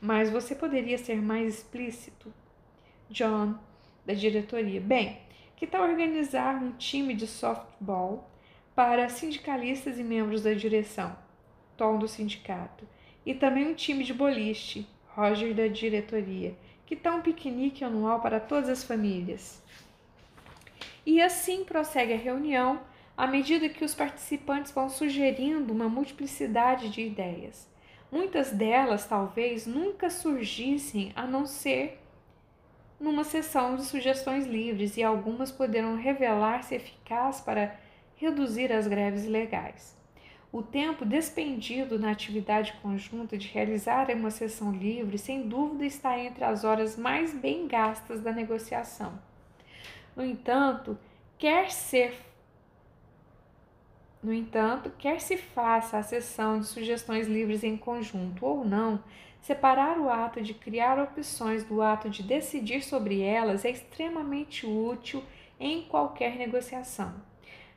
Mas 0.00 0.30
você 0.30 0.52
poderia 0.52 0.98
ser 0.98 1.22
mais 1.22 1.58
explícito? 1.58 2.32
John, 3.08 3.54
da 4.04 4.14
diretoria. 4.14 4.80
Bem, 4.80 5.20
que 5.62 5.66
tal 5.68 5.82
organizar 5.82 6.60
um 6.60 6.72
time 6.72 7.14
de 7.14 7.24
softball 7.24 8.28
para 8.74 9.08
sindicalistas 9.08 9.96
e 9.96 10.02
membros 10.02 10.42
da 10.42 10.52
direção? 10.54 11.16
Tom 11.76 12.00
do 12.00 12.08
sindicato. 12.08 12.84
E 13.24 13.32
também 13.32 13.68
um 13.68 13.72
time 13.72 14.02
de 14.02 14.12
boliche, 14.12 14.88
Roger 15.10 15.54
da 15.54 15.68
diretoria. 15.68 16.56
Que 16.84 16.96
tal 16.96 17.18
um 17.18 17.22
piquenique 17.22 17.84
anual 17.84 18.18
para 18.18 18.40
todas 18.40 18.68
as 18.68 18.82
famílias? 18.82 19.62
E 21.06 21.22
assim 21.22 21.62
prossegue 21.62 22.14
a 22.14 22.18
reunião 22.18 22.80
à 23.16 23.28
medida 23.28 23.68
que 23.68 23.84
os 23.84 23.94
participantes 23.94 24.72
vão 24.72 24.88
sugerindo 24.88 25.72
uma 25.72 25.88
multiplicidade 25.88 26.88
de 26.88 27.02
ideias. 27.02 27.70
Muitas 28.10 28.50
delas 28.50 29.06
talvez 29.06 29.64
nunca 29.64 30.10
surgissem 30.10 31.12
a 31.14 31.24
não 31.24 31.46
ser 31.46 32.01
numa 33.02 33.24
sessão 33.24 33.74
de 33.74 33.84
sugestões 33.84 34.46
livres 34.46 34.96
e 34.96 35.02
algumas 35.02 35.50
poderão 35.50 35.96
revelar-se 35.96 36.76
eficazes 36.76 37.40
para 37.40 37.76
reduzir 38.14 38.72
as 38.72 38.86
greves 38.86 39.26
legais. 39.26 40.00
O 40.52 40.62
tempo 40.62 41.04
despendido 41.04 41.98
na 41.98 42.12
atividade 42.12 42.74
conjunta 42.80 43.36
de 43.36 43.48
realizar 43.48 44.08
uma 44.10 44.30
sessão 44.30 44.70
livre, 44.70 45.18
sem 45.18 45.48
dúvida, 45.48 45.84
está 45.84 46.16
entre 46.16 46.44
as 46.44 46.62
horas 46.62 46.96
mais 46.96 47.34
bem 47.34 47.66
gastas 47.66 48.20
da 48.20 48.30
negociação. 48.30 49.18
No 50.14 50.24
entanto, 50.24 50.96
quer 51.38 51.72
ser 51.72 52.14
no 54.22 54.32
entanto, 54.32 54.92
quer 54.96 55.20
se 55.20 55.36
faça 55.36 55.98
a 55.98 56.02
sessão 56.02 56.60
de 56.60 56.66
sugestões 56.66 57.26
livres 57.26 57.64
em 57.64 57.76
conjunto 57.76 58.46
ou 58.46 58.64
não, 58.64 59.02
separar 59.42 59.98
o 59.98 60.08
ato 60.08 60.40
de 60.40 60.54
criar 60.54 60.98
opções 61.00 61.64
do 61.64 61.82
ato 61.82 62.08
de 62.08 62.22
decidir 62.22 62.82
sobre 62.82 63.20
elas 63.20 63.64
é 63.64 63.70
extremamente 63.70 64.64
útil 64.64 65.22
em 65.58 65.82
qualquer 65.82 66.36
negociação. 66.36 67.12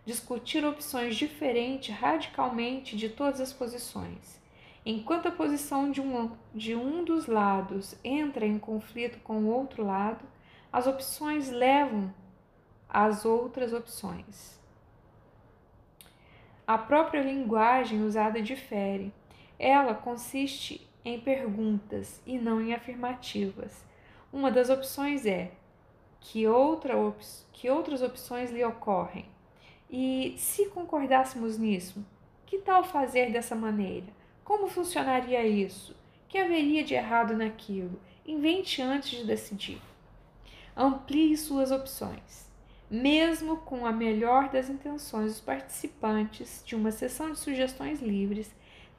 Discutir 0.05 0.63
opções 0.63 1.15
diferentes 1.15 1.93
radicalmente 1.93 2.95
de 2.95 3.09
todas 3.09 3.41
as 3.41 3.51
posições. 3.51 4.39
Enquanto 4.85 5.27
a 5.27 5.31
posição 5.31 5.89
de 5.89 5.99
um, 5.99 6.31
de 6.53 6.75
um 6.75 7.03
dos 7.03 7.25
lados 7.25 7.95
entra 8.03 8.45
em 8.45 8.59
conflito 8.59 9.19
com 9.23 9.39
o 9.39 9.47
outro 9.47 9.83
lado, 9.83 10.23
as 10.71 10.85
opções 10.85 11.49
levam 11.49 12.13
às 12.87 13.25
outras 13.25 13.73
opções. 13.73 14.59
A 16.67 16.77
própria 16.77 17.21
linguagem 17.21 18.03
usada 18.03 18.39
difere. 18.39 19.11
Ela 19.57 19.95
consiste 19.95 20.84
em 21.05 21.19
perguntas 21.19 22.19
e 22.25 22.39
não 22.39 22.59
em 22.59 22.73
afirmativas. 22.73 23.85
Uma 24.33 24.51
das 24.51 24.71
opções 24.71 25.25
é 25.27 25.51
que, 26.19 26.47
outra 26.47 26.97
op 26.97 27.23
que 27.53 27.69
outras 27.69 28.01
opções 28.01 28.51
lhe 28.51 28.65
ocorrem. 28.65 29.25
E 29.89 30.33
se 30.37 30.65
concordássemos 30.69 31.59
nisso, 31.59 32.03
que 32.45 32.57
tal 32.57 32.83
fazer 32.83 33.31
dessa 33.31 33.55
maneira? 33.55 34.07
Como 34.43 34.67
funcionaria 34.67 35.45
isso? 35.45 35.95
Que 36.27 36.39
haveria 36.39 36.83
de 36.83 36.95
errado 36.95 37.35
naquilo? 37.35 37.99
Invente 38.25 38.81
antes 38.81 39.19
de 39.19 39.25
decidir. 39.25 39.81
Amplie 40.75 41.37
suas 41.37 41.71
opções. 41.71 42.51
Mesmo 42.89 43.57
com 43.57 43.85
a 43.85 43.91
melhor 43.91 44.49
das 44.49 44.69
intenções, 44.69 45.33
os 45.33 45.39
participantes 45.39 46.63
de 46.65 46.75
uma 46.75 46.91
sessão 46.91 47.31
de 47.31 47.39
sugestões 47.39 48.01
livres 48.01 48.53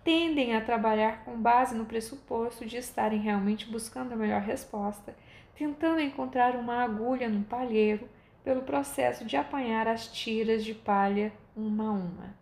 tendem 0.07 0.55
a 0.55 0.61
trabalhar 0.61 1.25
com 1.25 1.37
base 1.37 1.75
no 1.75 1.85
pressuposto 1.85 2.65
de 2.65 2.77
estarem 2.77 3.19
realmente 3.19 3.69
buscando 3.69 4.13
a 4.13 4.17
melhor 4.17 4.41
resposta, 4.41 5.17
tentando 5.57 6.01
encontrar 6.01 6.55
uma 6.55 6.85
agulha 6.85 7.29
num 7.29 7.43
palheiro 7.43 8.09
pelo 8.45 8.63
processo 8.63 9.25
de 9.25 9.37
apanhar 9.37 9.89
as 9.89 10.07
tiras 10.07 10.65
de 10.65 10.73
palha 10.73 11.33
uma 11.57 11.89
a 11.89 11.91
uma. 11.91 12.37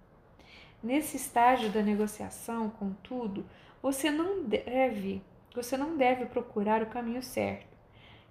Nesse 0.83 1.17
estágio 1.17 1.71
da 1.71 1.81
negociação, 1.81 2.69
contudo, 2.69 3.47
você 3.83 4.11
não 4.11 4.45
deve, 4.45 5.23
você 5.55 5.75
não 5.79 5.97
deve 5.97 6.27
procurar 6.27 6.83
o 6.83 6.91
caminho 6.91 7.23
certo. 7.23 7.75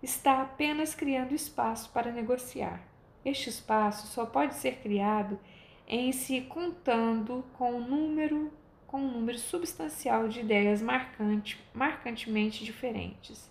Está 0.04 0.44
apenas 0.44 0.94
criando 0.94 1.34
espaço 1.34 1.90
para 1.90 2.12
negociar. 2.12 2.84
Este 3.26 3.50
espaço 3.50 4.06
só 4.06 4.28
pode 4.28 4.54
ser 4.54 4.76
criado 4.76 5.40
em 5.88 6.12
se 6.12 6.42
contando 6.42 7.44
com 7.58 7.74
um 7.74 7.88
número, 7.88 8.54
com 8.94 9.00
um 9.00 9.12
número 9.12 9.40
substancial 9.40 10.28
de 10.28 10.42
ideias 10.42 10.80
marcante, 10.80 11.60
marcantemente 11.74 12.64
diferentes. 12.64 13.50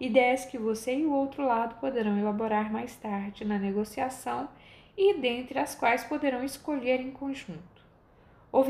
Ideias 0.00 0.44
que 0.46 0.58
você 0.58 0.96
e 0.96 1.06
o 1.06 1.12
outro 1.12 1.46
lado 1.46 1.78
poderão 1.78 2.18
elaborar 2.18 2.72
mais 2.72 2.96
tarde 2.96 3.44
na 3.44 3.56
negociação 3.56 4.48
e 4.98 5.14
dentre 5.14 5.60
as 5.60 5.76
quais 5.76 6.02
poderão 6.02 6.42
escolher 6.42 7.00
em 7.00 7.12
conjunto. 7.12 7.60
O 8.50 8.64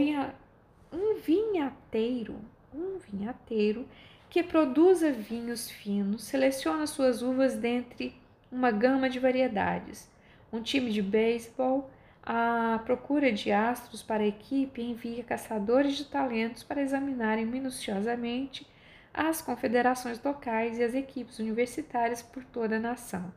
um 0.93 1.15
vinhateiro, 1.23 2.37
um 2.75 2.99
vinhateiro 2.99 3.89
que 4.29 4.43
produza 4.43 5.11
vinhos 5.11 5.71
finos, 5.71 6.25
seleciona 6.25 6.87
suas 6.87 7.23
uvas 7.23 7.55
dentre 7.55 8.15
uma 8.53 8.71
gama 8.71 9.09
de 9.09 9.19
variedades 9.19 10.11
um 10.53 10.63
time 10.63 10.91
de 10.91 11.03
beisebol 11.03 11.91
à 12.33 12.79
procura 12.85 13.33
de 13.33 13.51
astros 13.51 14.05
para 14.05 14.23
a 14.23 14.27
equipe 14.29 14.81
envia 14.81 15.25
caçadores 15.25 15.97
de 15.97 16.05
talentos 16.05 16.63
para 16.63 16.81
examinarem 16.81 17.45
minuciosamente 17.45 18.65
as 19.13 19.43
confederações 19.43 20.23
locais 20.23 20.79
e 20.79 20.85
as 20.85 20.95
equipes 20.95 21.41
universitárias 21.41 22.23
por 22.23 22.45
toda 22.45 22.77
a 22.77 22.79
nação. 22.79 23.35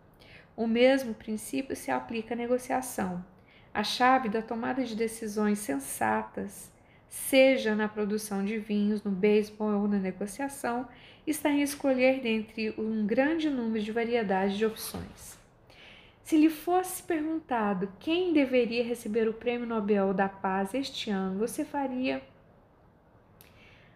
O 0.55 0.67
mesmo 0.67 1.15
princípio 1.15 1.75
se 1.75 1.89
aplica 1.89 2.35
à 2.35 2.37
negociação. 2.37 3.25
A 3.73 3.83
chave 3.83 4.29
da 4.29 4.43
tomada 4.43 4.83
de 4.83 4.95
decisões 4.95 5.57
sensatas, 5.57 6.71
seja 7.09 7.73
na 7.73 7.87
produção 7.87 8.45
de 8.45 8.59
vinhos, 8.59 9.03
no 9.03 9.09
beisebol 9.09 9.73
ou 9.73 9.87
na 9.87 9.97
negociação, 9.97 10.87
está 11.25 11.49
em 11.49 11.63
escolher 11.63 12.21
dentre 12.21 12.75
um 12.77 13.07
grande 13.07 13.49
número 13.49 13.83
de 13.83 13.91
variedades 13.91 14.55
de 14.55 14.67
opções. 14.67 15.41
Se 16.23 16.37
lhe 16.37 16.49
fosse 16.49 17.03
perguntado 17.03 17.91
quem 17.99 18.31
deveria 18.31 18.83
receber 18.83 19.27
o 19.27 19.33
Prêmio 19.33 19.67
Nobel 19.67 20.13
da 20.13 20.29
Paz 20.29 20.73
este 20.73 21.09
ano, 21.09 21.37
você 21.37 21.65
faria 21.65 22.21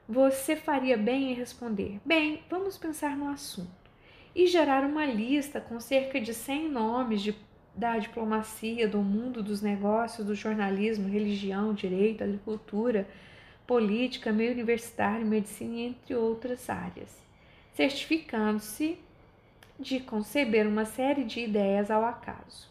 você 0.07 0.55
faria 0.55 0.97
bem 0.97 1.31
em 1.31 1.33
responder: 1.33 1.99
"Bem, 2.05 2.43
vamos 2.49 2.77
pensar 2.77 3.15
no 3.15 3.29
assunto" 3.29 3.87
e 4.35 4.45
gerar 4.45 4.83
uma 4.83 5.05
lista 5.05 5.61
com 5.61 5.79
cerca 5.79 6.19
de 6.19 6.33
100 6.33 6.69
nomes 6.69 7.21
de, 7.21 7.33
da 7.73 7.97
diplomacia, 7.97 8.87
do 8.87 8.99
mundo 8.99 9.41
dos 9.41 9.61
negócios, 9.61 10.27
do 10.27 10.35
jornalismo, 10.35 11.07
religião, 11.07 11.73
direito, 11.73 12.23
agricultura, 12.23 13.07
política, 13.65 14.33
meio 14.33 14.51
universitário, 14.51 15.25
medicina, 15.25 15.79
entre 15.79 16.13
outras 16.13 16.69
áreas, 16.69 17.17
certificando-se 17.73 18.99
de 19.79 19.99
conceber 19.99 20.67
uma 20.67 20.85
série 20.85 21.23
de 21.23 21.41
ideias 21.41 21.91
ao 21.91 22.03
acaso. 22.03 22.69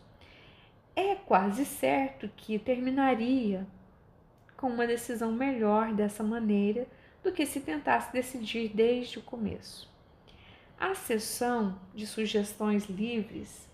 É 0.94 1.14
quase 1.14 1.64
certo 1.64 2.28
que 2.36 2.58
terminaria 2.58 3.66
com 4.56 4.68
uma 4.68 4.86
decisão 4.86 5.30
melhor 5.30 5.92
dessa 5.92 6.22
maneira 6.22 6.86
do 7.22 7.32
que 7.32 7.44
se 7.44 7.60
tentasse 7.60 8.12
decidir 8.12 8.70
desde 8.74 9.18
o 9.18 9.22
começo. 9.22 9.90
A 10.78 10.94
sessão 10.94 11.78
de 11.94 12.06
sugestões 12.06 12.86
livres 12.86 13.68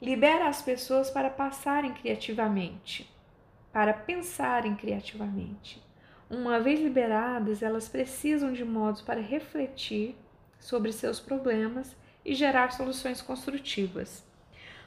libera 0.00 0.48
as 0.48 0.62
pessoas 0.62 1.10
para 1.10 1.30
passarem 1.30 1.92
criativamente, 1.92 3.10
para 3.72 3.92
pensarem 3.92 4.74
criativamente. 4.76 5.82
Uma 6.30 6.60
vez 6.60 6.80
liberadas, 6.80 7.62
elas 7.62 7.88
precisam 7.88 8.52
de 8.52 8.64
modos 8.64 9.00
para 9.00 9.20
refletir 9.20 10.14
sobre 10.58 10.92
seus 10.92 11.20
problemas 11.20 11.96
e 12.24 12.34
gerar 12.34 12.72
soluções 12.72 13.22
construtivas. 13.22 14.24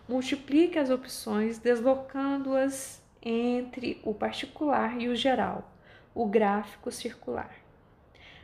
Multiplique 0.07 0.77
as 0.77 0.89
opções, 0.89 1.57
deslocando-as 1.57 3.01
entre 3.21 4.01
o 4.03 4.13
particular 4.13 4.99
e 4.99 5.07
o 5.07 5.15
geral, 5.15 5.71
o 6.13 6.25
gráfico 6.25 6.91
circular. 6.91 7.55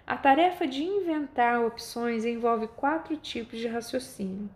A 0.05 0.15
tarefa 0.15 0.65
de 0.65 0.83
inventar 0.83 1.59
opções 1.61 2.23
envolve 2.23 2.67
quatro 2.67 3.17
tipos 3.17 3.59
de 3.59 3.67
raciocínio. 3.67 4.49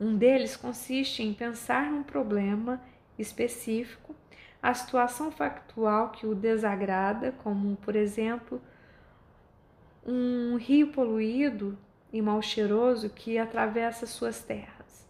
Um 0.00 0.16
deles 0.16 0.56
consiste 0.56 1.22
em 1.22 1.32
pensar 1.32 1.90
num 1.90 2.02
problema 2.02 2.80
específico, 3.18 4.14
a 4.60 4.74
situação 4.74 5.30
factual 5.30 6.10
que 6.10 6.26
o 6.26 6.34
desagrada, 6.34 7.32
como, 7.44 7.76
por 7.76 7.94
exemplo, 7.94 8.60
um 10.04 10.56
rio 10.56 10.88
poluído 10.88 11.78
e 12.12 12.22
mal 12.22 12.40
cheiroso 12.40 13.10
que 13.10 13.38
atravessa 13.38 14.06
suas 14.06 14.42
terras. 14.42 15.06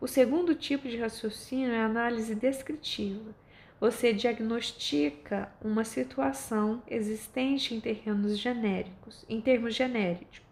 O 0.00 0.06
segundo 0.06 0.54
tipo 0.54 0.88
de 0.88 0.96
raciocínio 0.96 1.72
é 1.72 1.80
a 1.80 1.86
análise 1.86 2.34
descritiva. 2.34 3.34
Você 3.80 4.12
diagnostica 4.12 5.52
uma 5.62 5.84
situação 5.84 6.82
existente 6.88 7.74
em 7.74 7.80
terrenos 7.80 8.38
genéricos, 8.38 9.24
em 9.28 9.40
termos 9.40 9.74
genéricos. 9.74 10.42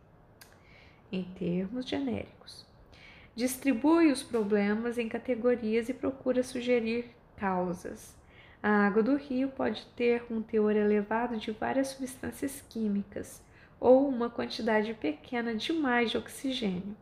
Em 1.10 1.24
termos 1.24 1.86
genéricos. 1.86 2.64
Distribui 3.34 4.10
os 4.10 4.22
problemas 4.22 4.98
em 4.98 5.08
categorias 5.08 5.88
e 5.88 5.94
procura 5.94 6.42
sugerir 6.42 7.06
causas. 7.36 8.14
A 8.62 8.86
água 8.86 9.02
do 9.02 9.16
rio 9.16 9.48
pode 9.48 9.84
ter 9.96 10.24
um 10.30 10.40
teor 10.40 10.76
elevado 10.76 11.36
de 11.36 11.50
várias 11.50 11.88
substâncias 11.88 12.62
químicas 12.68 13.42
ou 13.82 14.08
uma 14.08 14.30
quantidade 14.30 14.94
pequena 14.94 15.56
demais 15.56 16.12
de 16.12 16.16
oxigênio. 16.16 16.96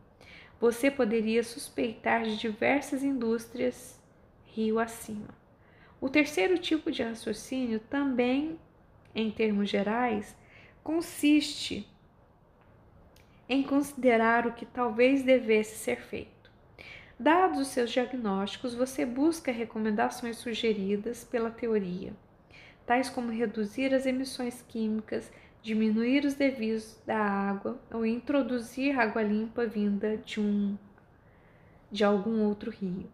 Você 0.59 0.89
poderia 0.89 1.43
suspeitar 1.43 2.23
de 2.23 2.35
diversas 2.37 3.03
indústrias 3.03 4.01
rio 4.45 4.79
acima. 4.79 5.27
O 6.01 6.09
terceiro 6.09 6.57
tipo 6.57 6.91
de 6.91 7.03
raciocínio, 7.03 7.79
também 7.79 8.59
em 9.13 9.29
termos 9.29 9.69
gerais, 9.69 10.35
consiste 10.83 11.87
em 13.47 13.61
considerar 13.61 14.47
o 14.47 14.53
que 14.53 14.65
talvez 14.65 15.21
devesse 15.21 15.77
ser 15.77 16.01
feito. 16.01 16.49
Dados 17.19 17.59
os 17.59 17.67
seus 17.67 17.91
diagnósticos, 17.91 18.73
você 18.73 19.05
busca 19.05 19.51
recomendações 19.51 20.37
sugeridas 20.37 21.23
pela 21.23 21.51
teoria, 21.51 22.11
tais 22.87 23.07
como 23.07 23.31
reduzir 23.31 23.93
as 23.93 24.07
emissões 24.07 24.63
químicas, 24.67 25.31
diminuir 25.61 26.25
os 26.25 26.33
desvios 26.33 26.99
da 27.05 27.17
água 27.17 27.79
ou 27.91 28.05
introduzir 28.05 28.99
água 28.99 29.21
limpa 29.21 29.65
vinda 29.65 30.17
de 30.17 30.39
um 30.39 30.77
de 31.91 32.03
algum 32.03 32.43
outro 32.45 32.71
rio. 32.71 33.11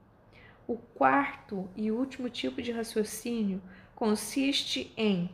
O 0.67 0.77
quarto 0.77 1.67
e 1.75 1.91
último 1.91 2.29
tipo 2.29 2.62
de 2.62 2.71
raciocínio 2.71 3.62
consiste 3.95 4.93
em 4.95 5.29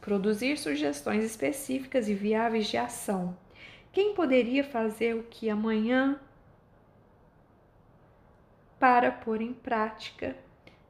produzir 0.00 0.56
sugestões 0.56 1.24
específicas 1.24 2.08
e 2.08 2.14
viáveis 2.14 2.68
de 2.68 2.76
ação. 2.76 3.36
Quem 3.92 4.14
poderia 4.14 4.62
fazer 4.62 5.16
o 5.16 5.24
que 5.24 5.50
amanhã 5.50 6.20
para 8.78 9.10
pôr 9.10 9.40
em 9.40 9.52
prática 9.52 10.36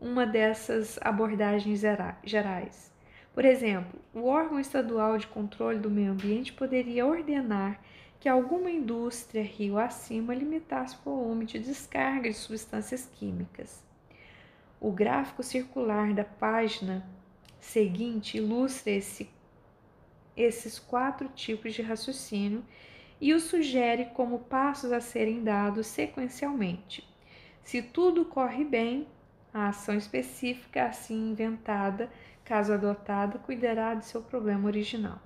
uma 0.01 0.27
dessas 0.27 0.99
abordagens 1.01 1.81
gerais. 2.23 2.93
Por 3.39 3.45
exemplo, 3.45 4.01
o 4.13 4.25
órgão 4.25 4.59
estadual 4.59 5.17
de 5.17 5.29
controle 5.29 5.79
do 5.79 5.89
meio 5.89 6.11
ambiente 6.11 6.53
poderia 6.53 7.07
ordenar 7.07 7.81
que 8.19 8.29
alguma 8.29 8.69
indústria 8.69 9.45
rio 9.45 9.79
acima 9.79 10.35
limitasse 10.35 10.97
o 10.97 11.05
volume 11.05 11.47
de 11.47 11.61
descarga 11.61 12.29
de 12.29 12.35
substâncias 12.35 13.09
químicas. 13.15 13.87
O 14.81 14.91
gráfico 14.91 15.45
circular 15.45 16.13
da 16.13 16.25
página 16.25 17.09
seguinte 17.61 18.39
ilustra 18.39 18.91
esse, 18.91 19.31
esses 20.37 20.81
quatro 20.81 21.29
tipos 21.29 21.75
de 21.75 21.81
raciocínio 21.81 22.65
e 23.21 23.33
o 23.33 23.39
sugere 23.39 24.07
como 24.07 24.41
passos 24.41 24.91
a 24.91 25.01
serem 25.01 25.45
dados 25.45 25.87
sequencialmente. 25.87 27.09
Se 27.63 27.83
tudo 27.83 28.25
corre 28.25 28.65
bem, 28.65 29.07
a 29.55 29.69
ação 29.69 29.97
específica 29.97 30.87
assim 30.87 31.31
inventada, 31.31 32.11
caso 32.49 32.73
adotada, 32.73 33.39
cuidará 33.39 33.95
de 33.95 34.07
seu 34.07 34.23
problema 34.23 34.67
original. 34.67 35.21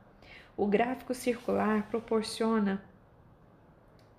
O 0.57 0.67
gráfico 0.67 1.15
circular 1.15 1.87
proporciona 1.89 2.83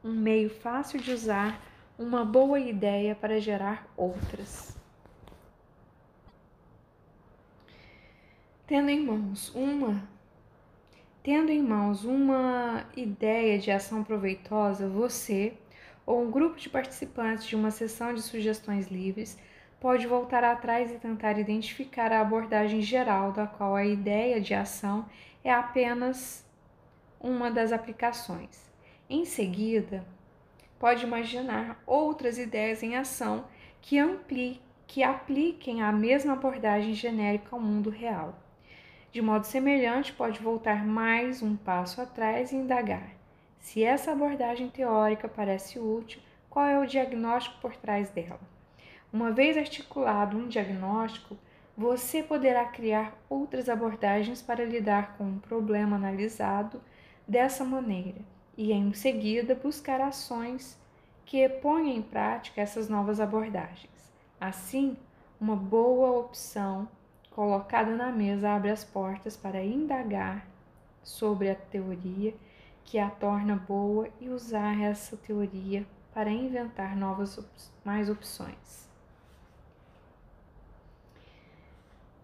um 0.01 0.13
meio 0.13 0.49
fácil 0.49 1.01
de 1.01 1.11
usar 1.11 1.61
uma 1.99 2.23
boa 2.23 2.61
ideia 2.61 3.13
para 3.13 3.41
gerar 3.41 3.85
outras. 3.97 4.75
Tendo 8.65 8.89
em 8.89 9.05
mãos 9.05 9.53
uma 9.53 10.07
tendo 11.21 11.51
em 11.51 11.61
mãos 11.61 12.03
uma 12.03 12.85
ideia 12.97 13.57
de 13.57 13.71
ação 13.71 14.03
proveitosa, 14.03 14.89
você 14.89 15.53
ou 16.05 16.21
um 16.21 16.31
grupo 16.31 16.57
de 16.57 16.69
participantes 16.69 17.45
de 17.45 17.55
uma 17.55 17.71
sessão 17.71 18.13
de 18.13 18.21
sugestões 18.21 18.87
livres 18.87 19.37
pode 19.83 20.07
voltar 20.07 20.45
atrás 20.45 20.89
e 20.89 20.97
tentar 20.97 21.37
identificar 21.37 22.13
a 22.13 22.21
abordagem 22.21 22.81
geral 22.81 23.33
da 23.33 23.45
qual 23.45 23.75
a 23.75 23.83
ideia 23.83 24.39
de 24.39 24.53
ação 24.53 25.05
é 25.43 25.51
apenas 25.51 26.47
uma 27.19 27.51
das 27.51 27.73
aplicações. 27.73 28.71
Em 29.09 29.25
seguida, 29.25 30.05
pode 30.79 31.03
imaginar 31.05 31.83
outras 31.85 32.37
ideias 32.37 32.81
em 32.81 32.95
ação 32.95 33.43
que, 33.81 33.97
que 34.87 35.03
apliquem 35.03 35.81
a 35.81 35.91
mesma 35.91 36.31
abordagem 36.31 36.93
genérica 36.93 37.49
ao 37.51 37.61
mundo 37.61 37.89
real. 37.89 38.39
De 39.11 39.21
modo 39.21 39.43
semelhante, 39.43 40.13
pode 40.13 40.39
voltar 40.39 40.85
mais 40.85 41.41
um 41.41 41.57
passo 41.57 42.01
atrás 42.01 42.53
e 42.53 42.55
indagar 42.55 43.21
se 43.59 43.83
essa 43.83 44.13
abordagem 44.13 44.69
teórica 44.69 45.27
parece 45.27 45.77
útil, 45.77 46.21
qual 46.49 46.67
é 46.67 46.79
o 46.79 46.85
diagnóstico 46.85 47.59
por 47.59 47.75
trás 47.75 48.09
dela? 48.09 48.52
Uma 49.13 49.31
vez 49.31 49.55
articulado 49.55 50.35
um 50.35 50.47
diagnóstico, 50.47 51.37
você 51.77 52.23
poderá 52.23 52.65
criar 52.65 53.15
outras 53.29 53.69
abordagens 53.69 54.41
para 54.41 54.65
lidar 54.65 55.15
com 55.15 55.23
um 55.23 55.37
problema 55.37 55.97
analisado 55.97 56.81
dessa 57.27 57.63
maneira 57.63 58.21
e, 58.57 58.73
em 58.73 58.91
seguida, 58.91 59.53
buscar 59.53 60.01
ações 60.01 60.81
que 61.27 61.47
ponham 61.47 61.95
em 61.95 62.01
prática 62.01 62.59
essas 62.59 62.89
novas 62.89 63.19
abordagens. 63.19 64.11
Assim, 64.41 64.97
uma 65.39 65.55
boa 65.55 66.17
opção 66.17 66.89
colocada 67.29 67.95
na 67.95 68.11
mesa 68.11 68.49
abre 68.49 68.71
as 68.71 68.83
portas 68.83 69.37
para 69.37 69.63
indagar 69.63 70.43
sobre 71.03 71.51
a 71.51 71.55
teoria 71.55 72.33
que 72.83 72.97
a 72.97 73.11
torna 73.11 73.55
boa 73.55 74.09
e 74.19 74.29
usar 74.29 74.81
essa 74.81 75.15
teoria 75.15 75.85
para 76.11 76.31
inventar 76.31 76.95
novas 76.95 77.39
mais 77.85 78.09
opções. 78.09 78.82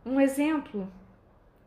Um 0.05 0.19
exemplo 0.19 0.91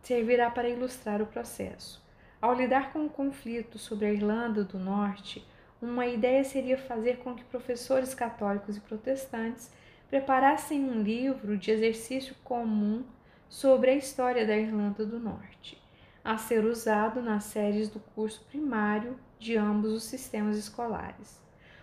servirá 0.02 0.50
para 0.50 0.68
ilustrar 0.68 1.20
o 1.22 1.26
processo. 1.26 2.02
Ao 2.40 2.54
lidar 2.54 2.92
com 2.92 3.06
o 3.06 3.10
conflito 3.10 3.78
sobre 3.78 4.06
a 4.06 4.12
Irlanda 4.12 4.64
do 4.64 4.78
Norte, 4.78 5.46
uma 5.80 6.06
ideia 6.06 6.42
seria 6.42 6.76
fazer 6.76 7.18
com 7.18 7.34
que 7.34 7.44
professores 7.44 8.14
católicos 8.14 8.76
e 8.76 8.80
protestantes 8.80 9.70
preparassem 10.08 10.84
um 10.84 11.02
livro 11.02 11.56
de 11.56 11.70
exercício 11.70 12.34
comum 12.42 13.04
sobre 13.48 13.90
a 13.90 13.94
história 13.94 14.46
da 14.46 14.56
Irlanda 14.56 15.04
do 15.04 15.18
Norte 15.18 15.82
a 16.24 16.38
ser 16.38 16.64
usado 16.64 17.20
nas 17.20 17.44
séries 17.44 17.88
do 17.88 17.98
curso 17.98 18.44
primário 18.48 19.18
de 19.38 19.56
ambos 19.56 19.92
os 19.92 20.04
sistemas 20.04 20.56
escolares. 20.56 21.42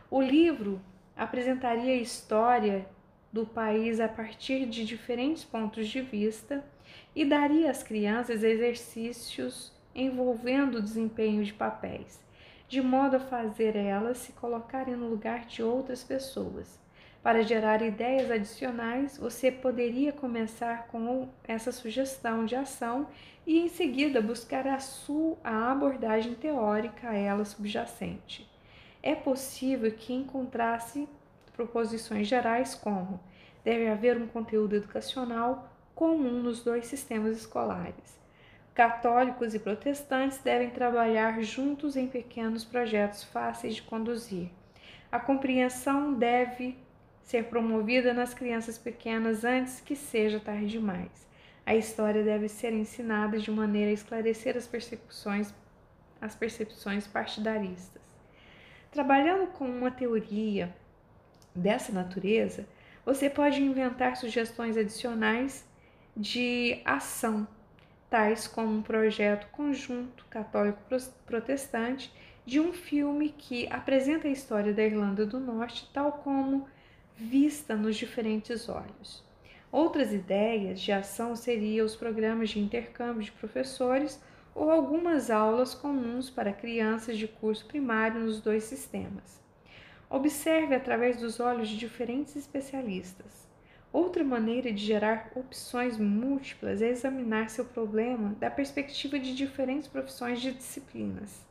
O 0.10 0.22
livro 0.22 0.82
apresentaria 1.16 1.94
a 1.94 1.98
história 1.98 2.88
do 3.32 3.46
país 3.46 4.00
a 4.00 4.08
partir 4.08 4.66
de 4.66 4.86
diferentes 4.86 5.44
pontos 5.44 5.88
de 5.88 6.02
vista 6.02 6.64
e 7.16 7.24
daria 7.24 7.70
às 7.70 7.84
crianças 7.84 8.44
exercícios 8.44 9.72
envolvendo 9.94 10.78
o 10.78 10.82
desempenho 10.82 11.44
de 11.44 11.54
papéis, 11.54 12.20
de 12.68 12.82
modo 12.82 13.18
a 13.18 13.20
fazer 13.20 13.76
elas 13.76 14.18
se 14.18 14.32
colocarem 14.34 14.96
no 14.96 15.10
lugar 15.10 15.46
de 15.46 15.62
outras 15.62 16.04
pessoas. 16.04 16.80
Para 17.22 17.44
gerar 17.44 17.82
ideias 17.82 18.32
adicionais, 18.32 19.18
você 19.18 19.52
poderia 19.52 20.14
começar 20.14 20.88
com 20.88 21.28
essa 21.46 21.72
sugestão 21.72 22.46
de 22.46 22.56
ação 22.56 23.08
e 23.46 23.60
em 23.60 23.68
seguida 23.68 24.22
buscar 24.22 24.66
a 24.66 24.80
sua 24.80 25.38
a 25.44 25.72
abordagem 25.72 26.34
teórica 26.34 27.10
a 27.10 27.16
ela 27.16 27.44
subjacente. 27.44 28.50
É 29.04 29.16
possível 29.16 29.92
que 29.92 30.14
encontrasse 30.14 31.10
proposições 31.60 32.26
gerais 32.26 32.74
como 32.74 33.20
deve 33.66 33.90
haver 33.90 34.16
um 34.16 34.26
conteúdo 34.26 34.78
educacional 34.78 35.70
comum 35.94 36.42
nos 36.42 36.64
dois 36.64 36.86
sistemas 36.86 37.36
escolares. 37.36 38.18
Católicos 38.74 39.54
e 39.54 39.60
protestantes 39.60 40.38
devem 40.38 40.70
trabalhar 40.70 41.42
juntos 41.42 41.98
em 41.98 42.08
pequenos 42.08 42.64
projetos 42.64 43.26
fáceis 43.26 43.76
de 43.76 43.82
conduzir. 43.82 44.50
A 45.12 45.20
compreensão 45.20 46.14
deve 46.14 46.78
ser 47.24 47.44
promovida 47.46 48.14
nas 48.14 48.34
crianças 48.34 48.78
pequenas 48.78 49.44
antes 49.44 49.82
que 49.82 49.98
seja 49.98 50.40
tarde 50.40 50.68
demais. 50.68 51.28
A 51.66 51.76
história 51.76 52.24
deve 52.24 52.48
ser 52.48 52.72
ensinada 52.72 53.38
de 53.38 53.52
maneira 53.52 53.92
a 53.92 53.94
esclarecer 53.94 54.56
as 54.56 54.66
percepções, 54.66 55.54
as 56.22 56.34
percepções 56.38 57.06
partidaristas. 57.06 58.02
Trabalhando 58.92 59.48
com 59.48 59.66
uma 59.66 59.92
teoria 59.92 60.74
dessa 61.60 61.92
natureza, 61.92 62.66
você 63.06 63.30
pode 63.30 63.62
inventar 63.62 64.18
sugestões 64.18 64.78
adicionais 64.78 65.68
de 66.16 66.82
ação, 66.84 67.48
tais 68.10 68.48
como 68.48 68.78
um 68.78 68.82
projeto 68.82 69.48
conjunto 69.52 70.26
católico-protestante 70.30 72.12
de 72.46 72.60
um 72.60 72.74
filme 72.74 73.30
que 73.30 73.68
apresenta 73.72 74.28
a 74.28 74.32
história 74.32 74.74
da 74.74 74.84
Irlanda 74.84 75.26
do 75.26 75.40
Norte 75.40 75.90
tal 75.94 76.14
como 76.14 76.68
vista 77.16 77.76
nos 77.76 77.96
diferentes 77.96 78.68
olhos. 78.68 79.24
Outras 79.72 80.12
ideias 80.12 80.80
de 80.82 80.92
ação 80.92 81.36
seriam 81.36 81.86
os 81.86 81.96
programas 81.96 82.50
de 82.50 82.60
intercâmbio 82.60 83.24
de 83.24 83.32
professores 83.32 84.20
ou 84.56 84.72
algumas 84.72 85.30
aulas 85.30 85.76
comuns 85.76 86.30
para 86.30 86.52
crianças 86.52 87.18
de 87.18 87.28
curso 87.28 87.66
primário 87.66 88.20
nos 88.22 88.42
dois 88.42 88.64
sistemas. 88.64 89.40
Observe 90.10 90.74
através 90.74 91.18
dos 91.18 91.40
olhos 91.40 91.70
de 91.70 91.78
diferentes 91.78 92.36
especialistas. 92.36 93.48
Outra 93.94 94.24
maneira 94.24 94.72
de 94.72 94.84
gerar 94.84 95.32
opções 95.36 95.98
múltiplas 95.98 96.82
é 96.82 96.90
examinar 96.90 97.50
seu 97.50 97.66
problema 97.66 98.36
da 98.40 98.50
perspectiva 98.50 99.20
de 99.20 99.36
diferentes 99.36 99.88
profissões 99.88 100.42
de 100.42 100.52
disciplinas. 100.52 101.46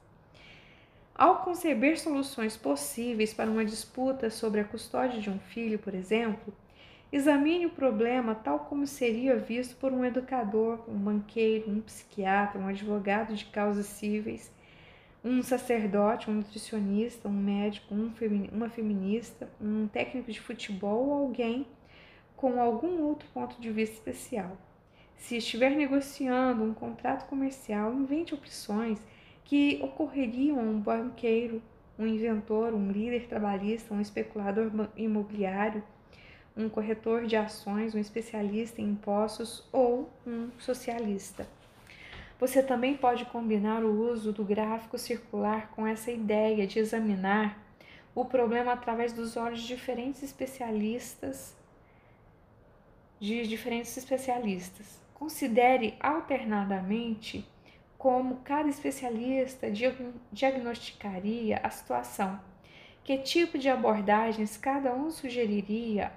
Ao 1.15 1.43
conceber 1.43 1.99
soluções 1.99 2.57
possíveis 2.57 3.35
para 3.35 3.51
uma 3.51 3.65
disputa 3.65 4.31
sobre 4.31 4.61
a 4.61 4.65
custódia 4.65 5.21
de 5.21 5.31
um 5.31 5.39
filho, 5.39 5.79
por 5.79 5.95
exemplo, 5.95 6.53
Examine 7.11 7.65
o 7.65 7.71
problema 7.71 8.35
tal 8.35 8.59
como 8.61 8.87
seria 8.87 9.35
visto 9.35 9.75
por 9.77 9.93
um 9.93 10.05
educador, 10.05 10.85
um 10.87 10.99
banqueiro, 10.99 11.71
um 11.71 11.81
psiquiatra, 11.81 12.61
um 12.61 12.69
advogado 12.69 13.35
de 13.35 13.47
causas 13.47 13.87
cíveis, 13.87 14.53
um 15.29 15.43
sacerdote, 15.43 16.31
um 16.31 16.35
nutricionista, 16.35 17.29
um 17.29 17.33
médico, 17.33 17.95
um 17.95 18.11
uma 18.51 18.71
feminista, 18.71 19.49
um 19.61 19.87
técnico 19.87 20.33
de 20.33 20.41
futebol 20.41 21.09
ou 21.09 21.13
alguém 21.13 21.67
com 22.35 22.61
algum 22.61 23.03
outro 23.03 23.29
ponto 23.35 23.61
de 23.61 23.71
vista 23.71 23.97
especial. 23.97 24.57
Se 25.17 25.37
estiver 25.37 25.71
negociando 25.71 26.63
um 26.63 26.73
contrato 26.73 27.29
comercial, 27.29 27.93
invente 27.93 28.33
opções 28.33 28.99
que 29.45 29.79
ocorreriam 29.83 30.59
a 30.59 30.63
um 30.63 30.81
banqueiro, 30.81 31.61
um 31.99 32.07
inventor, 32.07 32.73
um 32.73 32.91
líder 32.91 33.27
trabalhista, 33.27 33.93
um 33.93 34.01
especulador 34.01 34.71
imobiliário 34.97 35.83
um 36.59 36.69
corretor 36.69 37.25
de 37.25 37.37
ações, 37.37 37.95
um 37.95 37.99
especialista 37.99 38.83
em 38.83 38.91
impostos 38.91 39.65
ou 39.73 40.11
um 40.27 40.51
socialista. 40.59 41.47
Você 42.39 42.63
também 42.63 42.97
pode 42.97 43.25
combinar 43.27 43.83
o 43.83 44.11
uso 44.11 44.33
do 44.33 44.45
gráfico 44.45 44.97
circular 44.97 45.71
com 45.73 45.87
essa 45.87 46.11
ideia 46.11 46.67
de 46.67 46.79
examinar 46.79 47.59
o 48.15 48.25
problema 48.25 48.73
através 48.73 49.13
dos 49.13 49.37
olhos 49.37 49.61
de 49.61 49.69
diferentes 49.69 50.23
especialistas 50.23 51.57
de 53.21 53.47
diferentes 53.47 53.97
especialistas. 53.97 55.01
Considere 55.15 55.97
alternadamente 55.99 57.47
como 57.97 58.37
cada 58.45 58.69
especialista 58.69 59.69
diagnosticaria 60.33 61.59
a 61.63 61.71
situação, 61.71 62.41
que 63.03 63.19
tipo 63.19 63.59
de 63.59 63.69
abordagens 63.69 64.57
cada 64.57 64.95
um 64.95 65.11
sugeriria 65.11 66.13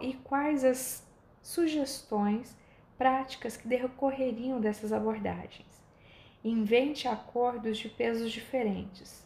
e 0.00 0.14
quais 0.14 0.64
as 0.64 1.06
sugestões 1.40 2.56
práticas 3.00 3.56
que 3.56 3.66
decorreriam 3.66 4.60
dessas 4.60 4.92
abordagens. 4.92 5.66
Invente 6.44 7.08
acordos 7.08 7.78
de 7.78 7.88
pesos 7.88 8.30
diferentes. 8.30 9.24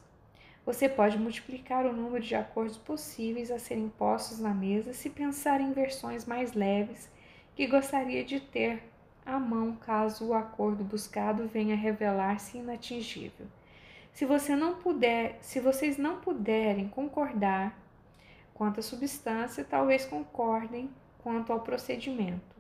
Você 0.65 0.89
pode 0.89 1.19
multiplicar 1.19 1.85
o 1.85 1.93
número 1.93 2.23
de 2.23 2.37
acordos 2.37 2.77
possíveis 2.77 3.51
a 3.51 3.59
serem 3.59 3.89
postos 3.89 4.39
na 4.39 4.55
mesa 4.55 4.93
se 4.93 5.11
pensar 5.11 5.61
em 5.61 5.73
versões 5.73 6.25
mais 6.25 6.53
leves 6.53 7.11
que 7.57 7.67
gostaria 7.67 8.23
de 8.23 8.39
ter 8.39 8.81
à 9.27 9.41
mão 9.41 9.75
caso 9.75 10.27
o 10.27 10.35
acordo 10.35 10.85
buscado 10.85 11.49
venha 11.49 11.75
revelar-se 11.75 12.59
inatingível. 12.59 13.49
Se 14.13 14.25
você 14.25 14.55
não 14.55 14.77
puder, 14.77 15.39
se 15.41 15.59
vocês 15.59 15.99
não 15.99 16.21
puderem 16.21 16.87
concordar 16.87 17.77
Quanto 18.55 18.79
à 18.79 18.83
substância, 18.85 19.65
talvez 19.65 20.05
concordem 20.05 20.89
quanto 21.19 21.53
ao 21.53 21.61
procedimento. 21.61 22.54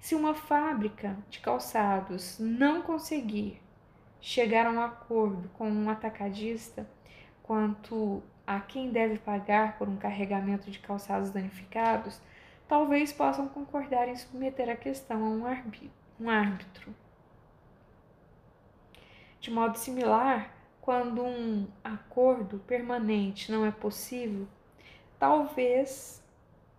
Se 0.00 0.14
uma 0.14 0.34
fábrica 0.34 1.16
de 1.28 1.40
calçados 1.40 2.38
não 2.38 2.82
conseguir 2.82 3.60
chegar 4.20 4.66
a 4.66 4.70
um 4.70 4.80
acordo 4.80 5.48
com 5.50 5.70
um 5.70 5.90
atacadista 5.90 6.88
quanto 7.42 8.22
a 8.46 8.60
quem 8.60 8.90
deve 8.90 9.18
pagar 9.18 9.78
por 9.78 9.88
um 9.88 9.96
carregamento 9.96 10.70
de 10.70 10.78
calçados 10.78 11.30
danificados, 11.30 12.20
talvez 12.68 13.12
possam 13.12 13.48
concordar 13.48 14.08
em 14.08 14.16
submeter 14.16 14.68
a 14.68 14.76
questão 14.76 15.24
a 15.24 15.28
um 15.28 16.28
árbitro. 16.28 16.94
De 19.40 19.50
modo 19.50 19.76
similar, 19.76 20.50
quando 20.80 21.22
um 21.22 21.66
acordo 21.82 22.58
permanente 22.60 23.50
não 23.50 23.64
é 23.64 23.70
possível, 23.70 24.46
talvez 25.18 26.22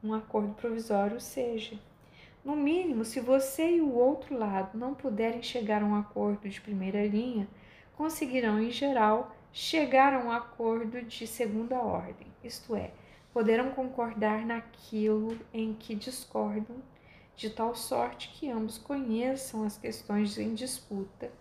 um 0.03 0.13
acordo 0.13 0.53
provisório 0.53 1.19
seja. 1.19 1.79
No 2.43 2.55
mínimo, 2.55 3.03
se 3.03 3.19
você 3.19 3.77
e 3.77 3.81
o 3.81 3.93
outro 3.93 4.37
lado 4.37 4.77
não 4.77 4.93
puderem 4.93 5.43
chegar 5.43 5.81
a 5.81 5.85
um 5.85 5.95
acordo 5.95 6.47
de 6.47 6.61
primeira 6.61 7.05
linha, 7.05 7.47
conseguirão, 7.95 8.61
em 8.61 8.71
geral, 8.71 9.35
chegar 9.51 10.13
a 10.13 10.19
um 10.19 10.31
acordo 10.31 11.01
de 11.01 11.25
segunda 11.25 11.77
ordem, 11.77 12.27
isto 12.43 12.75
é, 12.75 12.91
poderão 13.33 13.71
concordar 13.71 14.45
naquilo 14.45 15.37
em 15.53 15.73
que 15.73 15.95
discordam, 15.95 16.77
de 17.35 17.49
tal 17.49 17.75
sorte 17.75 18.29
que 18.29 18.49
ambos 18.49 18.77
conheçam 18.77 19.63
as 19.63 19.77
questões 19.77 20.37
em 20.39 20.55
disputa, 20.55 21.31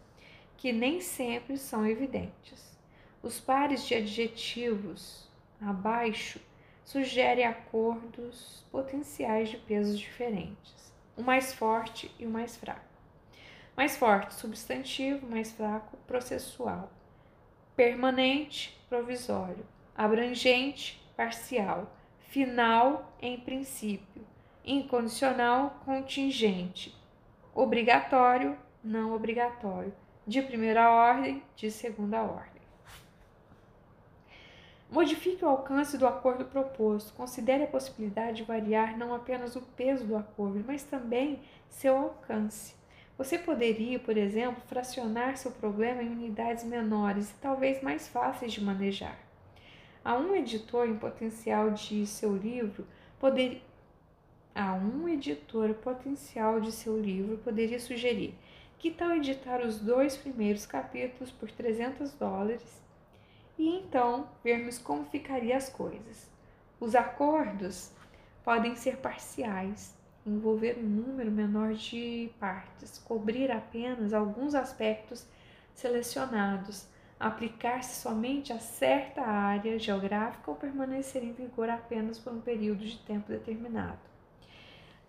que 0.57 0.73
nem 0.73 1.01
sempre 1.01 1.57
são 1.57 1.87
evidentes. 1.87 2.77
Os 3.23 3.41
pares 3.41 3.87
de 3.87 3.95
adjetivos 3.95 5.27
abaixo 5.61 6.39
sugere 6.87 7.43
acordos 7.43 8.65
potenciais 8.71 9.49
de 9.49 9.57
pesos 9.57 9.99
diferentes, 9.99 10.95
o 11.17 11.23
mais 11.23 11.53
forte 11.53 12.15
e 12.17 12.25
o 12.25 12.31
mais 12.31 12.57
fraco. 12.57 12.87
Mais 13.77 13.97
forte, 13.97 14.35
substantivo, 14.35 15.27
mais 15.27 15.51
fraco, 15.51 15.97
processual. 16.07 16.89
Permanente, 17.75 18.81
provisório. 18.89 19.67
Abrangente, 19.97 21.05
parcial. 21.17 21.93
Final, 22.29 23.13
em 23.21 23.41
princípio. 23.41 24.25
Incondicional, 24.65 25.81
contingente. 25.85 26.97
Obrigatório, 27.53 28.57
não 28.83 29.13
obrigatório. 29.13 29.93
De 30.25 30.41
primeira 30.41 30.89
ordem, 30.91 31.43
de 31.57 31.69
segunda 31.69 32.23
ordem. 32.23 32.56
Modifique 34.91 35.45
o 35.45 35.49
alcance 35.49 35.99
do 35.99 36.07
acordo 36.07 36.45
proposto. 36.45 37.13
Considere 37.15 37.65
a 37.65 37.69
possibilidade 37.69 38.39
de 38.39 38.43
variar 38.45 38.97
não 38.97 39.15
apenas 39.15 39.57
o 39.57 39.63
peso 39.63 40.05
do 40.05 40.17
acordo, 40.17 40.65
mas 40.67 40.85
também 40.85 41.41
seu 41.69 41.97
alcance. 41.97 42.75
Você 43.19 43.39
poderia, 43.39 43.99
por 43.99 44.17
exemplo, 44.17 44.63
fracionar 44.67 45.37
seu 45.37 45.51
problema 45.51 46.03
em 46.03 46.11
unidades 46.11 46.65
menores 46.65 47.31
e 47.31 47.35
talvez 47.35 47.83
mais 47.83 48.07
fáceis 48.07 48.53
de 48.53 48.63
manejar. 48.63 49.19
A 50.05 50.17
um 50.17 50.37
editor 50.37 50.89
em 50.89 50.97
potencial 50.97 51.71
de 51.71 52.07
seu 52.07 52.37
livro 52.37 52.87
poderia 53.19 53.61
a 54.55 54.73
um 54.73 55.07
editor 55.07 55.75
potencial 55.75 56.61
de 56.61 56.73
seu 56.73 56.99
livro 56.99 57.37
poderia 57.37 57.79
sugerir 57.79 58.35
que 58.79 58.91
tal 58.91 59.15
editar 59.15 59.61
os 59.61 59.79
dois 59.79 60.17
primeiros 60.17 60.65
capítulos 60.65 61.31
por 61.31 61.51
300 61.51 62.15
dólares 62.15 62.86
e 63.59 63.69
então 63.69 64.29
vermos 64.45 64.79
como 64.79 65.05
ficariam 65.07 65.57
as 65.57 65.69
coisas. 65.69 66.31
Os 66.79 66.95
acordos 66.95 67.91
podem 68.45 68.77
ser 68.77 68.99
parciais, 68.99 69.95
envolver 70.27 70.79
um 70.79 70.87
número 70.87 71.31
menor 71.31 71.75
de 71.75 72.31
partes, 72.39 72.99
cobrir 72.99 73.51
apenas 73.51 74.13
alguns 74.13 74.55
aspectos 74.55 75.27
selecionados, 75.75 76.87
aplicar-se 77.19 78.03
somente 78.03 78.53
a 78.53 78.59
certa 78.59 79.23
área 79.23 79.79
geográfica 79.79 80.51
ou 80.51 80.57
permanecer 80.57 81.25
em 81.25 81.33
vigor 81.33 81.71
apenas 81.71 82.19
por 82.19 82.33
um 82.33 82.41
período 82.41 82.85
de 82.85 82.99
tempo 82.99 83.31
determinado. 83.31 83.99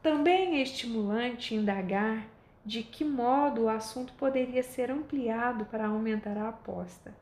Também 0.01 0.57
é 0.57 0.61
estimulante 0.61 1.53
indagar 1.53 2.25
de 2.65 2.83
que 2.83 3.03
modo 3.03 3.63
o 3.63 3.69
assunto 3.69 4.13
poderia 4.13 4.63
ser 4.63 4.89
ampliado 4.89 5.65
para 5.65 5.87
aumentar 5.87 6.37
a 6.37 6.49
aposta 6.49 7.13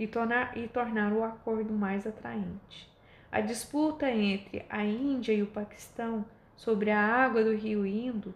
e 0.00 0.06
tornar, 0.06 0.56
e 0.56 0.66
tornar 0.66 1.12
o 1.12 1.22
acordo 1.22 1.74
mais 1.74 2.06
atraente. 2.06 2.90
A 3.30 3.42
disputa 3.42 4.10
entre 4.10 4.64
a 4.70 4.82
Índia 4.82 5.34
e 5.34 5.42
o 5.42 5.46
Paquistão 5.46 6.24
sobre 6.56 6.90
a 6.90 6.98
água 6.98 7.44
do 7.44 7.54
rio 7.54 7.84
Indo 7.84 8.34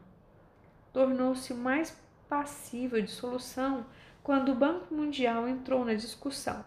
tornou-se 0.93 1.55
mais 1.55 1.99
passível 2.29 3.01
de 3.01 3.11
solução 3.11 3.87
quando 4.23 4.53
o 4.53 4.55
Banco 4.55 4.95
Mundial 4.95 5.49
entrou 5.49 5.87
na 5.87 5.95
discussão. 5.95 6.63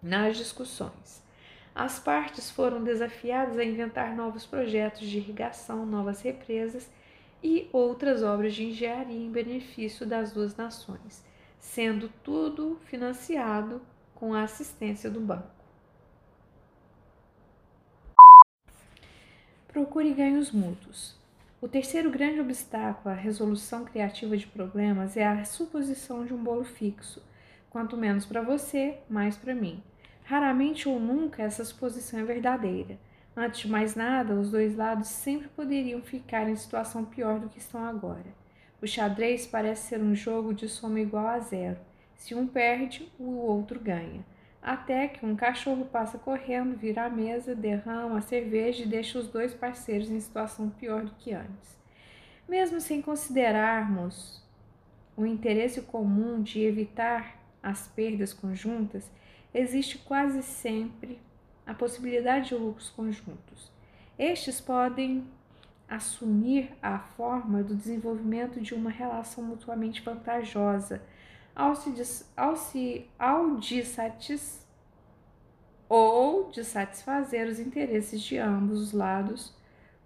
Nas 0.00 0.36
discussões, 0.36 1.20
as 1.74 1.98
partes 1.98 2.48
foram 2.50 2.82
desafiadas 2.82 3.58
a 3.58 3.64
inventar 3.64 4.14
novos 4.14 4.46
projetos 4.46 5.00
de 5.00 5.18
irrigação, 5.18 5.84
novas 5.84 6.22
represas 6.22 6.88
e 7.42 7.68
outras 7.72 8.22
obras 8.22 8.54
de 8.54 8.66
engenharia 8.66 9.18
em 9.18 9.32
benefício 9.32 10.06
das 10.06 10.32
duas 10.32 10.54
nações 10.56 11.24
sendo 11.64 12.08
tudo 12.22 12.78
financiado 12.84 13.80
com 14.14 14.34
a 14.34 14.42
assistência 14.42 15.10
do 15.10 15.18
banco. 15.18 15.50
Procure 19.66 20.12
ganhos 20.12 20.52
mútuos. 20.52 21.18
O 21.60 21.66
terceiro 21.66 22.10
grande 22.10 22.38
obstáculo 22.38 23.12
à 23.12 23.18
resolução 23.18 23.84
criativa 23.84 24.36
de 24.36 24.46
problemas 24.46 25.16
é 25.16 25.26
a 25.26 25.44
suposição 25.44 26.24
de 26.24 26.34
um 26.34 26.44
bolo 26.44 26.64
fixo. 26.64 27.20
Quanto 27.70 27.96
menos 27.96 28.26
para 28.26 28.42
você, 28.42 28.98
mais 29.08 29.36
para 29.36 29.54
mim. 29.54 29.82
Raramente 30.22 30.88
ou 30.88 31.00
nunca 31.00 31.42
essa 31.42 31.64
suposição 31.64 32.20
é 32.20 32.24
verdadeira. 32.24 32.98
Antes 33.34 33.62
de 33.62 33.68
mais 33.68 33.96
nada, 33.96 34.34
os 34.34 34.50
dois 34.50 34.76
lados 34.76 35.08
sempre 35.08 35.48
poderiam 35.48 36.02
ficar 36.02 36.48
em 36.48 36.54
situação 36.54 37.04
pior 37.04 37.40
do 37.40 37.48
que 37.48 37.58
estão 37.58 37.84
agora. 37.84 38.43
O 38.84 38.86
xadrez 38.86 39.46
parece 39.46 39.88
ser 39.88 39.98
um 39.98 40.14
jogo 40.14 40.52
de 40.52 40.68
soma 40.68 41.00
igual 41.00 41.26
a 41.26 41.38
zero. 41.38 41.78
Se 42.16 42.34
um 42.34 42.46
perde, 42.46 43.10
o 43.18 43.30
outro 43.30 43.80
ganha. 43.80 44.22
Até 44.62 45.08
que 45.08 45.24
um 45.24 45.34
cachorro 45.34 45.86
passa 45.86 46.18
correndo, 46.18 46.76
vira 46.76 47.06
a 47.06 47.08
mesa, 47.08 47.54
derrama 47.54 48.18
a 48.18 48.20
cerveja 48.20 48.82
e 48.82 48.86
deixa 48.86 49.18
os 49.18 49.26
dois 49.26 49.54
parceiros 49.54 50.10
em 50.10 50.20
situação 50.20 50.68
pior 50.68 51.02
do 51.02 51.12
que 51.12 51.32
antes. 51.32 51.78
Mesmo 52.46 52.78
sem 52.78 53.00
considerarmos 53.00 54.44
o 55.16 55.24
interesse 55.24 55.80
comum 55.80 56.42
de 56.42 56.60
evitar 56.60 57.42
as 57.62 57.88
perdas 57.88 58.34
conjuntas, 58.34 59.10
existe 59.54 59.96
quase 59.96 60.42
sempre 60.42 61.18
a 61.66 61.72
possibilidade 61.72 62.50
de 62.50 62.54
lucros 62.54 62.90
conjuntos. 62.90 63.72
Estes 64.18 64.60
podem 64.60 65.26
assumir 65.88 66.70
a 66.82 66.98
forma 66.98 67.62
do 67.62 67.74
desenvolvimento 67.74 68.60
de 68.60 68.74
uma 68.74 68.90
relação 68.90 69.44
mutuamente 69.44 70.02
vantajosa 70.02 71.02
ao, 71.54 71.76
se, 71.76 72.26
ao, 72.36 72.56
se, 72.56 73.06
ao 73.18 73.56
de 73.56 73.82
ou 75.88 76.50
de 76.50 76.64
satisfazer 76.64 77.46
os 77.46 77.60
interesses 77.60 78.20
de 78.22 78.38
ambos 78.38 78.80
os 78.80 78.92
lados 78.92 79.54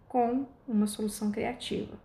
com 0.08 0.46
uma 0.66 0.86
solução 0.86 1.30
criativa. 1.30 1.98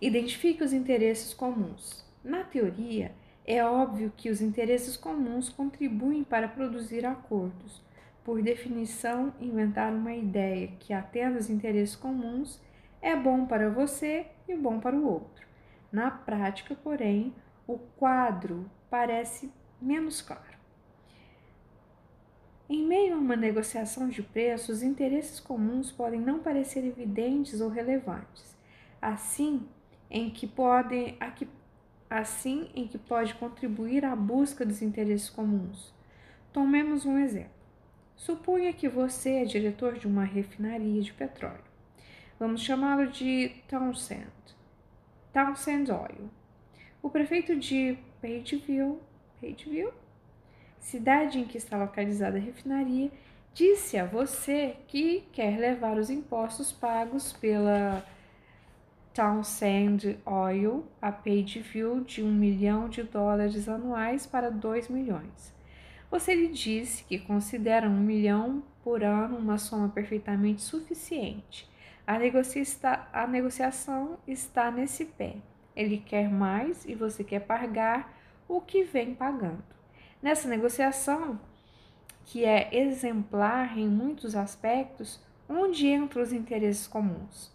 Identifique 0.00 0.62
os 0.62 0.72
interesses 0.72 1.34
comuns. 1.34 2.04
Na 2.22 2.44
teoria, 2.44 3.12
é 3.44 3.64
óbvio 3.64 4.12
que 4.16 4.30
os 4.30 4.40
interesses 4.40 4.96
comuns 4.96 5.48
contribuem 5.48 6.22
para 6.22 6.46
produzir 6.46 7.06
acordos. 7.06 7.80
Por 8.28 8.42
definição, 8.42 9.32
inventar 9.40 9.90
uma 9.90 10.12
ideia 10.12 10.68
que 10.80 10.92
atenda 10.92 11.38
aos 11.38 11.48
interesses 11.48 11.96
comuns 11.96 12.60
é 13.00 13.16
bom 13.16 13.46
para 13.46 13.70
você 13.70 14.26
e 14.46 14.54
bom 14.54 14.78
para 14.78 14.94
o 14.94 15.06
outro. 15.06 15.46
Na 15.90 16.10
prática, 16.10 16.74
porém, 16.74 17.34
o 17.66 17.78
quadro 17.96 18.70
parece 18.90 19.50
menos 19.80 20.20
claro. 20.20 20.58
Em 22.68 22.86
meio 22.86 23.14
a 23.14 23.18
uma 23.18 23.34
negociação 23.34 24.10
de 24.10 24.22
preços, 24.22 24.76
os 24.76 24.82
interesses 24.82 25.40
comuns 25.40 25.90
podem 25.90 26.20
não 26.20 26.38
parecer 26.38 26.84
evidentes 26.84 27.62
ou 27.62 27.70
relevantes, 27.70 28.54
assim 29.00 29.66
em 30.10 30.28
que 30.28 30.46
podem, 30.46 31.16
assim 32.10 32.70
em 32.74 32.86
que 32.86 32.98
pode 32.98 33.32
contribuir 33.36 34.04
à 34.04 34.14
busca 34.14 34.66
dos 34.66 34.82
interesses 34.82 35.30
comuns. 35.30 35.94
Tomemos 36.52 37.06
um 37.06 37.16
exemplo. 37.16 37.57
Suponha 38.18 38.72
que 38.72 38.88
você 38.88 39.36
é 39.36 39.44
diretor 39.44 39.96
de 39.96 40.08
uma 40.08 40.24
refinaria 40.24 41.00
de 41.00 41.12
petróleo. 41.12 41.62
Vamos 42.36 42.62
chamá-lo 42.62 43.06
de 43.06 43.50
Townsend. 43.68 44.26
Townsend 45.32 45.88
Oil. 45.92 46.28
O 47.00 47.08
prefeito 47.08 47.54
de 47.54 47.96
Padeville, 48.20 48.98
Padeville, 49.40 49.92
cidade 50.80 51.38
em 51.38 51.44
que 51.44 51.58
está 51.58 51.78
localizada 51.78 52.38
a 52.38 52.40
refinaria, 52.40 53.08
disse 53.54 53.96
a 53.96 54.04
você 54.04 54.74
que 54.88 55.20
quer 55.32 55.56
levar 55.56 55.96
os 55.96 56.10
impostos 56.10 56.72
pagos 56.72 57.32
pela 57.32 58.04
Townsend 59.14 60.18
Oil 60.26 60.84
a 61.00 61.12
Padeville 61.12 62.04
de 62.04 62.20
um 62.24 62.32
milhão 62.32 62.88
de 62.88 63.04
dólares 63.04 63.68
anuais 63.68 64.26
para 64.26 64.50
2 64.50 64.88
milhões. 64.88 65.56
Você 66.10 66.34
lhe 66.34 66.48
disse 66.48 67.04
que 67.04 67.18
considera 67.18 67.88
um 67.88 68.00
milhão 68.00 68.62
por 68.82 69.04
ano 69.04 69.36
uma 69.36 69.58
soma 69.58 69.90
perfeitamente 69.90 70.62
suficiente. 70.62 71.68
A, 72.06 72.18
negocia 72.18 72.62
a 73.12 73.26
negociação 73.26 74.18
está 74.26 74.70
nesse 74.70 75.04
pé. 75.04 75.36
Ele 75.76 75.98
quer 75.98 76.30
mais 76.30 76.86
e 76.86 76.94
você 76.94 77.22
quer 77.22 77.40
pagar 77.40 78.18
o 78.48 78.60
que 78.60 78.82
vem 78.82 79.14
pagando. 79.14 79.62
Nessa 80.22 80.48
negociação, 80.48 81.38
que 82.24 82.44
é 82.44 82.74
exemplar 82.74 83.78
em 83.78 83.86
muitos 83.86 84.34
aspectos, 84.34 85.20
onde 85.46 85.86
entram 85.86 86.22
os 86.22 86.32
interesses 86.32 86.86
comuns? 86.86 87.52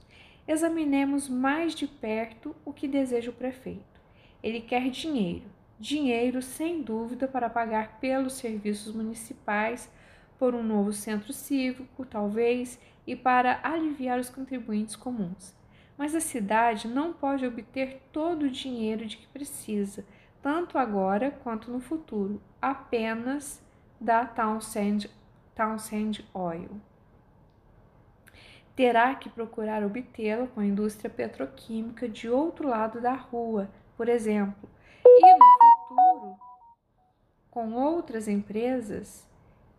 Examinemos 0.47 1.27
mais 1.27 1.73
de 1.73 1.87
perto 1.87 2.55
o 2.63 2.71
que 2.71 2.87
deseja 2.87 3.31
o 3.31 3.33
prefeito. 3.33 4.01
Ele 4.43 4.61
quer 4.61 4.89
dinheiro, 4.89 5.45
dinheiro 5.79 6.41
sem 6.41 6.81
dúvida 6.81 7.27
para 7.27 7.49
pagar 7.49 7.99
pelos 7.99 8.33
serviços 8.33 8.93
municipais, 8.93 9.91
por 10.37 10.55
um 10.55 10.63
novo 10.63 10.91
centro 10.91 11.31
cívico, 11.33 12.05
talvez, 12.05 12.79
e 13.05 13.15
para 13.15 13.59
aliviar 13.63 14.19
os 14.19 14.29
contribuintes 14.29 14.95
comuns. 14.95 15.55
Mas 15.97 16.15
a 16.15 16.19
cidade 16.19 16.87
não 16.87 17.13
pode 17.13 17.45
obter 17.45 18.01
todo 18.11 18.43
o 18.43 18.51
dinheiro 18.51 19.05
de 19.05 19.17
que 19.17 19.27
precisa, 19.27 20.05
tanto 20.41 20.77
agora 20.77 21.31
quanto 21.43 21.71
no 21.71 21.79
futuro, 21.79 22.41
apenas 22.61 23.61
da 23.99 24.25
Townsend, 24.25 25.09
Townsend 25.55 26.25
Oil 26.33 26.81
terá 28.75 29.13
que 29.15 29.29
procurar 29.29 29.83
obtê-la 29.83 30.47
com 30.47 30.59
a 30.59 30.65
indústria 30.65 31.09
petroquímica 31.09 32.09
de 32.09 32.29
outro 32.29 32.67
lado 32.67 32.99
da 32.99 33.13
rua, 33.13 33.69
por 33.95 34.09
exemplo, 34.09 34.69
e 35.19 35.37
no 35.37 35.45
futuro 35.87 36.53
com 37.53 37.73
outras 37.73 38.27
empresas 38.27 39.23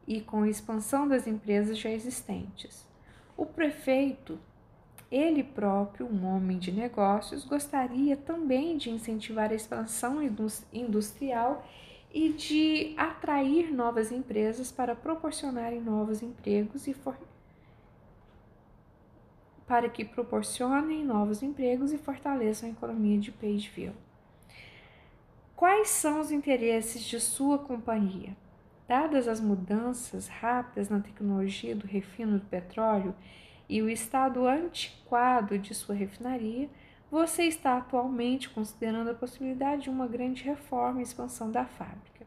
e 0.06 0.20
com 0.20 0.42
a 0.42 0.48
expansão 0.48 1.08
das 1.08 1.26
empresas 1.26 1.76
já 1.76 1.90
existentes. 1.90 2.86
O 3.36 3.44
prefeito, 3.44 4.38
ele 5.10 5.42
próprio, 5.42 6.06
um 6.06 6.24
homem 6.24 6.56
de 6.56 6.70
negócios, 6.70 7.44
gostaria 7.44 8.16
também 8.16 8.76
de 8.76 8.90
incentivar 8.90 9.50
a 9.50 9.56
expansão 9.56 10.20
industrial 10.72 11.66
e 12.12 12.32
de 12.32 12.94
atrair 12.96 13.72
novas 13.72 14.12
empresas 14.12 14.70
para 14.70 14.94
proporcionarem 14.94 15.80
novos 15.80 16.22
empregos 16.22 16.86
e 16.86 16.94
fornecer 16.94 17.34
para 19.66 19.88
que 19.88 20.04
proporcionem 20.04 21.04
novos 21.04 21.42
empregos 21.42 21.92
e 21.92 21.98
fortaleçam 21.98 22.68
a 22.68 22.72
economia 22.72 23.18
de 23.18 23.32
Pageville. 23.32 23.96
Quais 25.56 25.88
são 25.88 26.20
os 26.20 26.32
interesses 26.32 27.00
de 27.04 27.20
sua 27.20 27.58
companhia? 27.58 28.36
Dadas 28.88 29.28
as 29.28 29.40
mudanças 29.40 30.26
rápidas 30.26 30.88
na 30.88 30.98
tecnologia 30.98 31.76
do 31.76 31.86
refino 31.86 32.40
do 32.40 32.46
petróleo 32.46 33.14
e 33.68 33.80
o 33.80 33.88
estado 33.88 34.48
antiquado 34.48 35.56
de 35.56 35.72
sua 35.72 35.94
refinaria, 35.94 36.68
você 37.08 37.44
está 37.44 37.78
atualmente 37.78 38.50
considerando 38.50 39.10
a 39.10 39.14
possibilidade 39.14 39.82
de 39.82 39.90
uma 39.90 40.08
grande 40.08 40.42
reforma 40.42 40.98
e 40.98 41.04
expansão 41.04 41.52
da 41.52 41.64
fábrica. 41.64 42.26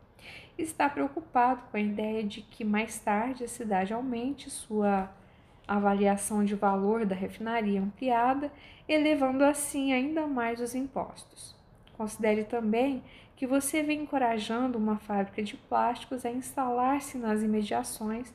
Está 0.57 0.88
preocupado 0.88 1.63
com 1.69 1.75
a 1.75 1.82
ideia 1.82 2.23
de 2.23 2.41
que 2.41 2.63
mais 2.63 2.97
tarde 2.97 3.43
a 3.43 3.47
cidade 3.49 3.93
aumente 3.93 4.49
sua 4.49 5.11
avaliação 5.67 6.45
de 6.45 6.55
valor 6.55 7.05
da 7.05 7.13
refinaria 7.13 7.82
ampliada, 7.82 8.49
elevando 8.88 9.43
assim 9.43 9.91
ainda 9.91 10.25
mais 10.25 10.61
os 10.61 10.73
impostos. 10.73 11.57
Considere 11.98 12.43
também 12.43 13.04
que 13.36 13.48
você 13.48 13.82
vem 13.82 14.04
encorajando 14.04 14.78
uma 14.78 14.98
fábrica 14.98 15.41
de 15.41 15.58
plásticos 15.58 16.26
a 16.26 16.32
instalar-se 16.32 17.18
nas 17.18 17.41
imediações 17.41 18.34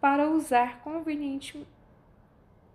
para 0.00 0.30
usar 0.30 0.80
conveniente, 0.82 1.66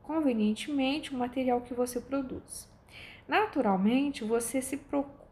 convenientemente 0.02 1.14
o 1.14 1.18
material 1.18 1.62
que 1.62 1.74
você 1.74 2.02
produz. 2.02 2.68
Naturalmente, 3.28 4.24
você 4.24 4.62
se 4.62 4.80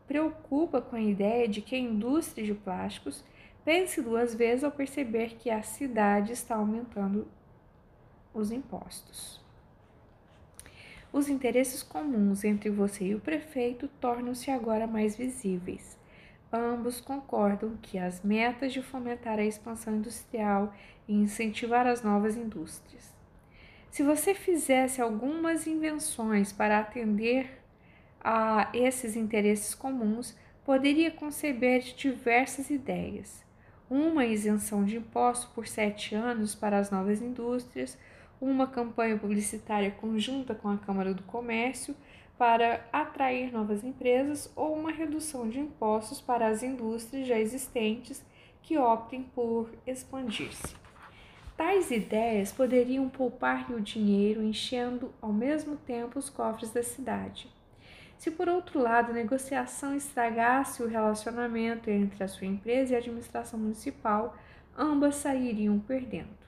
preocupa 0.07 0.81
com 0.81 0.95
a 0.95 1.01
ideia 1.01 1.47
de 1.47 1.61
que 1.61 1.75
a 1.75 1.79
indústria 1.79 2.45
de 2.45 2.53
plásticos 2.53 3.23
pense 3.65 4.01
duas 4.01 4.35
vezes 4.35 4.63
ao 4.63 4.71
perceber 4.71 5.35
que 5.35 5.49
a 5.49 5.61
cidade 5.61 6.31
está 6.31 6.55
aumentando 6.55 7.27
os 8.33 8.51
impostos. 8.51 9.40
Os 11.13 11.27
interesses 11.27 11.83
comuns 11.83 12.43
entre 12.43 12.69
você 12.69 13.05
e 13.05 13.15
o 13.15 13.19
prefeito 13.19 13.87
tornam-se 13.99 14.49
agora 14.49 14.87
mais 14.87 15.15
visíveis. 15.15 15.99
Ambos 16.53 17.01
concordam 17.01 17.77
que 17.81 17.97
as 17.97 18.21
metas 18.21 18.73
de 18.73 18.81
fomentar 18.81 19.39
a 19.39 19.45
expansão 19.45 19.95
industrial 19.95 20.73
e 21.07 21.13
incentivar 21.13 21.85
as 21.87 22.01
novas 22.01 22.35
indústrias. 22.35 23.09
Se 23.89 24.03
você 24.03 24.33
fizesse 24.33 25.01
algumas 25.01 25.67
invenções 25.67 26.53
para 26.53 26.79
atender 26.79 27.61
a 28.23 28.69
esses 28.73 29.15
interesses 29.17 29.75
comuns, 29.75 30.37
poderia 30.63 31.11
conceber 31.11 31.81
diversas 31.95 32.69
ideias. 32.69 33.43
uma 33.91 34.25
isenção 34.25 34.85
de 34.85 34.95
imposto 34.95 35.49
por 35.53 35.67
sete 35.67 36.15
anos 36.15 36.55
para 36.55 36.77
as 36.77 36.89
novas 36.89 37.21
indústrias, 37.21 37.97
uma 38.41 38.65
campanha 38.65 39.17
publicitária 39.17 39.91
conjunta 39.91 40.55
com 40.55 40.67
a 40.67 40.77
Câmara 40.77 41.13
do 41.13 41.21
Comércio 41.23 41.95
para 42.37 42.83
atrair 42.91 43.53
novas 43.53 43.83
empresas 43.83 44.51
ou 44.55 44.73
uma 44.73 44.91
redução 44.91 45.47
de 45.47 45.59
impostos 45.59 46.19
para 46.19 46.47
as 46.47 46.63
indústrias 46.63 47.27
já 47.27 47.37
existentes 47.37 48.25
que 48.63 48.79
optem 48.79 49.21
por 49.21 49.69
expandir-se. 49.85 50.75
Tais 51.55 51.91
ideias 51.91 52.51
poderiam 52.51 53.07
poupar-lhe 53.07 53.75
o 53.75 53.81
dinheiro, 53.81 54.41
enchendo 54.41 55.13
ao 55.21 55.31
mesmo 55.31 55.77
tempo 55.77 56.17
os 56.17 56.27
cofres 56.27 56.71
da 56.71 56.81
cidade. 56.81 57.47
Se, 58.17 58.31
por 58.31 58.49
outro 58.49 58.79
lado, 58.79 59.11
a 59.11 59.13
negociação 59.13 59.95
estragasse 59.95 60.81
o 60.81 60.87
relacionamento 60.87 61.91
entre 61.91 62.23
a 62.23 62.27
sua 62.27 62.47
empresa 62.47 62.93
e 62.93 62.95
a 62.95 62.99
administração 62.99 63.59
municipal, 63.59 64.35
ambas 64.75 65.15
sairiam 65.15 65.79
perdendo. 65.79 66.40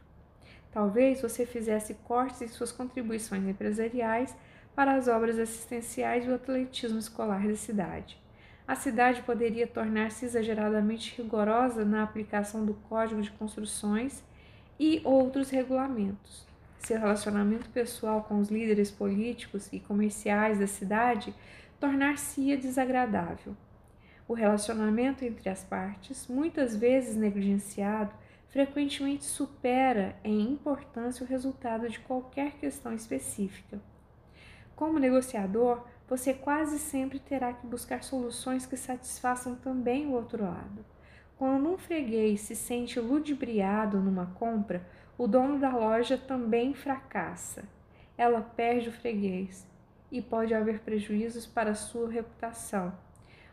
Talvez 0.73 1.21
você 1.21 1.45
fizesse 1.45 1.93
cortes 2.05 2.41
em 2.41 2.47
suas 2.47 2.71
contribuições 2.71 3.45
empresariais 3.45 4.35
para 4.75 4.95
as 4.95 5.07
obras 5.07 5.37
assistenciais 5.37 6.25
e 6.25 6.29
o 6.29 6.35
atletismo 6.35 6.97
escolar 6.97 7.47
da 7.47 7.55
cidade. 7.55 8.19
A 8.67 8.75
cidade 8.75 9.21
poderia 9.21 9.67
tornar-se 9.67 10.25
exageradamente 10.25 11.15
rigorosa 11.21 11.85
na 11.85 12.01
aplicação 12.01 12.65
do 12.65 12.73
Código 12.73 13.21
de 13.21 13.29
Construções 13.31 14.23
e 14.79 14.99
outros 15.03 15.51
regulamentos. 15.51 16.47
Seu 16.79 16.99
relacionamento 16.99 17.69
pessoal 17.69 18.23
com 18.23 18.39
os 18.39 18.49
líderes 18.49 18.89
políticos 18.89 19.69
e 19.71 19.79
comerciais 19.79 20.59
da 20.59 20.67
cidade 20.67 21.35
tornar-se-ia 21.79 22.57
desagradável. 22.57 23.55
O 24.27 24.33
relacionamento 24.33 25.23
entre 25.23 25.49
as 25.49 25.63
partes, 25.63 26.27
muitas 26.27 26.75
vezes 26.75 27.15
negligenciado, 27.15 28.11
frequentemente 28.53 29.25
supera 29.25 30.15
em 30.23 30.39
importância 30.41 31.25
o 31.25 31.27
resultado 31.27 31.89
de 31.89 31.99
qualquer 31.99 32.51
questão 32.51 32.93
específica. 32.93 33.81
Como 34.75 34.99
negociador, 34.99 35.83
você 36.07 36.35
quase 36.35 36.77
sempre 36.77 37.17
terá 37.17 37.51
que 37.51 37.65
buscar 37.65 38.03
soluções 38.03 38.67
que 38.67 38.77
satisfaçam 38.77 39.55
também 39.55 40.05
o 40.05 40.11
outro 40.11 40.43
lado. 40.43 40.85
Quando 41.35 41.67
um 41.67 41.79
freguês 41.79 42.41
se 42.41 42.55
sente 42.55 42.99
ludibriado 42.99 43.99
numa 43.99 44.27
compra, 44.27 44.85
o 45.17 45.25
dono 45.25 45.57
da 45.57 45.75
loja 45.75 46.15
também 46.15 46.75
fracassa. 46.75 47.63
Ela 48.15 48.39
perde 48.39 48.89
o 48.89 48.93
freguês 48.93 49.67
e 50.11 50.21
pode 50.21 50.53
haver 50.53 50.81
prejuízos 50.81 51.47
para 51.47 51.73
sua 51.73 52.07
reputação. 52.07 52.93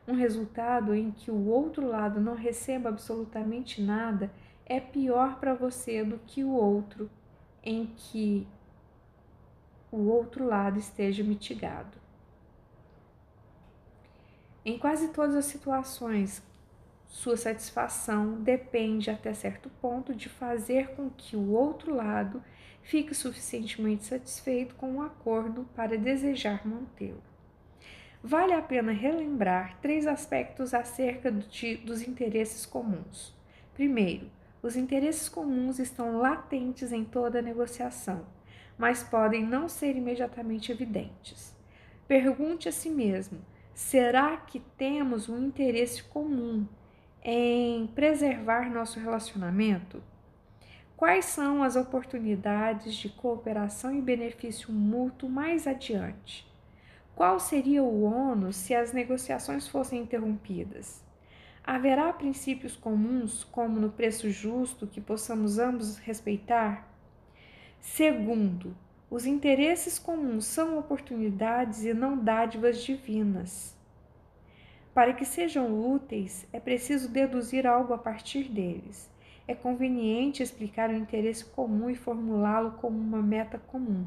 Um 0.06 0.14
resultado 0.14 0.94
em 0.94 1.10
que 1.10 1.30
o 1.30 1.46
outro 1.46 1.86
lado 1.86 2.20
não 2.20 2.34
receba 2.34 2.90
absolutamente 2.90 3.80
nada 3.80 4.30
é 4.70 4.78
pior 4.78 5.40
para 5.40 5.52
você 5.52 6.04
do 6.04 6.16
que 6.16 6.44
o 6.44 6.52
outro 6.52 7.10
em 7.60 7.86
que 7.86 8.46
o 9.90 10.06
outro 10.08 10.46
lado 10.46 10.78
esteja 10.78 11.24
mitigado. 11.24 11.98
Em 14.64 14.78
quase 14.78 15.08
todas 15.08 15.34
as 15.34 15.46
situações, 15.46 16.40
sua 17.08 17.36
satisfação 17.36 18.40
depende 18.40 19.10
até 19.10 19.34
certo 19.34 19.68
ponto 19.82 20.14
de 20.14 20.28
fazer 20.28 20.94
com 20.94 21.10
que 21.10 21.36
o 21.36 21.50
outro 21.50 21.92
lado 21.92 22.40
fique 22.80 23.12
suficientemente 23.12 24.04
satisfeito 24.04 24.76
com 24.76 24.98
o 24.98 25.02
acordo 25.02 25.68
para 25.74 25.98
desejar 25.98 26.64
mantê-lo. 26.64 27.22
Vale 28.22 28.52
a 28.52 28.62
pena 28.62 28.92
relembrar 28.92 29.80
três 29.80 30.06
aspectos 30.06 30.72
acerca 30.72 31.32
de, 31.32 31.78
dos 31.78 32.02
interesses 32.02 32.64
comuns. 32.64 33.34
Primeiro, 33.74 34.30
os 34.62 34.76
interesses 34.76 35.28
comuns 35.28 35.78
estão 35.78 36.18
latentes 36.18 36.92
em 36.92 37.04
toda 37.04 37.40
negociação, 37.40 38.26
mas 38.76 39.02
podem 39.02 39.44
não 39.44 39.68
ser 39.68 39.96
imediatamente 39.96 40.70
evidentes. 40.70 41.54
Pergunte 42.06 42.68
a 42.68 42.72
si 42.72 42.90
mesmo: 42.90 43.40
será 43.74 44.36
que 44.36 44.60
temos 44.76 45.28
um 45.28 45.46
interesse 45.46 46.02
comum 46.02 46.66
em 47.22 47.86
preservar 47.88 48.70
nosso 48.70 48.98
relacionamento? 48.98 50.02
Quais 50.96 51.24
são 51.24 51.62
as 51.62 51.76
oportunidades 51.76 52.94
de 52.94 53.08
cooperação 53.08 53.94
e 53.94 54.02
benefício 54.02 54.70
mútuo 54.70 55.30
mais 55.30 55.66
adiante? 55.66 56.46
Qual 57.14 57.40
seria 57.40 57.82
o 57.82 58.02
ônus 58.02 58.56
se 58.56 58.74
as 58.74 58.92
negociações 58.92 59.66
fossem 59.66 60.02
interrompidas? 60.02 61.02
Haverá 61.64 62.12
princípios 62.12 62.74
comuns, 62.74 63.44
como 63.44 63.78
no 63.78 63.90
preço 63.90 64.30
justo, 64.30 64.86
que 64.86 65.00
possamos 65.00 65.58
ambos 65.58 65.98
respeitar? 65.98 66.88
Segundo, 67.80 68.76
os 69.10 69.26
interesses 69.26 69.98
comuns 69.98 70.44
são 70.44 70.78
oportunidades 70.78 71.84
e 71.84 71.92
não 71.92 72.16
dádivas 72.16 72.82
divinas. 72.82 73.76
Para 74.94 75.12
que 75.12 75.24
sejam 75.24 75.92
úteis, 75.92 76.46
é 76.52 76.58
preciso 76.58 77.08
deduzir 77.08 77.66
algo 77.66 77.92
a 77.92 77.98
partir 77.98 78.44
deles. 78.44 79.10
É 79.46 79.54
conveniente 79.54 80.42
explicar 80.42 80.90
o 80.90 80.96
interesse 80.96 81.44
comum 81.44 81.90
e 81.90 81.94
formulá-lo 81.94 82.72
como 82.72 82.98
uma 82.98 83.22
meta 83.22 83.58
comum. 83.58 84.06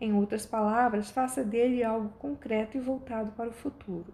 Em 0.00 0.12
outras 0.14 0.46
palavras, 0.46 1.10
faça 1.10 1.44
dele 1.44 1.84
algo 1.84 2.10
concreto 2.18 2.76
e 2.76 2.80
voltado 2.80 3.32
para 3.32 3.50
o 3.50 3.52
futuro. 3.52 4.12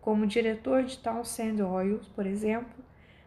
Como 0.00 0.26
diretor 0.26 0.84
de 0.84 0.98
Townsend 0.98 1.62
Oil, 1.62 2.00
por 2.14 2.26
exemplo, 2.26 2.84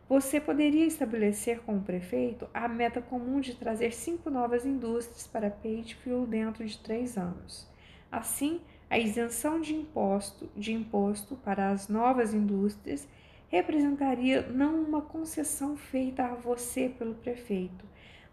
você 0.10 0.42
poderia 0.42 0.86
estabelecer 0.86 1.62
com 1.62 1.78
o 1.78 1.82
prefeito 1.82 2.46
a 2.54 2.68
meta 2.68 3.02
comum 3.02 3.40
de 3.40 3.56
trazer 3.56 3.94
cinco 3.94 4.30
novas 4.30 4.66
indústrias 4.66 5.26
para 5.26 5.50
Pagefield 5.50 6.28
dentro 6.28 6.66
de 6.66 6.78
três 6.78 7.18
anos. 7.18 7.68
Assim, 8.12 8.60
a 8.90 9.00
isenção 9.00 9.62
de 9.62 9.74
imposto, 9.74 10.50
de 10.54 10.74
imposto 10.74 11.38
para 11.38 11.70
as 11.70 11.88
novas 11.88 12.34
indústrias 12.34 13.08
representaria 13.48 14.42
não 14.42 14.82
uma 14.82 15.02
concessão 15.02 15.78
feita 15.78 16.26
a 16.26 16.36
você 16.36 16.90
pelo 16.90 17.16
prefeito, 17.16 17.86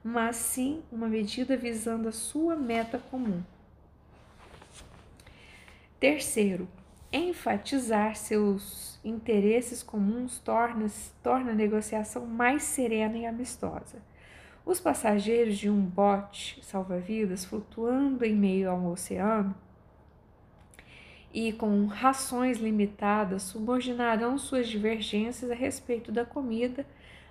mas 0.03 0.35
sim 0.35 0.83
uma 0.91 1.07
medida 1.07 1.57
visando 1.57 2.09
a 2.09 2.13
sua 2.13 2.57
meta 2.57 2.99
comum. 2.99 3.43
Terceiro, 6.01 6.69
enfatizar 7.13 8.17
seus 8.17 9.01
interesses 9.05 9.83
comuns 9.83 10.39
torna, 10.39 10.87
torna 11.23 11.53
a 11.53 11.55
negociação 11.55 12.27
mais 12.27 12.63
serena 12.63 13.17
e 13.17 13.27
amistosa. 13.27 14.03
Os 14.65 14.79
passageiros 14.79 15.57
de 15.57 15.71
um 15.71 15.81
bote 15.81 16.61
salva-vidas 16.63 17.45
flutuando 17.45 18.25
em 18.25 18.35
meio 18.35 18.71
ao 18.71 18.85
oceano 18.87 19.55
e 21.33 21.53
com 21.53 21.87
rações 21.87 22.59
limitadas 22.59 23.43
subordinarão 23.45 24.37
suas 24.37 24.69
divergências 24.69 25.51
a 25.51 25.55
respeito 25.55 26.13
da 26.13 26.25
comida 26.25 26.87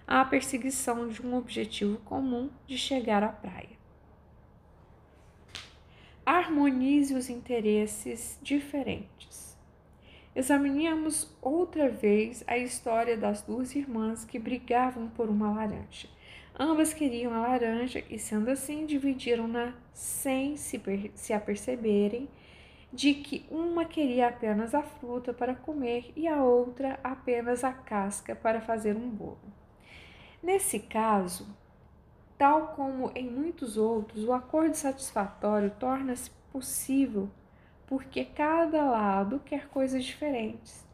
à 0.08 0.24
perseguição 0.24 1.08
de 1.10 1.22
um 1.22 1.36
objetivo 1.36 1.98
comum 2.00 2.50
de 2.66 2.78
chegar 2.78 3.22
à 3.22 3.30
praia. 3.30 3.78
Harmonize 6.26 7.14
os 7.14 7.30
interesses 7.30 8.40
diferentes. 8.42 9.47
Examinemos 10.38 11.36
outra 11.42 11.90
vez 11.90 12.44
a 12.46 12.60
história 12.60 13.18
das 13.18 13.42
duas 13.42 13.76
irmãs 13.76 14.24
que 14.24 14.38
brigavam 14.38 15.10
por 15.10 15.30
uma 15.30 15.50
laranja. 15.50 16.08
Ambas 16.60 16.94
queriam 16.94 17.34
a 17.34 17.40
laranja 17.40 18.04
e, 18.08 18.20
sendo 18.20 18.52
assim, 18.52 18.86
dividiram-na 18.86 19.74
sem 19.92 20.56
se, 20.56 20.80
se 21.16 21.34
aperceberem 21.34 22.30
de 22.94 23.16
que 23.16 23.48
uma 23.50 23.84
queria 23.84 24.28
apenas 24.28 24.76
a 24.76 24.84
fruta 24.84 25.34
para 25.34 25.56
comer 25.56 26.14
e 26.16 26.28
a 26.28 26.44
outra 26.44 27.00
apenas 27.04 27.64
a 27.64 27.74
casca 27.74 28.36
para 28.36 28.62
fazer 28.62 28.96
um 28.96 29.10
bolo. 29.10 29.40
Nesse 30.44 30.82
caso, 30.82 31.48
tal 32.38 32.76
como 32.76 33.12
em 33.16 33.28
muitos 33.28 33.76
outros, 33.76 34.24
o 34.24 34.32
acordo 34.32 34.76
satisfatório 34.76 35.72
torna-se 35.80 36.30
possível 36.54 37.28
porque 37.88 38.26
cada 38.26 38.84
lado 38.84 39.42
quer 39.44 39.68
coisas 39.70 40.04
diferentes. 40.04 40.86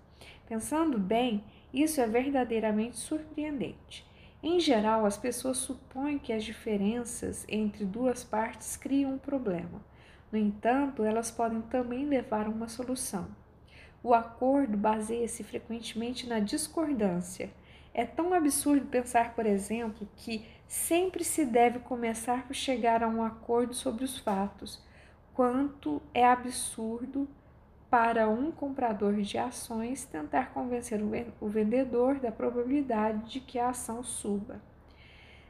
Pensando 0.47 0.97
bem, 0.97 1.43
isso 1.73 1.99
é 1.99 2.07
verdadeiramente 2.07 2.95
surpreendente. 2.95 4.05
Em 4.41 4.59
geral, 4.59 5.05
as 5.05 5.17
pessoas 5.17 5.57
supõem 5.57 6.17
que 6.17 6.31
as 6.31 6.43
diferenças 6.43 7.45
entre 7.49 7.83
duas 7.83 8.23
partes 8.23 8.77
criam 8.77 9.13
um 9.13 9.17
problema 9.17 9.81
no 10.33 10.39
entanto, 10.39 11.03
elas 11.03 11.29
podem 11.29 11.61
também 11.61 12.07
levar 12.07 12.47
a 12.47 12.49
uma 12.49 12.67
solução. 12.67 13.27
O 14.01 14.15
acordo 14.15 14.75
baseia-se 14.75 15.43
frequentemente 15.43 16.27
na 16.27 16.39
discordância. 16.39 17.51
É 17.93 18.03
tão 18.03 18.33
absurdo 18.33 18.87
pensar, 18.87 19.35
por 19.35 19.45
exemplo, 19.45 20.09
que 20.15 20.43
sempre 20.67 21.23
se 21.23 21.45
deve 21.45 21.77
começar 21.77 22.47
por 22.47 22.55
chegar 22.55 23.03
a 23.03 23.07
um 23.07 23.21
acordo 23.21 23.75
sobre 23.75 24.03
os 24.03 24.17
fatos, 24.17 24.83
quanto 25.33 26.01
é 26.13 26.25
absurdo 26.25 27.27
para 27.89 28.27
um 28.27 28.51
comprador 28.51 29.13
de 29.21 29.37
ações 29.37 30.05
tentar 30.05 30.51
convencer 30.53 30.99
o 31.39 31.47
vendedor 31.47 32.19
da 32.19 32.31
probabilidade 32.31 33.31
de 33.31 33.39
que 33.39 33.59
a 33.59 33.69
ação 33.69 34.03
suba. 34.03 34.61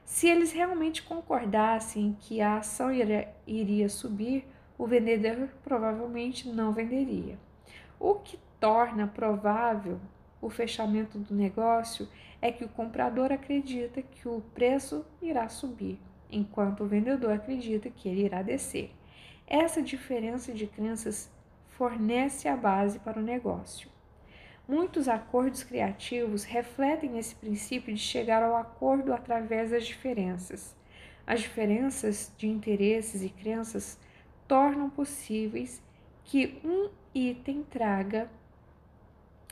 Se 0.04 0.28
eles 0.28 0.52
realmente 0.52 1.02
concordassem 1.02 2.18
que 2.20 2.42
a 2.42 2.58
ação 2.58 2.90
iria 3.48 3.88
subir, 3.88 4.46
o 4.78 4.86
vendedor 4.86 5.48
provavelmente 5.64 6.50
não 6.50 6.74
venderia. 6.74 7.38
O 8.00 8.16
que 8.16 8.38
torna 8.60 9.08
provável 9.08 10.00
o 10.42 10.50
fechamento 10.50 11.18
do 11.18 11.34
negócio 11.34 12.10
é 12.42 12.52
que 12.52 12.66
o 12.66 12.70
comprador 12.70 13.32
acredita 13.32 14.02
que 14.02 14.28
o 14.28 14.42
preço 14.54 15.06
irá 15.22 15.48
subir, 15.48 15.98
enquanto 16.30 16.84
o 16.84 16.88
vendedor 16.88 17.32
acredita 17.32 17.90
que 17.90 18.10
ele 18.10 18.26
irá 18.26 18.42
descer. 18.42 18.94
Essa 19.56 19.84
diferença 19.84 20.52
de 20.52 20.66
crenças 20.66 21.30
fornece 21.78 22.48
a 22.48 22.58
base 22.58 22.98
para 22.98 23.20
o 23.20 23.24
negócio. 23.24 23.88
Muitos 24.68 25.08
acordos 25.08 25.64
criativos 25.64 26.44
refletem 26.44 27.20
esse 27.20 27.36
princípio 27.36 27.94
de 27.94 28.00
chegar 28.00 28.42
ao 28.42 28.56
acordo 28.56 29.14
através 29.14 29.70
das 29.70 29.86
diferenças. 29.86 30.76
As 31.28 31.42
diferenças 31.42 32.34
de 32.36 32.48
interesses 32.48 33.22
e 33.22 33.30
crenças 33.30 34.00
tornam 34.48 34.90
possíveis 34.90 35.80
que 36.24 36.60
um 36.66 36.90
item 37.14 37.62
traga 37.62 38.32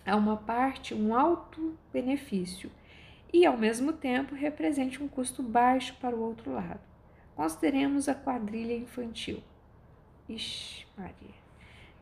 a 0.04 0.16
uma 0.16 0.36
parte 0.36 0.96
um 0.96 1.16
alto 1.16 1.78
benefício 1.94 2.72
e, 3.32 3.46
ao 3.46 3.56
mesmo 3.56 3.94
tempo, 3.94 4.34
represente 4.34 5.04
um 5.04 5.08
custo 5.08 5.44
baixo 5.44 5.96
para 6.02 6.16
o 6.16 6.24
outro 6.24 6.54
lado. 6.54 6.82
Consideremos 7.36 8.10
a 8.10 8.16
quadrilha 8.16 8.76
infantil. 8.76 9.44
Ixi, 10.36 10.86
Maria. 10.98 11.36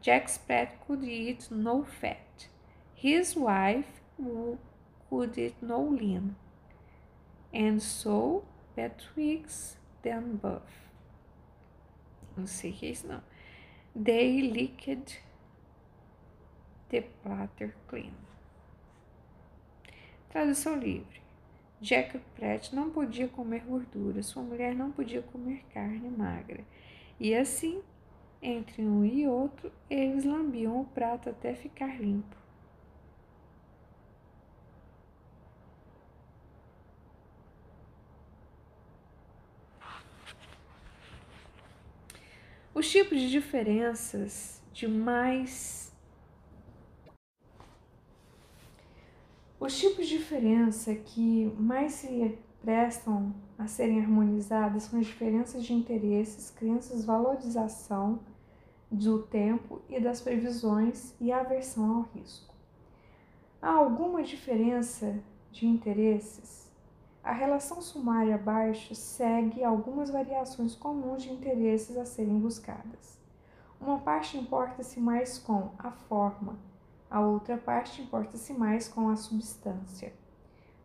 Jack 0.01 0.29
Sprat 0.29 0.79
could 0.85 1.03
eat 1.03 1.49
no 1.51 1.83
fat. 1.83 2.47
His 2.95 3.35
wife 3.35 4.01
could 5.09 5.37
eat 5.37 5.55
no 5.61 5.81
lean. 5.81 6.35
And 7.53 7.81
so 7.81 8.43
Betwixt 8.79 9.77
them 10.03 10.39
both. 10.41 10.61
Não 12.37 12.47
sei 12.47 12.71
o 12.71 12.73
que 12.73 12.85
é 12.85 12.89
isso, 12.91 13.07
não. 13.07 13.21
They 13.93 14.41
licked 14.41 15.21
the 16.89 17.01
platter 17.01 17.75
clean. 17.87 18.13
Tradução 20.29 20.77
livre. 20.77 21.19
Jack 21.81 22.19
Pratt 22.35 22.71
não 22.71 22.89
podia 22.89 23.27
comer 23.27 23.61
gordura, 23.61 24.21
sua 24.23 24.43
mulher 24.43 24.73
não 24.73 24.91
podia 24.91 25.21
comer 25.21 25.65
carne 25.73 26.09
magra. 26.09 26.63
E 27.19 27.35
assim 27.35 27.81
entre 28.41 28.83
um 28.83 29.03
e 29.03 29.27
outro, 29.27 29.71
eles 29.89 30.23
lambiam 30.23 30.81
o 30.81 30.85
prato 30.85 31.29
até 31.29 31.53
ficar 31.53 31.99
limpo. 31.99 32.37
Os 42.73 42.89
tipos 42.89 43.19
de 43.19 43.29
diferenças 43.29 44.61
de 44.71 44.87
mais. 44.87 45.91
Os 49.59 49.77
tipos 49.77 50.07
de 50.07 50.17
diferença 50.17 50.95
que 50.95 51.53
mais 51.59 51.91
se 51.91 52.37
prestam 52.61 53.35
a 53.57 53.67
serem 53.67 53.99
harmonizadas 53.99 54.83
são 54.83 54.99
as 54.99 55.05
diferenças 55.05 55.65
de 55.65 55.73
interesses, 55.73 56.49
crenças, 56.51 57.03
valorização 57.03 58.21
do 58.91 59.21
tempo 59.21 59.81
e 59.87 59.99
das 59.99 60.19
previsões 60.19 61.13
e 61.19 61.31
aversão 61.31 61.97
ao 61.97 62.01
risco. 62.13 62.53
Há 63.61 63.71
alguma 63.71 64.23
diferença 64.23 65.19
de 65.51 65.67
interesses? 65.67 66.71
A 67.23 67.31
relação 67.31 67.81
sumária 67.81 68.35
abaixo 68.35 68.95
segue 68.95 69.63
algumas 69.63 70.09
variações 70.09 70.73
comuns 70.73 71.21
de 71.21 71.31
interesses 71.31 71.97
a 71.97 72.05
serem 72.05 72.39
buscadas. 72.39 73.19
Uma 73.79 73.99
parte 73.99 74.37
importa-se 74.37 74.99
mais 74.99 75.37
com 75.37 75.69
a 75.77 75.91
forma, 75.91 76.57
a 77.09 77.21
outra 77.21 77.57
parte 77.57 78.01
importa-se 78.01 78.53
mais 78.53 78.87
com 78.87 79.09
a 79.09 79.15
substância. 79.15 80.13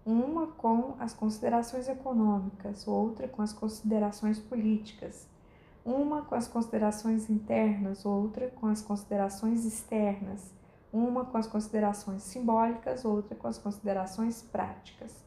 Uma 0.05 0.49
com 0.49 0.95
as 0.99 1.15
considerações 1.15 1.89
econômicas, 1.89 2.87
outra 2.87 3.27
com 3.27 3.41
as 3.41 3.53
considerações 3.53 4.39
políticas 4.39 5.27
uma 5.85 6.23
com 6.23 6.35
as 6.35 6.49
considerações 6.49 7.29
internas, 7.29 8.07
outra 8.07 8.49
com 8.51 8.67
as 8.67 8.81
considerações 8.81 9.65
externas, 9.65 10.55
uma 10.93 11.25
com 11.25 11.37
as 11.37 11.47
considerações 11.47 12.23
simbólicas, 12.23 13.05
outra 13.05 13.35
com 13.35 13.47
as 13.47 13.59
considerações 13.59 14.41
práticas. 14.43 15.23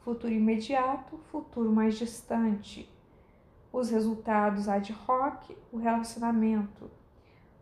Futuro 0.00 0.32
imediato, 0.32 1.18
futuro 1.30 1.70
mais 1.70 1.96
distante, 1.96 2.90
os 3.72 3.90
resultados 3.90 4.68
ad 4.68 4.92
hoc, 5.06 5.50
o 5.70 5.76
relacionamento, 5.76 6.90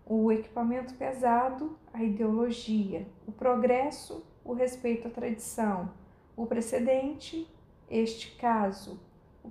o 0.06 0.32
equipamento 0.32 0.94
pesado, 0.94 1.76
a 1.92 2.02
ideologia, 2.02 3.06
o 3.26 3.32
progresso, 3.32 4.24
o 4.42 4.54
respeito 4.54 5.08
à 5.08 5.10
tradição, 5.10 5.90
o 6.34 6.46
precedente, 6.46 7.46
este 7.90 8.36
caso, 8.36 8.98
o, 9.44 9.50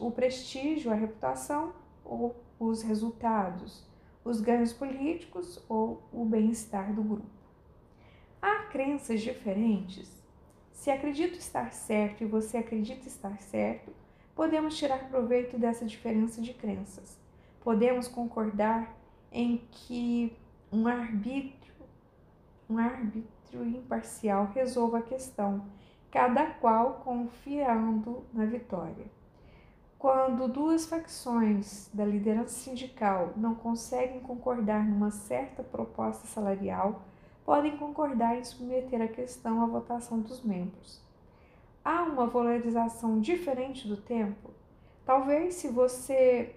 o 0.00 0.10
prestígio, 0.10 0.90
a 0.90 0.94
reputação, 0.94 1.72
ou 2.04 2.36
os 2.58 2.82
resultados, 2.82 3.84
os 4.24 4.40
ganhos 4.40 4.72
políticos 4.72 5.62
ou 5.68 6.02
o 6.12 6.24
bem-estar 6.24 6.94
do 6.94 7.02
grupo. 7.02 7.42
Há 8.40 8.64
crenças 8.64 9.20
diferentes. 9.20 10.22
Se 10.72 10.90
acredito 10.90 11.38
estar 11.38 11.72
certo 11.72 12.22
e 12.22 12.26
você 12.26 12.56
acredita 12.56 13.06
estar 13.06 13.40
certo, 13.40 13.92
podemos 14.34 14.76
tirar 14.76 15.08
proveito 15.08 15.58
dessa 15.58 15.84
diferença 15.84 16.40
de 16.40 16.52
crenças. 16.54 17.18
Podemos 17.60 18.08
concordar 18.08 18.96
em 19.30 19.58
que 19.70 20.36
um 20.72 20.86
arbítrio, 20.86 21.74
um 22.68 22.78
árbitro 22.78 23.64
imparcial 23.64 24.50
resolva 24.54 24.98
a 24.98 25.02
questão, 25.02 25.66
cada 26.10 26.46
qual 26.46 26.94
confiando 27.04 28.24
na 28.32 28.44
vitória. 28.44 29.06
Quando 30.02 30.48
duas 30.48 30.84
facções 30.84 31.88
da 31.94 32.04
liderança 32.04 32.58
sindical 32.58 33.32
não 33.36 33.54
conseguem 33.54 34.18
concordar 34.18 34.84
numa 34.84 35.12
certa 35.12 35.62
proposta 35.62 36.26
salarial, 36.26 37.02
podem 37.44 37.76
concordar 37.76 38.36
em 38.36 38.42
submeter 38.42 39.00
a 39.00 39.06
questão 39.06 39.62
à 39.62 39.66
votação 39.66 40.18
dos 40.18 40.42
membros. 40.42 41.00
Há 41.84 42.02
uma 42.02 42.26
valorização 42.26 43.20
diferente 43.20 43.86
do 43.86 43.96
tempo? 43.96 44.50
Talvez 45.06 45.54
se 45.54 45.68
você 45.68 46.56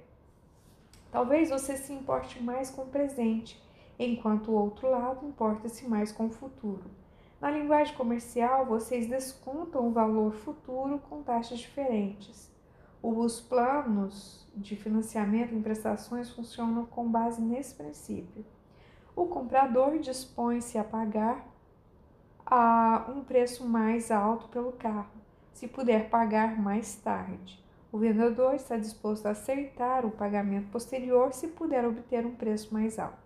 talvez 1.12 1.52
você 1.52 1.78
se 1.78 1.94
importe 1.94 2.42
mais 2.42 2.72
com 2.72 2.82
o 2.82 2.88
presente, 2.88 3.64
enquanto 4.00 4.50
o 4.50 4.56
outro 4.56 4.90
lado 4.90 5.24
importa-se 5.24 5.88
mais 5.88 6.12
com 6.12 6.26
o 6.26 6.32
futuro. 6.32 6.90
Na 7.40 7.52
linguagem 7.52 7.96
comercial, 7.96 8.66
vocês 8.66 9.06
descontam 9.06 9.88
o 9.88 9.92
valor 9.92 10.34
futuro 10.34 10.98
com 11.08 11.22
taxas 11.22 11.60
diferentes. 11.60 12.55
Os 13.08 13.40
planos 13.40 14.48
de 14.56 14.76
financiamento 14.76 15.54
em 15.54 15.62
prestações 15.62 16.32
funcionam 16.32 16.88
com 16.88 17.08
base 17.08 17.40
nesse 17.40 17.76
princípio. 17.76 18.44
O 19.16 19.28
comprador 19.28 20.00
dispõe-se 20.00 20.80
a 20.80 20.84
pagar 20.84 21.48
a 22.44 23.06
um 23.16 23.24
preço 23.24 23.64
mais 23.64 24.10
alto 24.10 24.48
pelo 24.48 24.72
carro, 24.72 25.12
se 25.54 25.68
puder 25.68 26.10
pagar 26.10 26.60
mais 26.60 26.96
tarde. 26.96 27.64
O 27.92 28.00
vendedor 28.00 28.56
está 28.56 28.76
disposto 28.76 29.28
a 29.28 29.32
aceitar 29.32 30.04
o 30.04 30.10
pagamento 30.10 30.72
posterior 30.72 31.32
se 31.32 31.50
puder 31.50 31.86
obter 31.86 32.26
um 32.26 32.34
preço 32.34 32.74
mais 32.74 32.98
alto. 32.98 33.20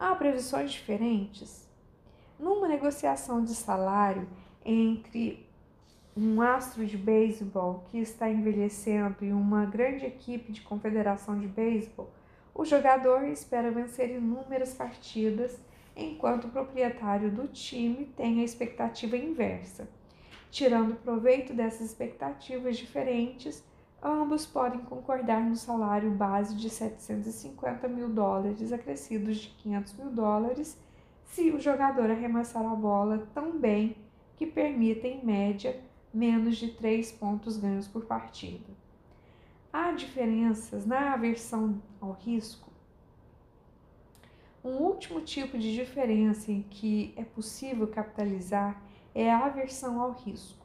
Há 0.00 0.14
previsões 0.14 0.72
diferentes? 0.72 1.68
Numa 2.38 2.66
negociação 2.66 3.44
de 3.44 3.54
salário 3.54 4.26
entre 4.64 5.43
um 6.16 6.40
astro 6.40 6.86
de 6.86 6.96
beisebol 6.96 7.84
que 7.90 7.98
está 7.98 8.30
envelhecendo 8.30 9.16
e 9.24 9.32
uma 9.32 9.66
grande 9.66 10.06
equipe 10.06 10.52
de 10.52 10.60
confederação 10.60 11.38
de 11.38 11.48
beisebol, 11.48 12.08
o 12.54 12.64
jogador 12.64 13.24
espera 13.24 13.72
vencer 13.72 14.10
inúmeras 14.10 14.72
partidas, 14.74 15.58
enquanto 15.96 16.44
o 16.44 16.50
proprietário 16.50 17.30
do 17.32 17.48
time 17.48 18.06
tem 18.16 18.40
a 18.40 18.44
expectativa 18.44 19.16
inversa. 19.16 19.88
Tirando 20.52 20.94
proveito 21.02 21.52
dessas 21.52 21.88
expectativas 21.88 22.76
diferentes, 22.76 23.64
ambos 24.00 24.46
podem 24.46 24.82
concordar 24.82 25.40
no 25.40 25.56
salário 25.56 26.12
base 26.12 26.54
de 26.54 26.70
750 26.70 27.88
mil 27.88 28.08
dólares, 28.08 28.72
acrescidos 28.72 29.38
de 29.38 29.48
500 29.48 29.92
mil 29.94 30.10
dólares, 30.10 30.78
se 31.24 31.50
o 31.50 31.58
jogador 31.58 32.08
arremessar 32.08 32.64
a 32.64 32.76
bola 32.76 33.26
tão 33.34 33.58
bem 33.58 33.96
que 34.36 34.46
permita, 34.46 35.08
em 35.08 35.24
média, 35.24 35.80
menos 36.14 36.56
de 36.56 36.68
3 36.68 37.12
pontos 37.12 37.56
ganhos 37.56 37.88
por 37.88 38.04
partida. 38.04 38.72
Há 39.72 39.90
diferenças 39.92 40.86
na 40.86 41.12
aversão 41.14 41.82
ao 42.00 42.12
risco? 42.12 42.70
Um 44.62 44.76
último 44.76 45.20
tipo 45.20 45.58
de 45.58 45.74
diferença 45.74 46.50
em 46.50 46.62
que 46.62 47.12
é 47.16 47.24
possível 47.24 47.86
capitalizar 47.88 48.80
é 49.14 49.30
a 49.30 49.44
aversão 49.46 50.00
ao 50.00 50.12
risco. 50.12 50.64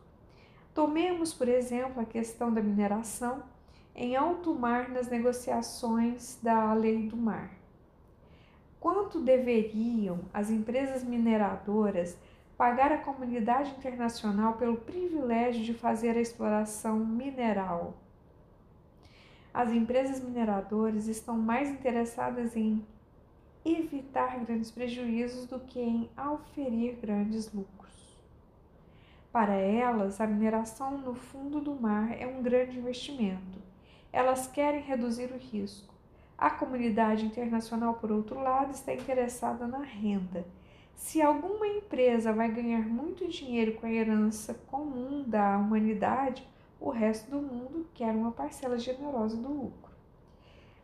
Tomemos, 0.74 1.34
por 1.34 1.50
exemplo, 1.50 2.02
a 2.02 2.06
questão 2.06 2.54
da 2.54 2.62
mineração 2.62 3.44
em 3.96 4.16
alto 4.16 4.56
mar 4.56 4.90
nas 4.90 5.10
negociações 5.10 6.40
da 6.42 6.74
Lei 6.74 7.08
do 7.08 7.18
Mar. 7.18 7.52
Quanto 8.80 9.20
deveriam 9.20 10.22
as 10.34 10.50
empresas 10.50 11.04
mineradoras 11.04 12.18
pagar 12.60 12.92
à 12.92 12.98
comunidade 12.98 13.72
internacional 13.72 14.56
pelo 14.56 14.76
privilégio 14.76 15.64
de 15.64 15.74
fazer 15.74 16.18
a 16.18 16.20
exploração 16.20 17.00
mineral? 17.00 17.94
As 19.54 19.72
empresas 19.72 20.22
mineradoras 20.22 21.08
estão 21.08 21.38
mais 21.38 21.70
interessadas 21.70 22.58
em 22.58 22.86
evitar 23.64 24.38
grandes 24.44 24.72
prejuízos 24.72 25.46
do 25.46 25.58
que 25.62 25.80
em 25.80 26.10
auferir 26.18 26.98
grandes 27.02 27.50
lucros. 27.54 28.22
Para 29.32 29.54
elas, 29.54 30.20
a 30.20 30.28
mineração 30.28 30.98
no 30.98 31.16
fundo 31.16 31.62
do 31.62 31.74
mar 31.74 32.12
é 32.20 32.28
um 32.28 32.44
grande 32.44 32.78
investimento. 32.78 33.58
Elas 34.12 34.48
querem 34.48 34.82
reduzir 34.82 35.32
o 35.32 35.38
risco. 35.38 35.94
A 36.38 36.50
comunidade 36.50 37.26
internacional, 37.26 37.94
por 37.94 38.12
outro 38.12 38.38
lado, 38.44 38.72
está 38.72 38.94
interessada 38.94 39.66
na 39.66 39.80
renda. 39.80 40.46
Se 41.00 41.22
alguma 41.22 41.66
empresa 41.66 42.34
vai 42.34 42.52
ganhar 42.52 42.86
muito 42.86 43.26
dinheiro 43.26 43.74
com 43.76 43.86
a 43.88 43.92
herança 43.92 44.54
comum 44.68 45.24
da 45.26 45.58
humanidade, 45.58 46.46
o 46.80 46.90
resto 46.90 47.32
do 47.32 47.42
mundo 47.42 47.88
quer 47.94 48.12
uma 48.12 48.34
parcela 48.34 48.78
generosa 48.78 49.38
do 49.38 49.48
lucro. 49.48 49.94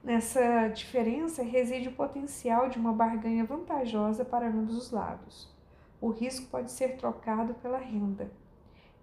Nessa 0.01 0.70
diferença 0.70 1.43
reside 1.43 1.89
o 1.89 1.95
potencial 1.95 2.70
de 2.70 2.80
uma 2.80 2.93
barganha 2.93 3.43
vantajosa 3.43 4.24
para 4.24 4.47
ambos 4.47 4.78
os 4.78 4.89
lados. 4.89 5.53
O 5.99 6.09
risco 6.09 6.47
pode 6.47 6.72
ser 6.72 6.95
trocado 6.95 7.53
pela 7.55 7.78
renda. 7.78 8.32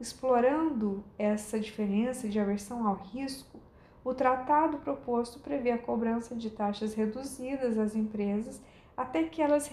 Explorando 0.01 1.05
essa 1.19 1.61
diferença 1.61 2.27
de 2.27 2.41
aversão 2.41 2.89
ao 2.89 2.95
risco, 2.95 3.61
o 4.03 4.15
tratado 4.15 4.79
proposto 4.79 5.41
prevê 5.41 5.73
a 5.73 5.79
cobrança 5.79 6.35
de 6.35 6.49
taxas 6.49 6.95
reduzidas 6.95 7.79
às 7.79 7.95
empresas 7.95 8.63
até 9.03 9.25
que 9.25 9.43
elas, 9.43 9.71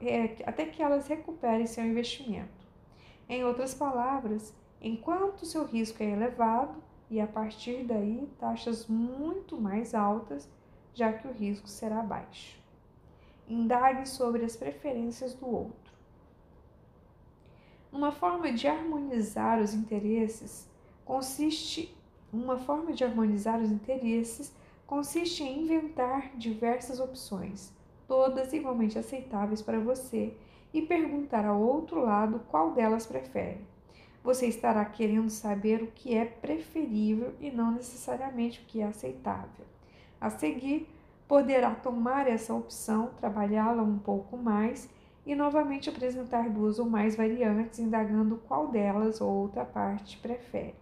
é, 0.00 0.36
até 0.44 0.66
que 0.66 0.82
elas 0.82 1.06
recuperem 1.06 1.66
seu 1.66 1.84
investimento. 1.84 2.66
Em 3.28 3.44
outras 3.44 3.72
palavras, 3.72 4.54
enquanto 4.80 5.46
seu 5.46 5.64
risco 5.64 6.02
é 6.02 6.10
elevado, 6.10 6.82
e 7.08 7.20
a 7.20 7.26
partir 7.26 7.84
daí 7.84 8.26
taxas 8.38 8.86
muito 8.86 9.60
mais 9.60 9.94
altas 9.94 10.48
já 10.94 11.12
que 11.12 11.28
o 11.28 11.32
risco 11.32 11.68
será 11.68 12.02
baixo. 12.02 12.58
Indague 13.46 14.08
sobre 14.08 14.44
as 14.44 14.56
preferências 14.56 15.34
do 15.34 15.46
outro. 15.46 15.92
Uma 17.92 18.12
forma 18.12 18.52
de 18.52 18.66
harmonizar 18.66 19.60
os 19.60 19.74
interesses 19.74 20.68
consiste 21.04 21.94
uma 22.32 22.56
forma 22.56 22.92
de 22.94 23.04
harmonizar 23.04 23.60
os 23.60 23.70
interesses 23.70 24.54
consiste 24.86 25.42
em 25.42 25.62
inventar 25.62 26.36
diversas 26.36 26.98
opções, 26.98 27.72
todas 28.12 28.52
igualmente 28.52 28.98
aceitáveis 28.98 29.62
para 29.62 29.80
você, 29.80 30.34
e 30.70 30.82
perguntar 30.82 31.46
ao 31.46 31.58
outro 31.58 31.98
lado 31.98 32.42
qual 32.50 32.72
delas 32.72 33.06
prefere. 33.06 33.66
Você 34.22 34.46
estará 34.46 34.84
querendo 34.84 35.30
saber 35.30 35.82
o 35.82 35.86
que 35.86 36.14
é 36.14 36.26
preferível 36.26 37.32
e 37.40 37.50
não 37.50 37.70
necessariamente 37.72 38.60
o 38.60 38.64
que 38.66 38.82
é 38.82 38.84
aceitável. 38.84 39.64
A 40.20 40.28
seguir, 40.28 40.86
poderá 41.26 41.74
tomar 41.74 42.28
essa 42.28 42.52
opção, 42.52 43.12
trabalhá-la 43.18 43.82
um 43.82 43.98
pouco 43.98 44.36
mais 44.36 44.90
e 45.24 45.34
novamente 45.34 45.88
apresentar 45.88 46.50
duas 46.50 46.78
ou 46.78 46.84
mais 46.84 47.16
variantes, 47.16 47.78
indagando 47.78 48.42
qual 48.46 48.68
delas 48.68 49.22
ou 49.22 49.30
outra 49.30 49.64
parte 49.64 50.18
prefere. 50.18 50.74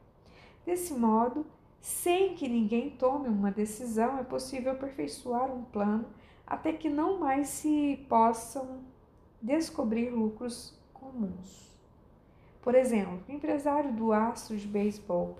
Desse 0.67 0.93
modo, 0.95 1.47
sem 1.81 2.35
que 2.35 2.49
ninguém 2.49 2.91
tome 2.91 3.29
uma 3.29 3.53
decisão, 3.53 4.19
é 4.19 4.25
possível 4.25 4.73
aperfeiçoar 4.73 5.49
um 5.49 5.63
plano 5.63 6.07
até 6.51 6.73
que 6.73 6.91
não 6.91 7.21
mais 7.21 7.47
se 7.47 8.05
possam 8.09 8.81
descobrir 9.41 10.11
lucros 10.11 10.77
comuns. 10.93 11.71
Por 12.61 12.75
exemplo, 12.75 13.23
o 13.29 13.33
empresário 13.33 13.93
do 13.93 14.11
de 14.57 14.67
beisebol 14.67 15.37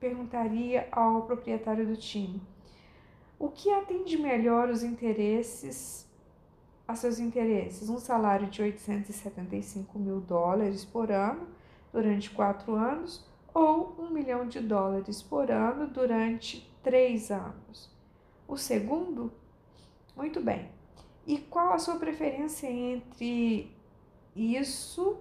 perguntaria 0.00 0.88
ao 0.90 1.22
proprietário 1.22 1.86
do 1.86 1.96
time: 1.96 2.42
o 3.38 3.48
que 3.48 3.70
atende 3.70 4.18
melhor 4.18 4.68
os 4.68 4.82
interesses, 4.82 6.04
a 6.88 6.96
seus 6.96 7.20
interesses? 7.20 7.88
Um 7.88 7.98
salário 7.98 8.48
de 8.48 8.60
875 8.60 9.96
mil 9.96 10.20
dólares 10.20 10.84
por 10.84 11.12
ano 11.12 11.46
durante 11.92 12.30
quatro 12.30 12.74
anos 12.74 13.24
ou 13.54 13.94
um 13.98 14.10
milhão 14.10 14.46
de 14.46 14.60
dólares 14.60 15.22
por 15.22 15.50
ano 15.50 15.86
durante 15.86 16.68
três 16.82 17.30
anos? 17.30 17.90
O 18.46 18.56
segundo? 18.56 19.32
Muito 20.16 20.40
bem. 20.40 20.70
E 21.26 21.38
qual 21.38 21.74
a 21.74 21.78
sua 21.78 21.96
preferência 21.96 22.66
entre 22.66 23.70
isso 24.34 25.18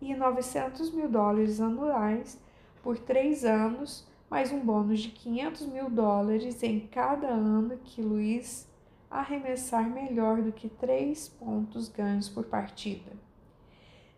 e 0.00 0.14
900 0.14 0.90
mil 0.92 1.08
dólares 1.08 1.60
anuais 1.60 2.40
por 2.82 2.98
três 2.98 3.44
anos 3.44 4.08
mais 4.30 4.52
um 4.52 4.60
bônus 4.60 5.00
de 5.00 5.10
500 5.10 5.66
mil 5.66 5.90
dólares 5.90 6.62
em 6.62 6.80
cada 6.80 7.26
ano 7.26 7.76
que 7.78 8.00
Luiz 8.00 8.70
arremessar 9.10 9.90
melhor 9.90 10.40
do 10.40 10.52
que 10.52 10.68
três 10.68 11.28
pontos 11.28 11.88
ganhos 11.88 12.28
por 12.28 12.44
partida. 12.44 13.10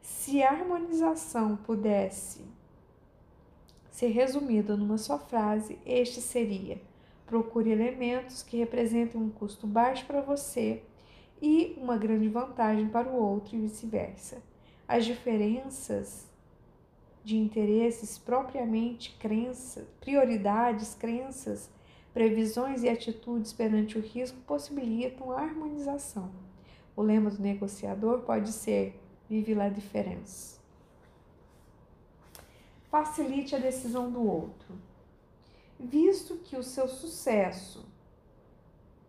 Se 0.03 0.43
a 0.43 0.51
harmonização 0.51 1.57
pudesse 1.57 2.45
ser 3.91 4.09
resumida 4.09 4.77
numa 4.77 4.99
só 4.99 5.19
frase, 5.19 5.79
este 5.87 6.21
seria: 6.21 6.81
procure 7.33 7.71
elementos 7.71 8.43
que 8.43 8.59
representem 8.59 9.19
um 9.19 9.31
custo 9.31 9.67
baixo 9.67 10.05
para 10.05 10.21
você 10.21 10.83
e 11.41 11.75
uma 11.79 11.97
grande 11.97 12.29
vantagem 12.29 12.91
para 12.91 13.09
o 13.09 13.17
outro 13.17 13.57
e 13.57 13.61
vice-versa. 13.61 14.43
As 14.87 15.07
diferenças 15.07 16.29
de 17.25 17.39
interesses 17.39 18.19
propriamente 18.19 19.17
crenças, 19.19 19.89
prioridades, 19.99 20.95
crenças, 20.95 21.71
previsões 22.13 22.83
e 22.83 22.89
atitudes 22.91 23.51
perante 23.51 23.97
o 23.97 24.03
risco 24.03 24.37
possibilitam 24.47 25.31
a 25.31 25.41
harmonização. 25.41 26.31
O 26.95 27.01
lema 27.01 27.31
do 27.31 27.41
negociador 27.41 28.21
pode 28.21 28.53
ser: 28.53 29.01
vive 29.27 29.55
la 29.55 29.71
diferença. 29.71 30.61
Facilite 32.91 33.57
a 33.57 33.59
decisão 33.59 34.11
do 34.11 34.23
outro. 34.23 34.92
Visto 35.83 36.37
que 36.37 36.57
o 36.57 36.63
seu 36.63 36.87
sucesso 36.87 37.85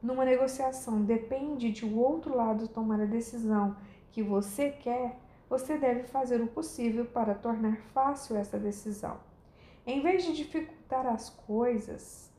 numa 0.01 0.26
negociação 0.26 1.03
depende 1.03 1.71
de 1.71 1.86
o 1.86 1.99
outro 1.99 2.36
lado 2.36 2.67
tomar 2.67 2.99
a 2.99 3.05
decisão 3.05 3.78
que 4.11 4.24
você 4.24 4.71
quer, 4.71 5.19
você 5.47 5.78
deve 5.78 6.03
fazer 6.05 6.41
o 6.41 6.47
possível 6.47 7.05
para 7.05 7.36
tornar 7.36 7.78
fácil 7.93 8.36
essa 8.36 8.57
decisão. 8.57 9.19
Em 9.86 10.01
vez 10.01 10.26
de 10.26 10.34
dificultar 10.34 11.05
as 11.05 11.30
coisas 11.30 12.32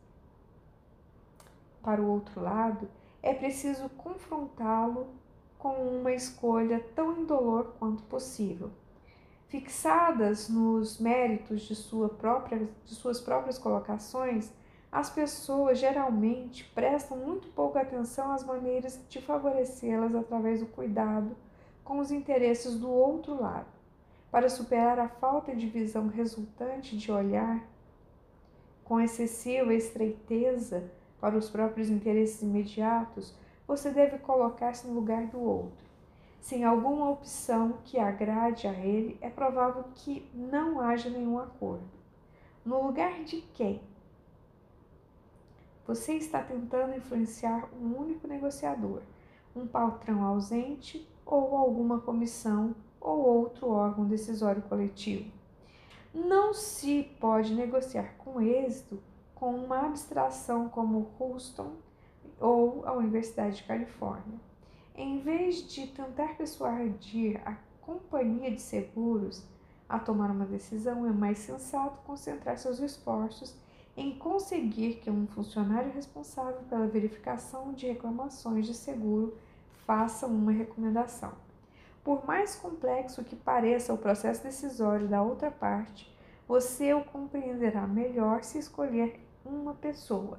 para 1.81 2.03
o 2.03 2.11
outro 2.11 2.41
lado, 2.41 2.89
é 3.23 3.33
preciso 3.33 3.89
confrontá-lo 3.91 5.07
com 5.59 5.75
uma 5.75 6.13
escolha 6.13 6.85
tão 6.97 7.21
indolor 7.21 7.75
quanto 7.79 8.03
possível. 8.03 8.73
Fixadas 9.55 10.49
nos 10.49 10.99
méritos 10.99 11.61
de, 11.61 11.77
sua 11.77 12.09
própria, 12.09 12.69
de 12.85 12.93
suas 12.93 13.21
próprias 13.21 13.57
colocações, 13.57 14.53
as 14.91 15.09
pessoas 15.09 15.79
geralmente 15.79 16.65
prestam 16.75 17.17
muito 17.17 17.47
pouca 17.51 17.81
atenção 17.81 18.33
às 18.33 18.43
maneiras 18.43 18.99
de 19.09 19.23
favorecê-las 19.23 20.13
através 20.13 20.59
do 20.59 20.67
cuidado 20.67 21.37
com 21.85 22.01
os 22.01 22.11
interesses 22.11 22.77
do 22.77 22.91
outro 22.91 23.41
lado. 23.41 23.69
Para 24.29 24.49
superar 24.49 24.99
a 24.99 25.07
falta 25.09 25.55
de 25.55 25.69
visão 25.69 26.09
resultante 26.09 26.99
de 26.99 27.13
olhar 27.13 27.65
com 28.83 29.01
excessiva 29.01 29.73
estreiteza 29.73 30.91
para 31.21 31.39
os 31.39 31.49
próprios 31.49 31.91
interesses 31.91 32.43
imediatos, 32.43 33.33
você 33.69 33.93
deve 33.93 34.19
colocar-se 34.19 34.85
no 34.89 34.95
lugar 34.95 35.29
do 35.29 35.39
outro. 35.39 35.84
Sem 36.45 36.63
alguma 36.63 37.09
opção 37.09 37.79
que 37.87 37.99
agrade 37.99 38.69
a 38.69 38.73
ele, 38.75 39.17
é 39.23 39.31
provável 39.31 39.83
que 39.95 40.29
não 40.35 40.79
haja 40.79 41.09
nenhum 41.09 41.39
acordo. 41.39 41.89
No 42.63 42.87
lugar 42.87 43.25
de 43.25 43.41
quem? 43.55 43.81
Você 45.87 46.17
está 46.17 46.43
tentando 46.43 46.95
influenciar 46.95 47.67
um 47.81 47.99
único 47.99 48.29
negociador, 48.29 49.01
um 49.57 49.67
patrão 49.67 50.23
ausente 50.23 51.09
ou 51.25 51.57
alguma 51.57 52.01
comissão 52.01 52.77
ou 53.01 53.21
outro 53.21 53.71
órgão 53.71 54.05
decisório 54.05 54.61
coletivo. 54.65 55.33
Não 56.13 56.53
se 56.53 57.05
pode 57.19 57.55
negociar 57.55 58.19
com 58.19 58.39
êxito 58.39 59.03
com 59.35 59.55
uma 59.55 59.87
abstração 59.87 60.69
como 60.69 61.11
Houston 61.19 61.73
ou 62.39 62.87
a 62.87 62.93
Universidade 62.93 63.57
de 63.57 63.63
Califórnia. 63.63 64.39
Em 64.97 65.19
vez 65.19 65.67
de 65.67 65.89
tentar 65.89 66.37
persuadir 66.37 67.41
a 67.45 67.57
companhia 67.81 68.51
de 68.51 68.61
seguros 68.61 69.45
a 69.89 69.99
tomar 69.99 70.31
uma 70.31 70.47
decisão, 70.47 71.05
é 71.05 71.11
mais 71.11 71.39
sensato 71.39 71.99
concentrar 72.05 72.57
seus 72.59 72.79
esforços 72.79 73.57
em 73.97 74.17
conseguir 74.17 74.95
que 74.97 75.11
um 75.11 75.27
funcionário 75.27 75.93
responsável 75.93 76.61
pela 76.69 76.87
verificação 76.87 77.73
de 77.73 77.89
reclamações 77.89 78.67
de 78.67 78.75
seguro 78.75 79.37
faça 79.85 80.27
uma 80.27 80.53
recomendação. 80.53 81.33
Por 82.05 82.25
mais 82.25 82.55
complexo 82.55 83.25
que 83.25 83.35
pareça 83.35 83.93
o 83.93 83.99
processo 83.99 84.45
decisório 84.45 85.09
da 85.09 85.23
outra 85.23 85.51
parte, 85.51 86.09
você 86.47 86.95
o 86.95 87.05
compreenderá 87.05 87.85
melhor 87.87 88.45
se 88.45 88.59
escolher 88.59 89.21
uma 89.45 89.75
pessoa. 89.75 90.39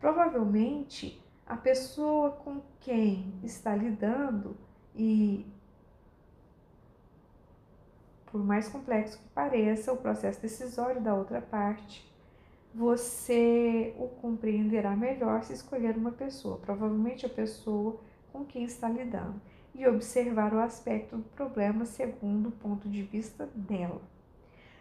Provavelmente, 0.00 1.22
a 1.46 1.56
pessoa 1.56 2.30
com 2.32 2.60
quem 2.80 3.32
está 3.42 3.74
lidando 3.74 4.56
e 4.94 5.46
por 8.26 8.44
mais 8.44 8.68
complexo 8.68 9.18
que 9.18 9.28
pareça 9.28 9.92
o 9.92 9.96
processo 9.96 10.42
decisório 10.42 11.00
da 11.00 11.14
outra 11.14 11.40
parte, 11.40 12.04
você 12.74 13.94
o 13.96 14.08
compreenderá 14.08 14.94
melhor 14.94 15.42
se 15.42 15.54
escolher 15.54 15.96
uma 15.96 16.10
pessoa, 16.10 16.58
provavelmente 16.58 17.24
a 17.24 17.30
pessoa 17.30 17.98
com 18.32 18.44
quem 18.44 18.64
está 18.64 18.88
lidando, 18.88 19.40
e 19.74 19.86
observar 19.86 20.52
o 20.52 20.60
aspecto 20.60 21.16
do 21.16 21.24
problema 21.30 21.86
segundo 21.86 22.48
o 22.48 22.52
ponto 22.52 22.88
de 22.88 23.02
vista 23.02 23.48
dela. 23.54 24.02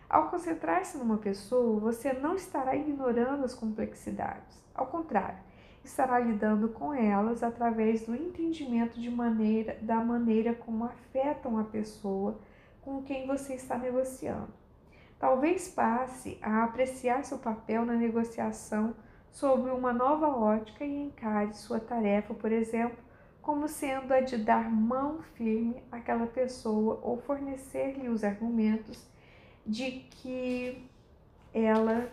Ao 0.09 0.29
concentrar-se 0.29 0.97
numa 0.97 1.17
pessoa, 1.17 1.79
você 1.79 2.11
não 2.11 2.35
estará 2.35 2.75
ignorando 2.75 3.45
as 3.45 3.53
complexidades. 3.53 4.61
Ao 4.73 4.87
contrário, 4.87 5.39
estará 5.85 6.19
lidando 6.19 6.69
com 6.69 6.93
elas 6.93 7.43
através 7.43 8.05
do 8.05 8.15
entendimento 8.15 8.99
de 8.99 9.09
maneira, 9.09 9.77
da 9.81 9.97
maneira 9.97 10.53
como 10.53 10.83
afetam 10.85 11.57
a 11.57 11.63
pessoa 11.63 12.39
com 12.81 13.03
quem 13.03 13.27
você 13.27 13.53
está 13.53 13.77
negociando. 13.77 14.53
Talvez 15.19 15.69
passe 15.69 16.37
a 16.41 16.63
apreciar 16.63 17.23
seu 17.23 17.37
papel 17.37 17.85
na 17.85 17.93
negociação 17.93 18.95
sob 19.31 19.69
uma 19.69 19.93
nova 19.93 20.27
ótica 20.27 20.83
e 20.83 21.03
encare 21.03 21.53
sua 21.53 21.79
tarefa, 21.79 22.33
por 22.33 22.51
exemplo, 22.51 22.97
como 23.41 23.67
sendo 23.67 24.11
a 24.11 24.21
de 24.21 24.37
dar 24.37 24.69
mão 24.69 25.21
firme 25.33 25.83
àquela 25.91 26.25
pessoa 26.25 26.99
ou 27.03 27.17
fornecer-lhe 27.17 28.09
os 28.09 28.23
argumentos 28.23 29.07
de 29.65 29.91
que 30.09 30.89
ela 31.53 32.09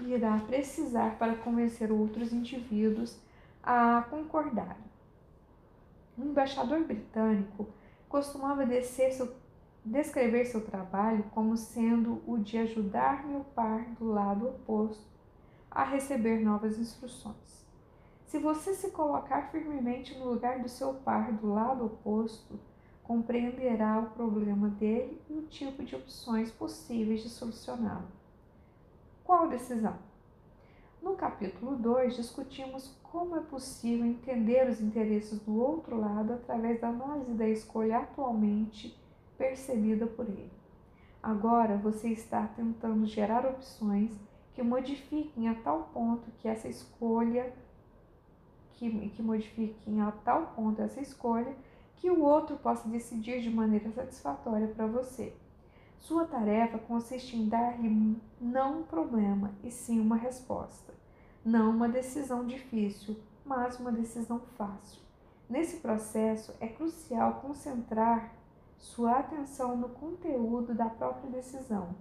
irá 0.00 0.38
precisar 0.46 1.18
para 1.18 1.34
convencer 1.34 1.90
outros 1.90 2.32
indivíduos 2.32 3.18
a 3.62 4.06
concordarem. 4.08 4.88
O 6.16 6.22
embaixador 6.22 6.84
britânico 6.84 7.68
costumava 8.08 8.66
seu 8.82 9.34
descrever 9.84 10.44
seu 10.44 10.60
trabalho 10.60 11.24
como 11.34 11.56
sendo 11.56 12.22
o 12.26 12.38
de 12.38 12.58
ajudar 12.58 13.26
meu 13.26 13.44
par 13.54 13.84
do 13.94 14.06
lado 14.06 14.48
oposto 14.48 15.06
a 15.70 15.84
receber 15.84 16.40
novas 16.40 16.78
instruções. 16.78 17.66
Se 18.26 18.38
você 18.38 18.74
se 18.74 18.90
colocar 18.90 19.50
firmemente 19.50 20.18
no 20.18 20.28
lugar 20.28 20.60
do 20.60 20.68
seu 20.68 20.94
par 20.94 21.32
do 21.32 21.52
lado 21.52 21.86
oposto, 21.86 22.58
compreenderá 23.02 24.00
o 24.00 24.10
problema 24.10 24.68
dele 24.68 25.20
e 25.30 25.32
o 25.32 25.46
tipo 25.46 25.82
de 25.82 25.96
opções 25.96 26.50
possíveis 26.50 27.22
de 27.22 27.30
solucioná-lo. 27.30 28.17
Qual 29.28 29.46
decisão? 29.46 29.94
No 31.02 31.14
capítulo 31.14 31.76
2, 31.76 32.16
discutimos 32.16 32.96
como 33.02 33.36
é 33.36 33.40
possível 33.40 34.06
entender 34.06 34.66
os 34.66 34.80
interesses 34.80 35.38
do 35.40 35.54
outro 35.54 36.00
lado 36.00 36.32
através 36.32 36.80
da 36.80 36.88
análise 36.88 37.34
da 37.34 37.46
escolha 37.46 37.98
atualmente 37.98 38.98
percebida 39.36 40.06
por 40.06 40.26
ele. 40.26 40.50
Agora 41.22 41.76
você 41.76 42.08
está 42.08 42.46
tentando 42.46 43.04
gerar 43.04 43.44
opções 43.44 44.18
que 44.54 44.62
modifiquem 44.62 45.46
a 45.46 45.54
tal 45.56 45.90
ponto 45.92 46.30
que 46.38 46.48
essa 46.48 46.66
escolha 46.66 47.52
que, 48.76 49.10
que 49.10 49.22
modifiquem 49.22 50.00
a 50.00 50.10
tal 50.10 50.54
ponto 50.56 50.80
essa 50.80 51.02
escolha 51.02 51.54
que 51.96 52.10
o 52.10 52.22
outro 52.22 52.56
possa 52.56 52.88
decidir 52.88 53.42
de 53.42 53.50
maneira 53.50 53.90
satisfatória 53.90 54.68
para 54.68 54.86
você. 54.86 55.34
Sua 55.98 56.24
tarefa 56.24 56.78
consiste 56.78 57.36
em 57.36 57.48
dar-lhe 57.48 58.16
não 58.40 58.80
um 58.80 58.82
problema, 58.82 59.52
e 59.62 59.70
sim 59.70 60.00
uma 60.00 60.16
resposta. 60.16 60.94
Não 61.44 61.70
uma 61.70 61.88
decisão 61.88 62.46
difícil, 62.46 63.16
mas 63.44 63.78
uma 63.78 63.92
decisão 63.92 64.40
fácil. 64.56 65.00
Nesse 65.48 65.78
processo, 65.78 66.54
é 66.60 66.68
crucial 66.68 67.40
concentrar 67.40 68.32
sua 68.76 69.18
atenção 69.18 69.76
no 69.76 69.88
conteúdo 69.88 70.74
da 70.74 70.86
própria 70.86 71.30
decisão. 71.30 71.94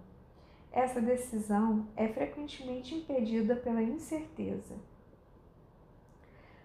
Essa 0.72 1.02
decisão 1.02 1.88
é 1.96 2.08
frequentemente 2.08 2.94
impedida 2.94 3.56
pela 3.56 3.82
incerteza. 3.82 4.76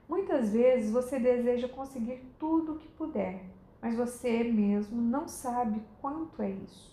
Muitas 0.09 0.51
vezes 0.51 0.91
você 0.91 1.19
deseja 1.19 1.69
conseguir 1.69 2.23
tudo 2.39 2.73
o 2.73 2.79
que 2.79 2.89
puder, 2.89 3.47
mas 3.81 3.97
você 3.97 4.45
mesmo 4.45 5.01
não 5.01 5.27
sabe 5.27 5.83
quanto 6.01 6.43
é 6.43 6.51
isso. 6.51 6.92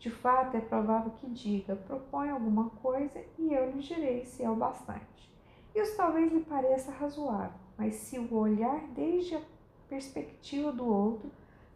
De 0.00 0.10
fato, 0.10 0.56
é 0.56 0.60
provável 0.60 1.12
que 1.20 1.28
diga: 1.28 1.76
propõe 1.76 2.30
alguma 2.30 2.70
coisa 2.70 3.22
e 3.38 3.52
eu 3.52 3.70
lhe 3.70 3.80
direi 3.80 4.24
se 4.24 4.42
é 4.42 4.50
o 4.50 4.56
bastante. 4.56 5.30
Isso 5.74 5.94
talvez 5.96 6.32
lhe 6.32 6.40
pareça 6.40 6.90
razoável, 6.90 7.60
mas 7.76 7.94
se 7.96 8.18
o 8.18 8.34
olhar 8.34 8.80
desde 8.88 9.36
a 9.36 9.42
perspectiva 9.88 10.72
do 10.72 10.86
outro, 10.86 11.30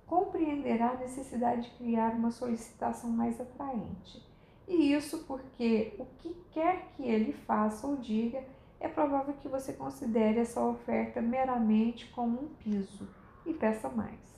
compreenderá 0.06 0.90
a 0.90 0.96
necessidade 0.96 1.68
de 1.68 1.76
criar 1.76 2.14
uma 2.14 2.30
solicitação 2.30 3.10
mais 3.10 3.38
atraente. 3.38 4.22
E 4.66 4.94
isso 4.94 5.24
porque 5.26 5.94
o 5.98 6.06
que 6.18 6.34
quer 6.50 6.88
que 6.96 7.02
ele 7.02 7.32
faça 7.32 7.86
ou 7.86 7.96
diga, 7.96 8.42
é 8.80 8.88
provável 8.88 9.34
que 9.34 9.48
você 9.48 9.74
considere 9.74 10.40
essa 10.40 10.62
oferta 10.64 11.20
meramente 11.20 12.06
como 12.08 12.40
um 12.40 12.48
piso 12.48 13.06
e 13.44 13.52
peça 13.52 13.88
mais. 13.90 14.33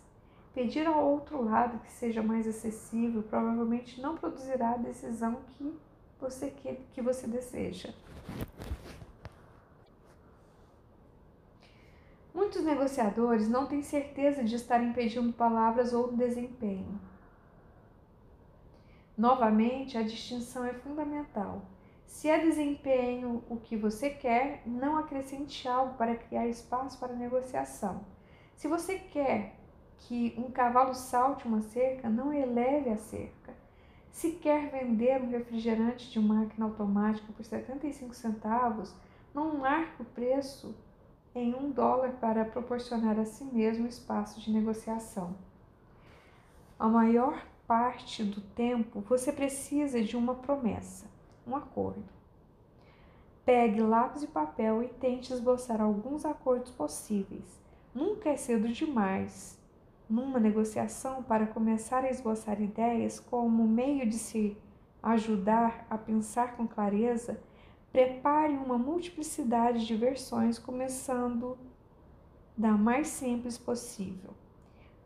Pedir 0.57 0.86
ao 0.86 1.04
outro 1.04 1.44
lado 1.44 1.78
que 1.80 1.92
seja 1.92 2.22
mais 2.22 2.48
acessível 2.48 3.22
provavelmente 3.22 4.00
não 4.00 4.16
produzirá 4.16 4.70
a 4.70 4.78
decisão 4.78 5.42
que 5.50 5.78
você, 6.18 6.48
que, 6.48 6.76
que 6.94 7.02
você 7.02 7.26
deseja. 7.26 7.92
Muitos 12.32 12.64
negociadores 12.64 13.50
não 13.50 13.66
têm 13.66 13.82
certeza 13.82 14.42
de 14.42 14.57
estarem 14.57 14.94
pedindo 14.94 15.30
palavras 15.30 15.92
ou 15.92 16.11
desempenho. 16.16 16.98
Novamente, 19.14 19.98
a 19.98 20.02
distinção 20.02 20.64
é 20.64 20.72
fundamental. 20.72 21.66
Se 22.07 22.30
é 22.30 22.38
desempenho 22.38 23.44
o 23.50 23.59
que 23.59 23.76
você 23.76 24.09
quer, 24.09 24.62
não 24.64 24.96
acrescente 24.96 25.68
algo 25.68 25.98
para 25.98 26.16
criar 26.16 26.46
espaço 26.46 26.98
para 26.98 27.12
negociação. 27.12 28.07
Se 28.54 28.66
você 28.66 28.98
quer 28.98 29.55
que 30.01 30.34
um 30.38 30.51
cavalo 30.51 30.94
salte 30.94 31.47
uma 31.47 31.61
cerca, 31.61 32.09
não 32.09 32.32
eleve 32.32 32.90
a 32.90 32.97
cerca. 32.97 33.55
Se 34.11 34.32
quer 34.32 34.70
vender 34.70 35.20
um 35.20 35.28
refrigerante 35.28 36.11
de 36.11 36.18
máquina 36.18 36.66
automática 36.66 37.32
por 37.32 37.44
75 37.44 38.14
centavos, 38.14 38.94
não 39.34 39.59
marque 39.59 40.01
o 40.03 40.07
preço 40.07 40.74
em 41.34 41.55
um 41.55 41.70
dólar 41.70 42.12
para 42.12 42.44
proporcionar 42.44 43.18
a 43.18 43.26
si 43.26 43.44
mesmo 43.44 43.86
espaço 43.86 44.40
de 44.40 44.51
negociação. 44.51 45.36
A 46.78 46.88
maior 46.88 47.44
parte 47.66 48.24
do 48.24 48.40
tempo 48.40 49.01
você 49.01 49.32
precisa 49.32 50.03
de 50.03 50.16
uma 50.16 50.34
promessa, 50.34 51.07
um 51.47 51.55
acordo. 51.55 52.05
Pegue 53.44 53.80
lápis 53.82 54.22
e 54.22 54.26
papel 54.26 54.82
e 54.82 54.88
tente 54.88 55.32
esboçar 55.32 55.80
alguns 55.80 56.24
acordos 56.24 56.72
possíveis. 56.72 57.61
Nunca 57.94 58.30
é 58.30 58.36
cedo 58.36 58.68
demais 58.68 59.59
numa 60.09 60.38
negociação 60.38 61.22
para 61.22 61.46
começar 61.46 62.04
a 62.04 62.11
esboçar 62.11 62.61
ideias 62.61 63.18
como 63.18 63.66
meio 63.66 64.07
de 64.09 64.16
se 64.16 64.57
ajudar 65.02 65.86
a 65.90 65.98
pensar 65.98 66.57
com 66.57 66.66
clareza 66.66 67.40
Prepare 67.96 68.52
uma 68.52 68.76
multiplicidade 68.76 69.86
de 69.86 69.96
versões, 69.96 70.59
começando 70.59 71.57
da 72.54 72.72
mais 72.72 73.09
simples 73.09 73.57
possível. 73.57 74.34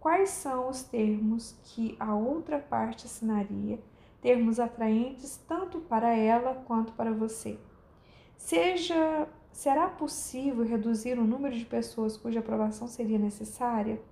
Quais 0.01 0.31
são 0.31 0.69
os 0.69 0.83
termos 0.83 1.57
que 1.63 1.97
a 2.01 2.17
outra 2.17 2.59
parte 2.59 3.07
assinaria, 3.07 3.79
termos 4.21 4.59
atraentes 4.59 5.37
tanto 5.47 5.79
para 5.79 6.13
ela 6.17 6.65
quanto 6.67 6.93
para 6.95 7.13
você? 7.13 7.61
Seja, 8.37 9.29
será 9.53 9.87
possível 9.87 10.65
reduzir 10.65 11.17
o 11.17 11.25
número 11.25 11.57
de 11.57 11.67
pessoas 11.67 12.17
cuja 12.17 12.41
aprovação 12.41 12.89
seria 12.89 13.21
necessária? 13.21 14.03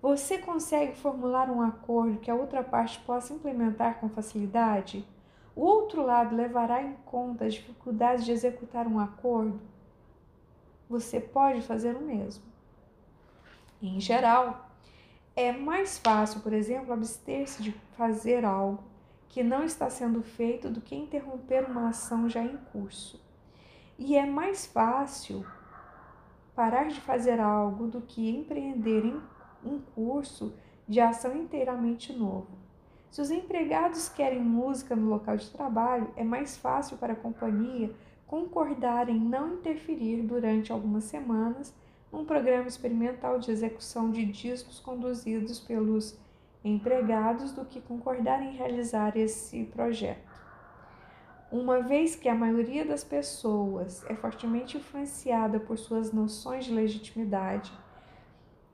Você 0.00 0.38
consegue 0.38 0.96
formular 0.96 1.50
um 1.50 1.60
acordo 1.60 2.20
que 2.20 2.30
a 2.30 2.34
outra 2.34 2.62
parte 2.62 3.00
possa 3.00 3.34
implementar 3.34 3.98
com 3.98 4.08
facilidade? 4.08 5.06
O 5.56 5.62
outro 5.62 6.02
lado 6.02 6.36
levará 6.36 6.80
em 6.80 6.94
conta 7.04 7.44
as 7.44 7.54
dificuldades 7.54 8.24
de 8.24 8.30
executar 8.30 8.86
um 8.86 9.00
acordo? 9.00 9.60
Você 10.88 11.18
pode 11.18 11.62
fazer 11.62 11.96
o 11.96 12.00
mesmo. 12.00 12.44
Em 13.82 14.00
geral, 14.00 14.70
é 15.34 15.50
mais 15.50 15.98
fácil, 15.98 16.40
por 16.40 16.52
exemplo, 16.52 16.92
abster-se 16.92 17.60
de 17.60 17.72
fazer 17.96 18.44
algo 18.44 18.84
que 19.28 19.42
não 19.42 19.64
está 19.64 19.90
sendo 19.90 20.22
feito 20.22 20.70
do 20.70 20.80
que 20.80 20.94
interromper 20.94 21.64
uma 21.64 21.88
ação 21.88 22.28
já 22.28 22.42
em 22.42 22.56
curso. 22.72 23.20
E 23.98 24.16
é 24.16 24.24
mais 24.24 24.64
fácil 24.64 25.44
parar 26.54 26.88
de 26.88 27.00
fazer 27.00 27.40
algo 27.40 27.88
do 27.88 28.00
que 28.00 28.30
empreender 28.30 29.04
um 29.64 29.78
curso 29.94 30.54
de 30.86 31.00
ação 31.00 31.36
inteiramente 31.36 32.12
novo. 32.12 32.48
Se 33.10 33.20
os 33.20 33.30
empregados 33.30 34.08
querem 34.08 34.40
música 34.40 34.94
no 34.94 35.08
local 35.08 35.36
de 35.36 35.50
trabalho, 35.50 36.10
é 36.16 36.24
mais 36.24 36.56
fácil 36.56 36.96
para 36.98 37.14
a 37.14 37.16
companhia 37.16 37.90
concordar 38.26 39.08
em 39.08 39.18
não 39.18 39.54
interferir 39.54 40.22
durante 40.22 40.70
algumas 40.70 41.04
semanas 41.04 41.74
num 42.12 42.24
programa 42.24 42.68
experimental 42.68 43.38
de 43.38 43.50
execução 43.50 44.10
de 44.10 44.24
discos 44.24 44.80
conduzidos 44.80 45.58
pelos 45.58 46.18
empregados 46.64 47.52
do 47.52 47.64
que 47.64 47.80
concordar 47.80 48.42
em 48.42 48.56
realizar 48.56 49.16
esse 49.16 49.64
projeto. 49.64 50.28
Uma 51.50 51.80
vez 51.80 52.14
que 52.14 52.28
a 52.28 52.34
maioria 52.34 52.84
das 52.84 53.02
pessoas 53.02 54.04
é 54.06 54.14
fortemente 54.14 54.76
influenciada 54.76 55.58
por 55.58 55.78
suas 55.78 56.12
noções 56.12 56.66
de 56.66 56.74
legitimidade, 56.74 57.72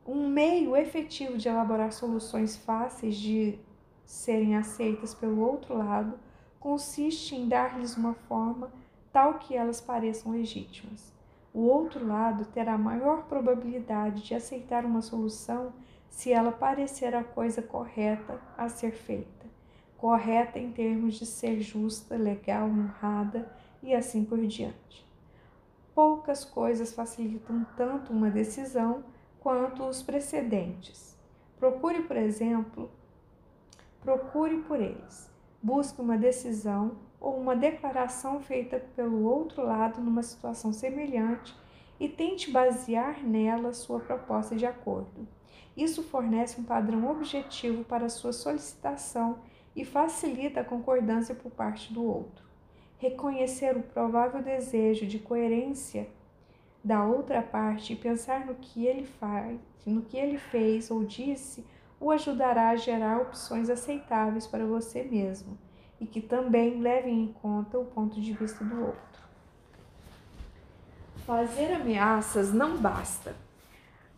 um 0.07 0.29
meio 0.29 0.77
efetivo 0.77 1.39
de 1.39 1.49
elaborar 1.49 1.93
soluções 1.93 2.57
fáceis 2.57 3.17
de 3.17 3.59
serem 4.05 4.57
aceitas 4.57 5.15
pelo 5.15 5.41
outro 5.41 5.77
lado 5.77 6.19
consiste 6.61 7.35
em 7.35 7.49
dar-lhes 7.49 7.97
uma 7.97 8.15
forma 8.15 8.71
tal 9.13 9.35
que 9.35 9.57
elas 9.57 9.81
pareçam 9.81 10.33
legítimas. 10.33 11.13
O 11.53 11.61
outro 11.61 12.05
lado 12.05 12.45
terá 12.47 12.77
maior 12.77 13.25
probabilidade 13.25 14.23
de 14.23 14.35
aceitar 14.35 14.85
uma 14.85 15.01
solução 15.01 15.73
se 16.11 16.33
ela 16.33 16.53
parecer 16.53 17.15
a 17.15 17.23
coisa 17.23 17.63
correta 17.63 18.41
a 18.59 18.69
ser 18.69 18.93
feita, 18.93 19.47
correta 19.97 20.59
em 20.59 20.71
termos 20.73 21.15
de 21.15 21.27
ser 21.27 21.61
justa, 21.61 22.17
legal, 22.17 22.67
honrada 22.69 23.51
e 23.83 23.95
assim 23.95 24.25
por 24.25 24.45
diante. 24.47 25.07
Poucas 25.95 26.45
coisas 26.45 26.93
facilitam 26.93 27.65
tanto 27.77 28.13
uma 28.13 28.31
decisão 28.31 29.05
quanto 29.45 29.85
os 29.85 30.03
precedentes. 30.03 31.15
Procure, 31.59 32.01
por 32.05 32.17
exemplo, 32.17 32.91
procure 34.01 34.57
por 34.63 34.81
eles. 34.81 35.31
Busque 35.63 36.01
uma 36.01 36.17
decisão 36.17 36.97
ou 37.21 37.37
uma 37.37 37.55
declaração 37.55 38.41
feita 38.41 38.81
pelo 38.97 39.23
outro 39.25 39.63
lado 39.63 40.01
numa 40.01 40.23
situação 40.23 40.73
semelhante 40.73 41.55
e 42.01 42.09
tente 42.09 42.51
basear 42.51 43.23
nela 43.23 43.75
sua 43.75 44.01
proposta 44.01 44.57
de 44.57 44.65
acordo. 44.65 45.29
Isso 45.77 46.03
fornece 46.03 46.59
um 46.59 46.65
padrão 46.65 47.11
objetivo 47.11 47.85
para 47.85 48.09
sua 48.09 48.33
solicitação 48.33 49.41
e 49.77 49.85
facilita 49.85 50.61
a 50.61 50.65
concordância 50.65 51.35
por 51.35 51.53
parte 51.53 51.93
do 51.93 52.03
outro. 52.03 52.43
Reconhecer 52.97 53.77
o 53.77 53.83
provável 53.83 54.41
desejo 54.41 55.07
de 55.07 55.19
coerência 55.19 56.09
da 56.85 57.03
outra 57.03 57.41
parte 57.41 57.97
pensar 57.97 58.45
no 58.45 58.55
que 58.57 58.87
ele 58.87 59.07
faz, 59.07 59.59
no 59.87 60.03
que 60.03 60.19
ele 60.19 60.37
fez 60.37 60.91
ou 60.91 61.03
disse, 61.03 61.65
o 61.99 62.11
ajudará 62.11 62.69
a 62.69 62.77
gerar 62.77 63.23
opções 63.23 63.71
aceitáveis 63.71 64.47
para 64.47 64.67
você 64.67 65.03
mesmo 65.03 65.57
e 65.99 66.07
que 66.07 66.21
também 66.21 66.81
levem 66.81 67.25
em 67.25 67.33
conta 67.33 67.79
o 67.79 67.87
ponto 67.87 68.21
de 68.21 68.33
vista 68.35 68.63
do 68.63 68.79
outro. 68.79 69.25
Fazer 71.25 71.73
ameaças 71.73 72.53
não 72.53 72.77
basta. 72.77 73.35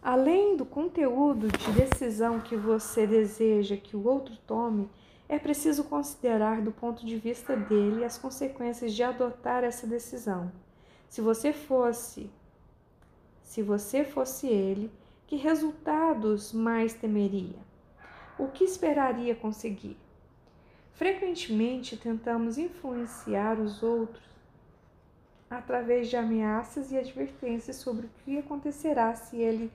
Além 0.03 0.57
do 0.57 0.64
conteúdo 0.64 1.47
de 1.47 1.73
decisão 1.73 2.41
que 2.41 2.57
você 2.57 3.07
deseja 3.07 3.77
que 3.77 3.97
o 3.97 4.05
outro 4.05 4.37
tome, 4.47 4.91
é 5.29 5.39
preciso 5.39 5.85
considerar 5.85 6.61
do 6.61 6.73
ponto 6.73 7.07
de 7.07 7.17
vista 7.17 7.57
dele 7.57 8.05
as 8.05 8.19
consequências 8.19 8.93
de 8.93 9.03
adotar 9.03 9.62
essa 9.62 9.87
decisão. 9.87 10.51
Se 11.09 11.21
você 11.21 11.53
fosse 11.53 12.31
se 13.47 13.62
você 13.62 14.05
fosse 14.05 14.49
ele, 14.49 14.90
que 15.24 15.36
resultados 15.36 16.53
mais 16.53 16.92
temeria? 16.92 17.57
O 18.36 18.49
que 18.49 18.64
esperaria 18.64 19.36
conseguir? 19.36 19.97
Frequentemente 20.94 21.97
tentamos 21.97 22.59
influenciar 22.59 23.59
os 23.61 23.84
outros 23.84 24.26
através 25.49 26.09
de 26.09 26.16
ameaças 26.16 26.90
e 26.90 26.99
advertências 26.99 27.76
sobre 27.76 28.07
o 28.07 28.11
que 28.24 28.36
acontecerá 28.36 29.14
se, 29.14 29.36
ele, 29.36 29.72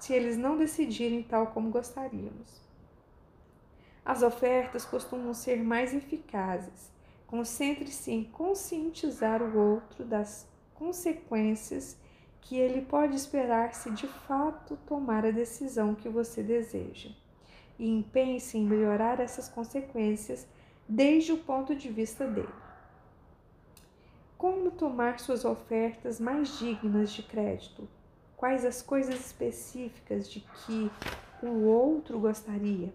se 0.00 0.14
eles 0.14 0.38
não 0.38 0.56
decidirem 0.56 1.22
tal 1.22 1.48
como 1.48 1.70
gostaríamos. 1.70 2.62
As 4.04 4.22
ofertas 4.22 4.86
costumam 4.86 5.34
ser 5.34 5.62
mais 5.62 5.92
eficazes. 5.92 6.90
Concentre-se 7.26 8.10
em 8.10 8.24
conscientizar 8.24 9.42
o 9.42 9.58
outro 9.58 10.02
das 10.02 10.48
consequências 10.74 11.98
que 12.46 12.56
ele 12.56 12.80
pode 12.80 13.16
esperar 13.16 13.74
se 13.74 13.90
de 13.90 14.06
fato 14.06 14.78
tomar 14.86 15.26
a 15.26 15.32
decisão 15.32 15.96
que 15.96 16.08
você 16.08 16.44
deseja. 16.44 17.10
E 17.76 17.88
empenhe-se 17.88 18.56
em 18.56 18.64
melhorar 18.64 19.18
essas 19.18 19.48
consequências 19.48 20.46
desde 20.88 21.32
o 21.32 21.38
ponto 21.38 21.74
de 21.74 21.88
vista 21.88 22.24
dele. 22.24 22.48
Como 24.38 24.70
tomar 24.70 25.18
suas 25.18 25.44
ofertas 25.44 26.20
mais 26.20 26.56
dignas 26.58 27.10
de 27.10 27.24
crédito? 27.24 27.88
Quais 28.36 28.64
as 28.64 28.80
coisas 28.80 29.18
específicas 29.18 30.30
de 30.30 30.40
que 30.40 30.90
o 31.42 31.64
outro 31.64 32.20
gostaria? 32.20 32.94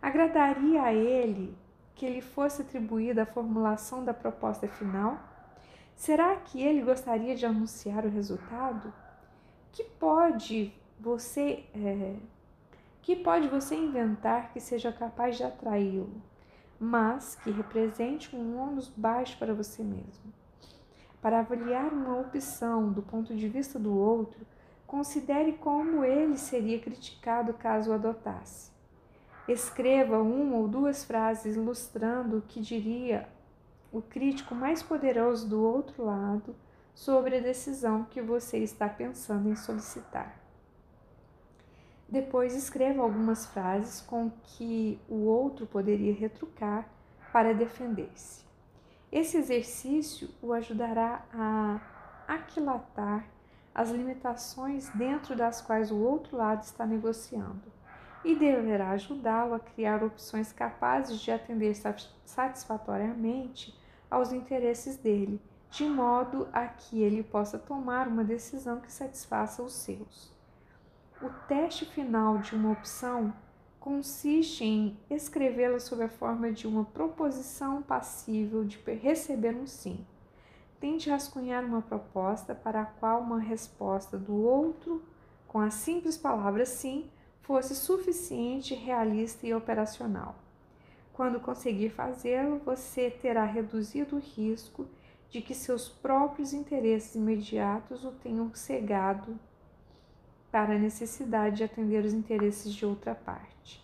Agradaria 0.00 0.82
a 0.82 0.92
ele 0.92 1.56
que 1.94 2.08
lhe 2.08 2.20
fosse 2.20 2.62
atribuída 2.62 3.22
a 3.22 3.26
formulação 3.26 4.04
da 4.04 4.12
proposta 4.12 4.66
final? 4.66 5.31
Será 5.94 6.36
que 6.36 6.60
ele 6.60 6.82
gostaria 6.82 7.34
de 7.34 7.46
anunciar 7.46 8.04
o 8.04 8.10
resultado? 8.10 8.92
Que 9.70 9.84
pode 9.84 10.72
você 10.98 11.64
é, 11.74 12.16
que 13.02 13.16
pode 13.16 13.48
você 13.48 13.74
inventar 13.74 14.52
que 14.52 14.60
seja 14.60 14.92
capaz 14.92 15.36
de 15.36 15.42
atraí-lo, 15.42 16.22
mas 16.78 17.34
que 17.34 17.50
represente 17.50 18.34
um 18.34 18.56
ônus 18.58 18.88
baixo 18.88 19.36
para 19.38 19.52
você 19.52 19.82
mesmo? 19.82 20.32
Para 21.20 21.40
avaliar 21.40 21.92
uma 21.92 22.20
opção 22.20 22.92
do 22.92 23.02
ponto 23.02 23.34
de 23.34 23.48
vista 23.48 23.78
do 23.78 23.96
outro, 23.96 24.46
considere 24.86 25.54
como 25.54 26.04
ele 26.04 26.36
seria 26.36 26.78
criticado 26.78 27.54
caso 27.54 27.90
o 27.90 27.94
adotasse. 27.94 28.70
Escreva 29.48 30.18
uma 30.18 30.56
ou 30.56 30.68
duas 30.68 31.04
frases 31.04 31.56
ilustrando 31.56 32.38
o 32.38 32.42
que 32.42 32.60
diria 32.60 33.28
o 33.92 34.00
crítico 34.00 34.54
mais 34.54 34.82
poderoso 34.82 35.48
do 35.48 35.62
outro 35.62 36.04
lado 36.04 36.56
sobre 36.94 37.36
a 37.36 37.40
decisão 37.40 38.04
que 38.04 38.22
você 38.22 38.58
está 38.58 38.88
pensando 38.88 39.48
em 39.48 39.54
solicitar. 39.54 40.40
Depois 42.08 42.54
escreva 42.54 43.02
algumas 43.02 43.46
frases 43.46 44.00
com 44.00 44.30
que 44.42 44.98
o 45.08 45.24
outro 45.26 45.66
poderia 45.66 46.12
retrucar 46.12 46.88
para 47.32 47.54
defender-se. 47.54 48.44
Esse 49.10 49.36
exercício 49.36 50.28
o 50.42 50.52
ajudará 50.52 51.24
a 51.32 51.80
aquilatar 52.26 53.26
as 53.74 53.90
limitações 53.90 54.88
dentro 54.90 55.34
das 55.34 55.62
quais 55.62 55.90
o 55.90 55.96
outro 55.96 56.36
lado 56.36 56.62
está 56.62 56.86
negociando 56.86 57.72
e 58.24 58.34
deverá 58.34 58.90
ajudá-lo 58.90 59.54
a 59.54 59.60
criar 59.60 60.02
opções 60.02 60.52
capazes 60.52 61.18
de 61.20 61.30
atender 61.30 61.74
satisfatoriamente 62.24 63.74
aos 64.12 64.30
interesses 64.30 64.98
dele, 64.98 65.40
de 65.70 65.84
modo 65.84 66.46
a 66.52 66.66
que 66.66 67.00
ele 67.00 67.22
possa 67.22 67.58
tomar 67.58 68.06
uma 68.06 68.22
decisão 68.22 68.78
que 68.78 68.92
satisfaça 68.92 69.62
os 69.62 69.72
seus. 69.72 70.30
O 71.22 71.30
teste 71.48 71.86
final 71.86 72.36
de 72.36 72.54
uma 72.54 72.72
opção 72.72 73.32
consiste 73.80 74.64
em 74.64 74.98
escrevê-la 75.08 75.80
sob 75.80 76.02
a 76.02 76.10
forma 76.10 76.52
de 76.52 76.68
uma 76.68 76.84
proposição 76.84 77.80
passível 77.80 78.64
de 78.64 78.78
receber 78.92 79.56
um 79.56 79.66
sim. 79.66 80.06
Tente 80.78 81.08
rascunhar 81.08 81.64
uma 81.64 81.80
proposta 81.80 82.54
para 82.54 82.82
a 82.82 82.86
qual 82.86 83.22
uma 83.22 83.40
resposta 83.40 84.18
do 84.18 84.34
outro, 84.34 85.02
com 85.48 85.58
as 85.58 85.72
simples 85.72 86.18
palavras 86.18 86.68
sim, 86.68 87.10
fosse 87.40 87.74
suficiente, 87.74 88.74
realista 88.74 89.46
e 89.46 89.54
operacional. 89.54 90.34
Quando 91.12 91.40
conseguir 91.40 91.90
fazê-lo, 91.90 92.58
você 92.64 93.10
terá 93.10 93.44
reduzido 93.44 94.16
o 94.16 94.20
risco 94.20 94.86
de 95.28 95.40
que 95.40 95.54
seus 95.54 95.88
próprios 95.88 96.52
interesses 96.52 97.14
imediatos 97.14 98.04
o 98.04 98.12
tenham 98.12 98.54
cegado 98.54 99.38
para 100.50 100.74
a 100.74 100.78
necessidade 100.78 101.56
de 101.56 101.64
atender 101.64 102.04
os 102.04 102.12
interesses 102.12 102.72
de 102.72 102.84
outra 102.84 103.14
parte. 103.14 103.82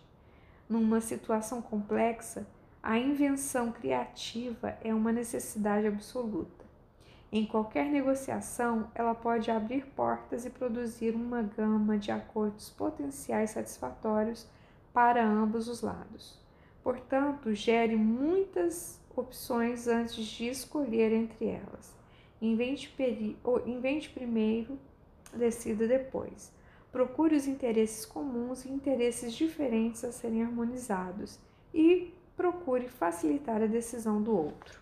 Numa 0.67 1.01
situação 1.01 1.61
complexa, 1.61 2.47
a 2.81 2.97
invenção 2.97 3.71
criativa 3.71 4.77
é 4.81 4.93
uma 4.93 5.11
necessidade 5.11 5.87
absoluta. 5.87 6.65
Em 7.31 7.45
qualquer 7.45 7.85
negociação, 7.85 8.89
ela 8.95 9.13
pode 9.13 9.51
abrir 9.51 9.85
portas 9.87 10.45
e 10.45 10.49
produzir 10.49 11.13
uma 11.15 11.43
gama 11.43 11.97
de 11.97 12.11
acordos 12.11 12.69
potenciais 12.69 13.51
satisfatórios 13.51 14.47
para 14.93 15.23
ambos 15.23 15.67
os 15.67 15.81
lados. 15.81 16.38
Portanto, 16.89 17.53
gere 17.53 17.95
muitas 17.95 18.99
opções 19.15 19.87
antes 19.87 20.25
de 20.25 20.47
escolher 20.47 21.11
entre 21.11 21.45
elas. 21.45 21.95
Invente, 22.41 22.91
invente 23.67 24.09
primeiro, 24.09 24.75
decida 25.31 25.87
depois. 25.87 26.51
Procure 26.91 27.35
os 27.35 27.45
interesses 27.45 28.07
comuns 28.07 28.65
e 28.65 28.69
interesses 28.69 29.35
diferentes 29.35 30.03
a 30.03 30.11
serem 30.11 30.41
harmonizados 30.41 31.37
e 31.71 32.11
procure 32.35 32.87
facilitar 32.87 33.61
a 33.61 33.67
decisão 33.67 34.19
do 34.19 34.35
outro. 34.35 34.78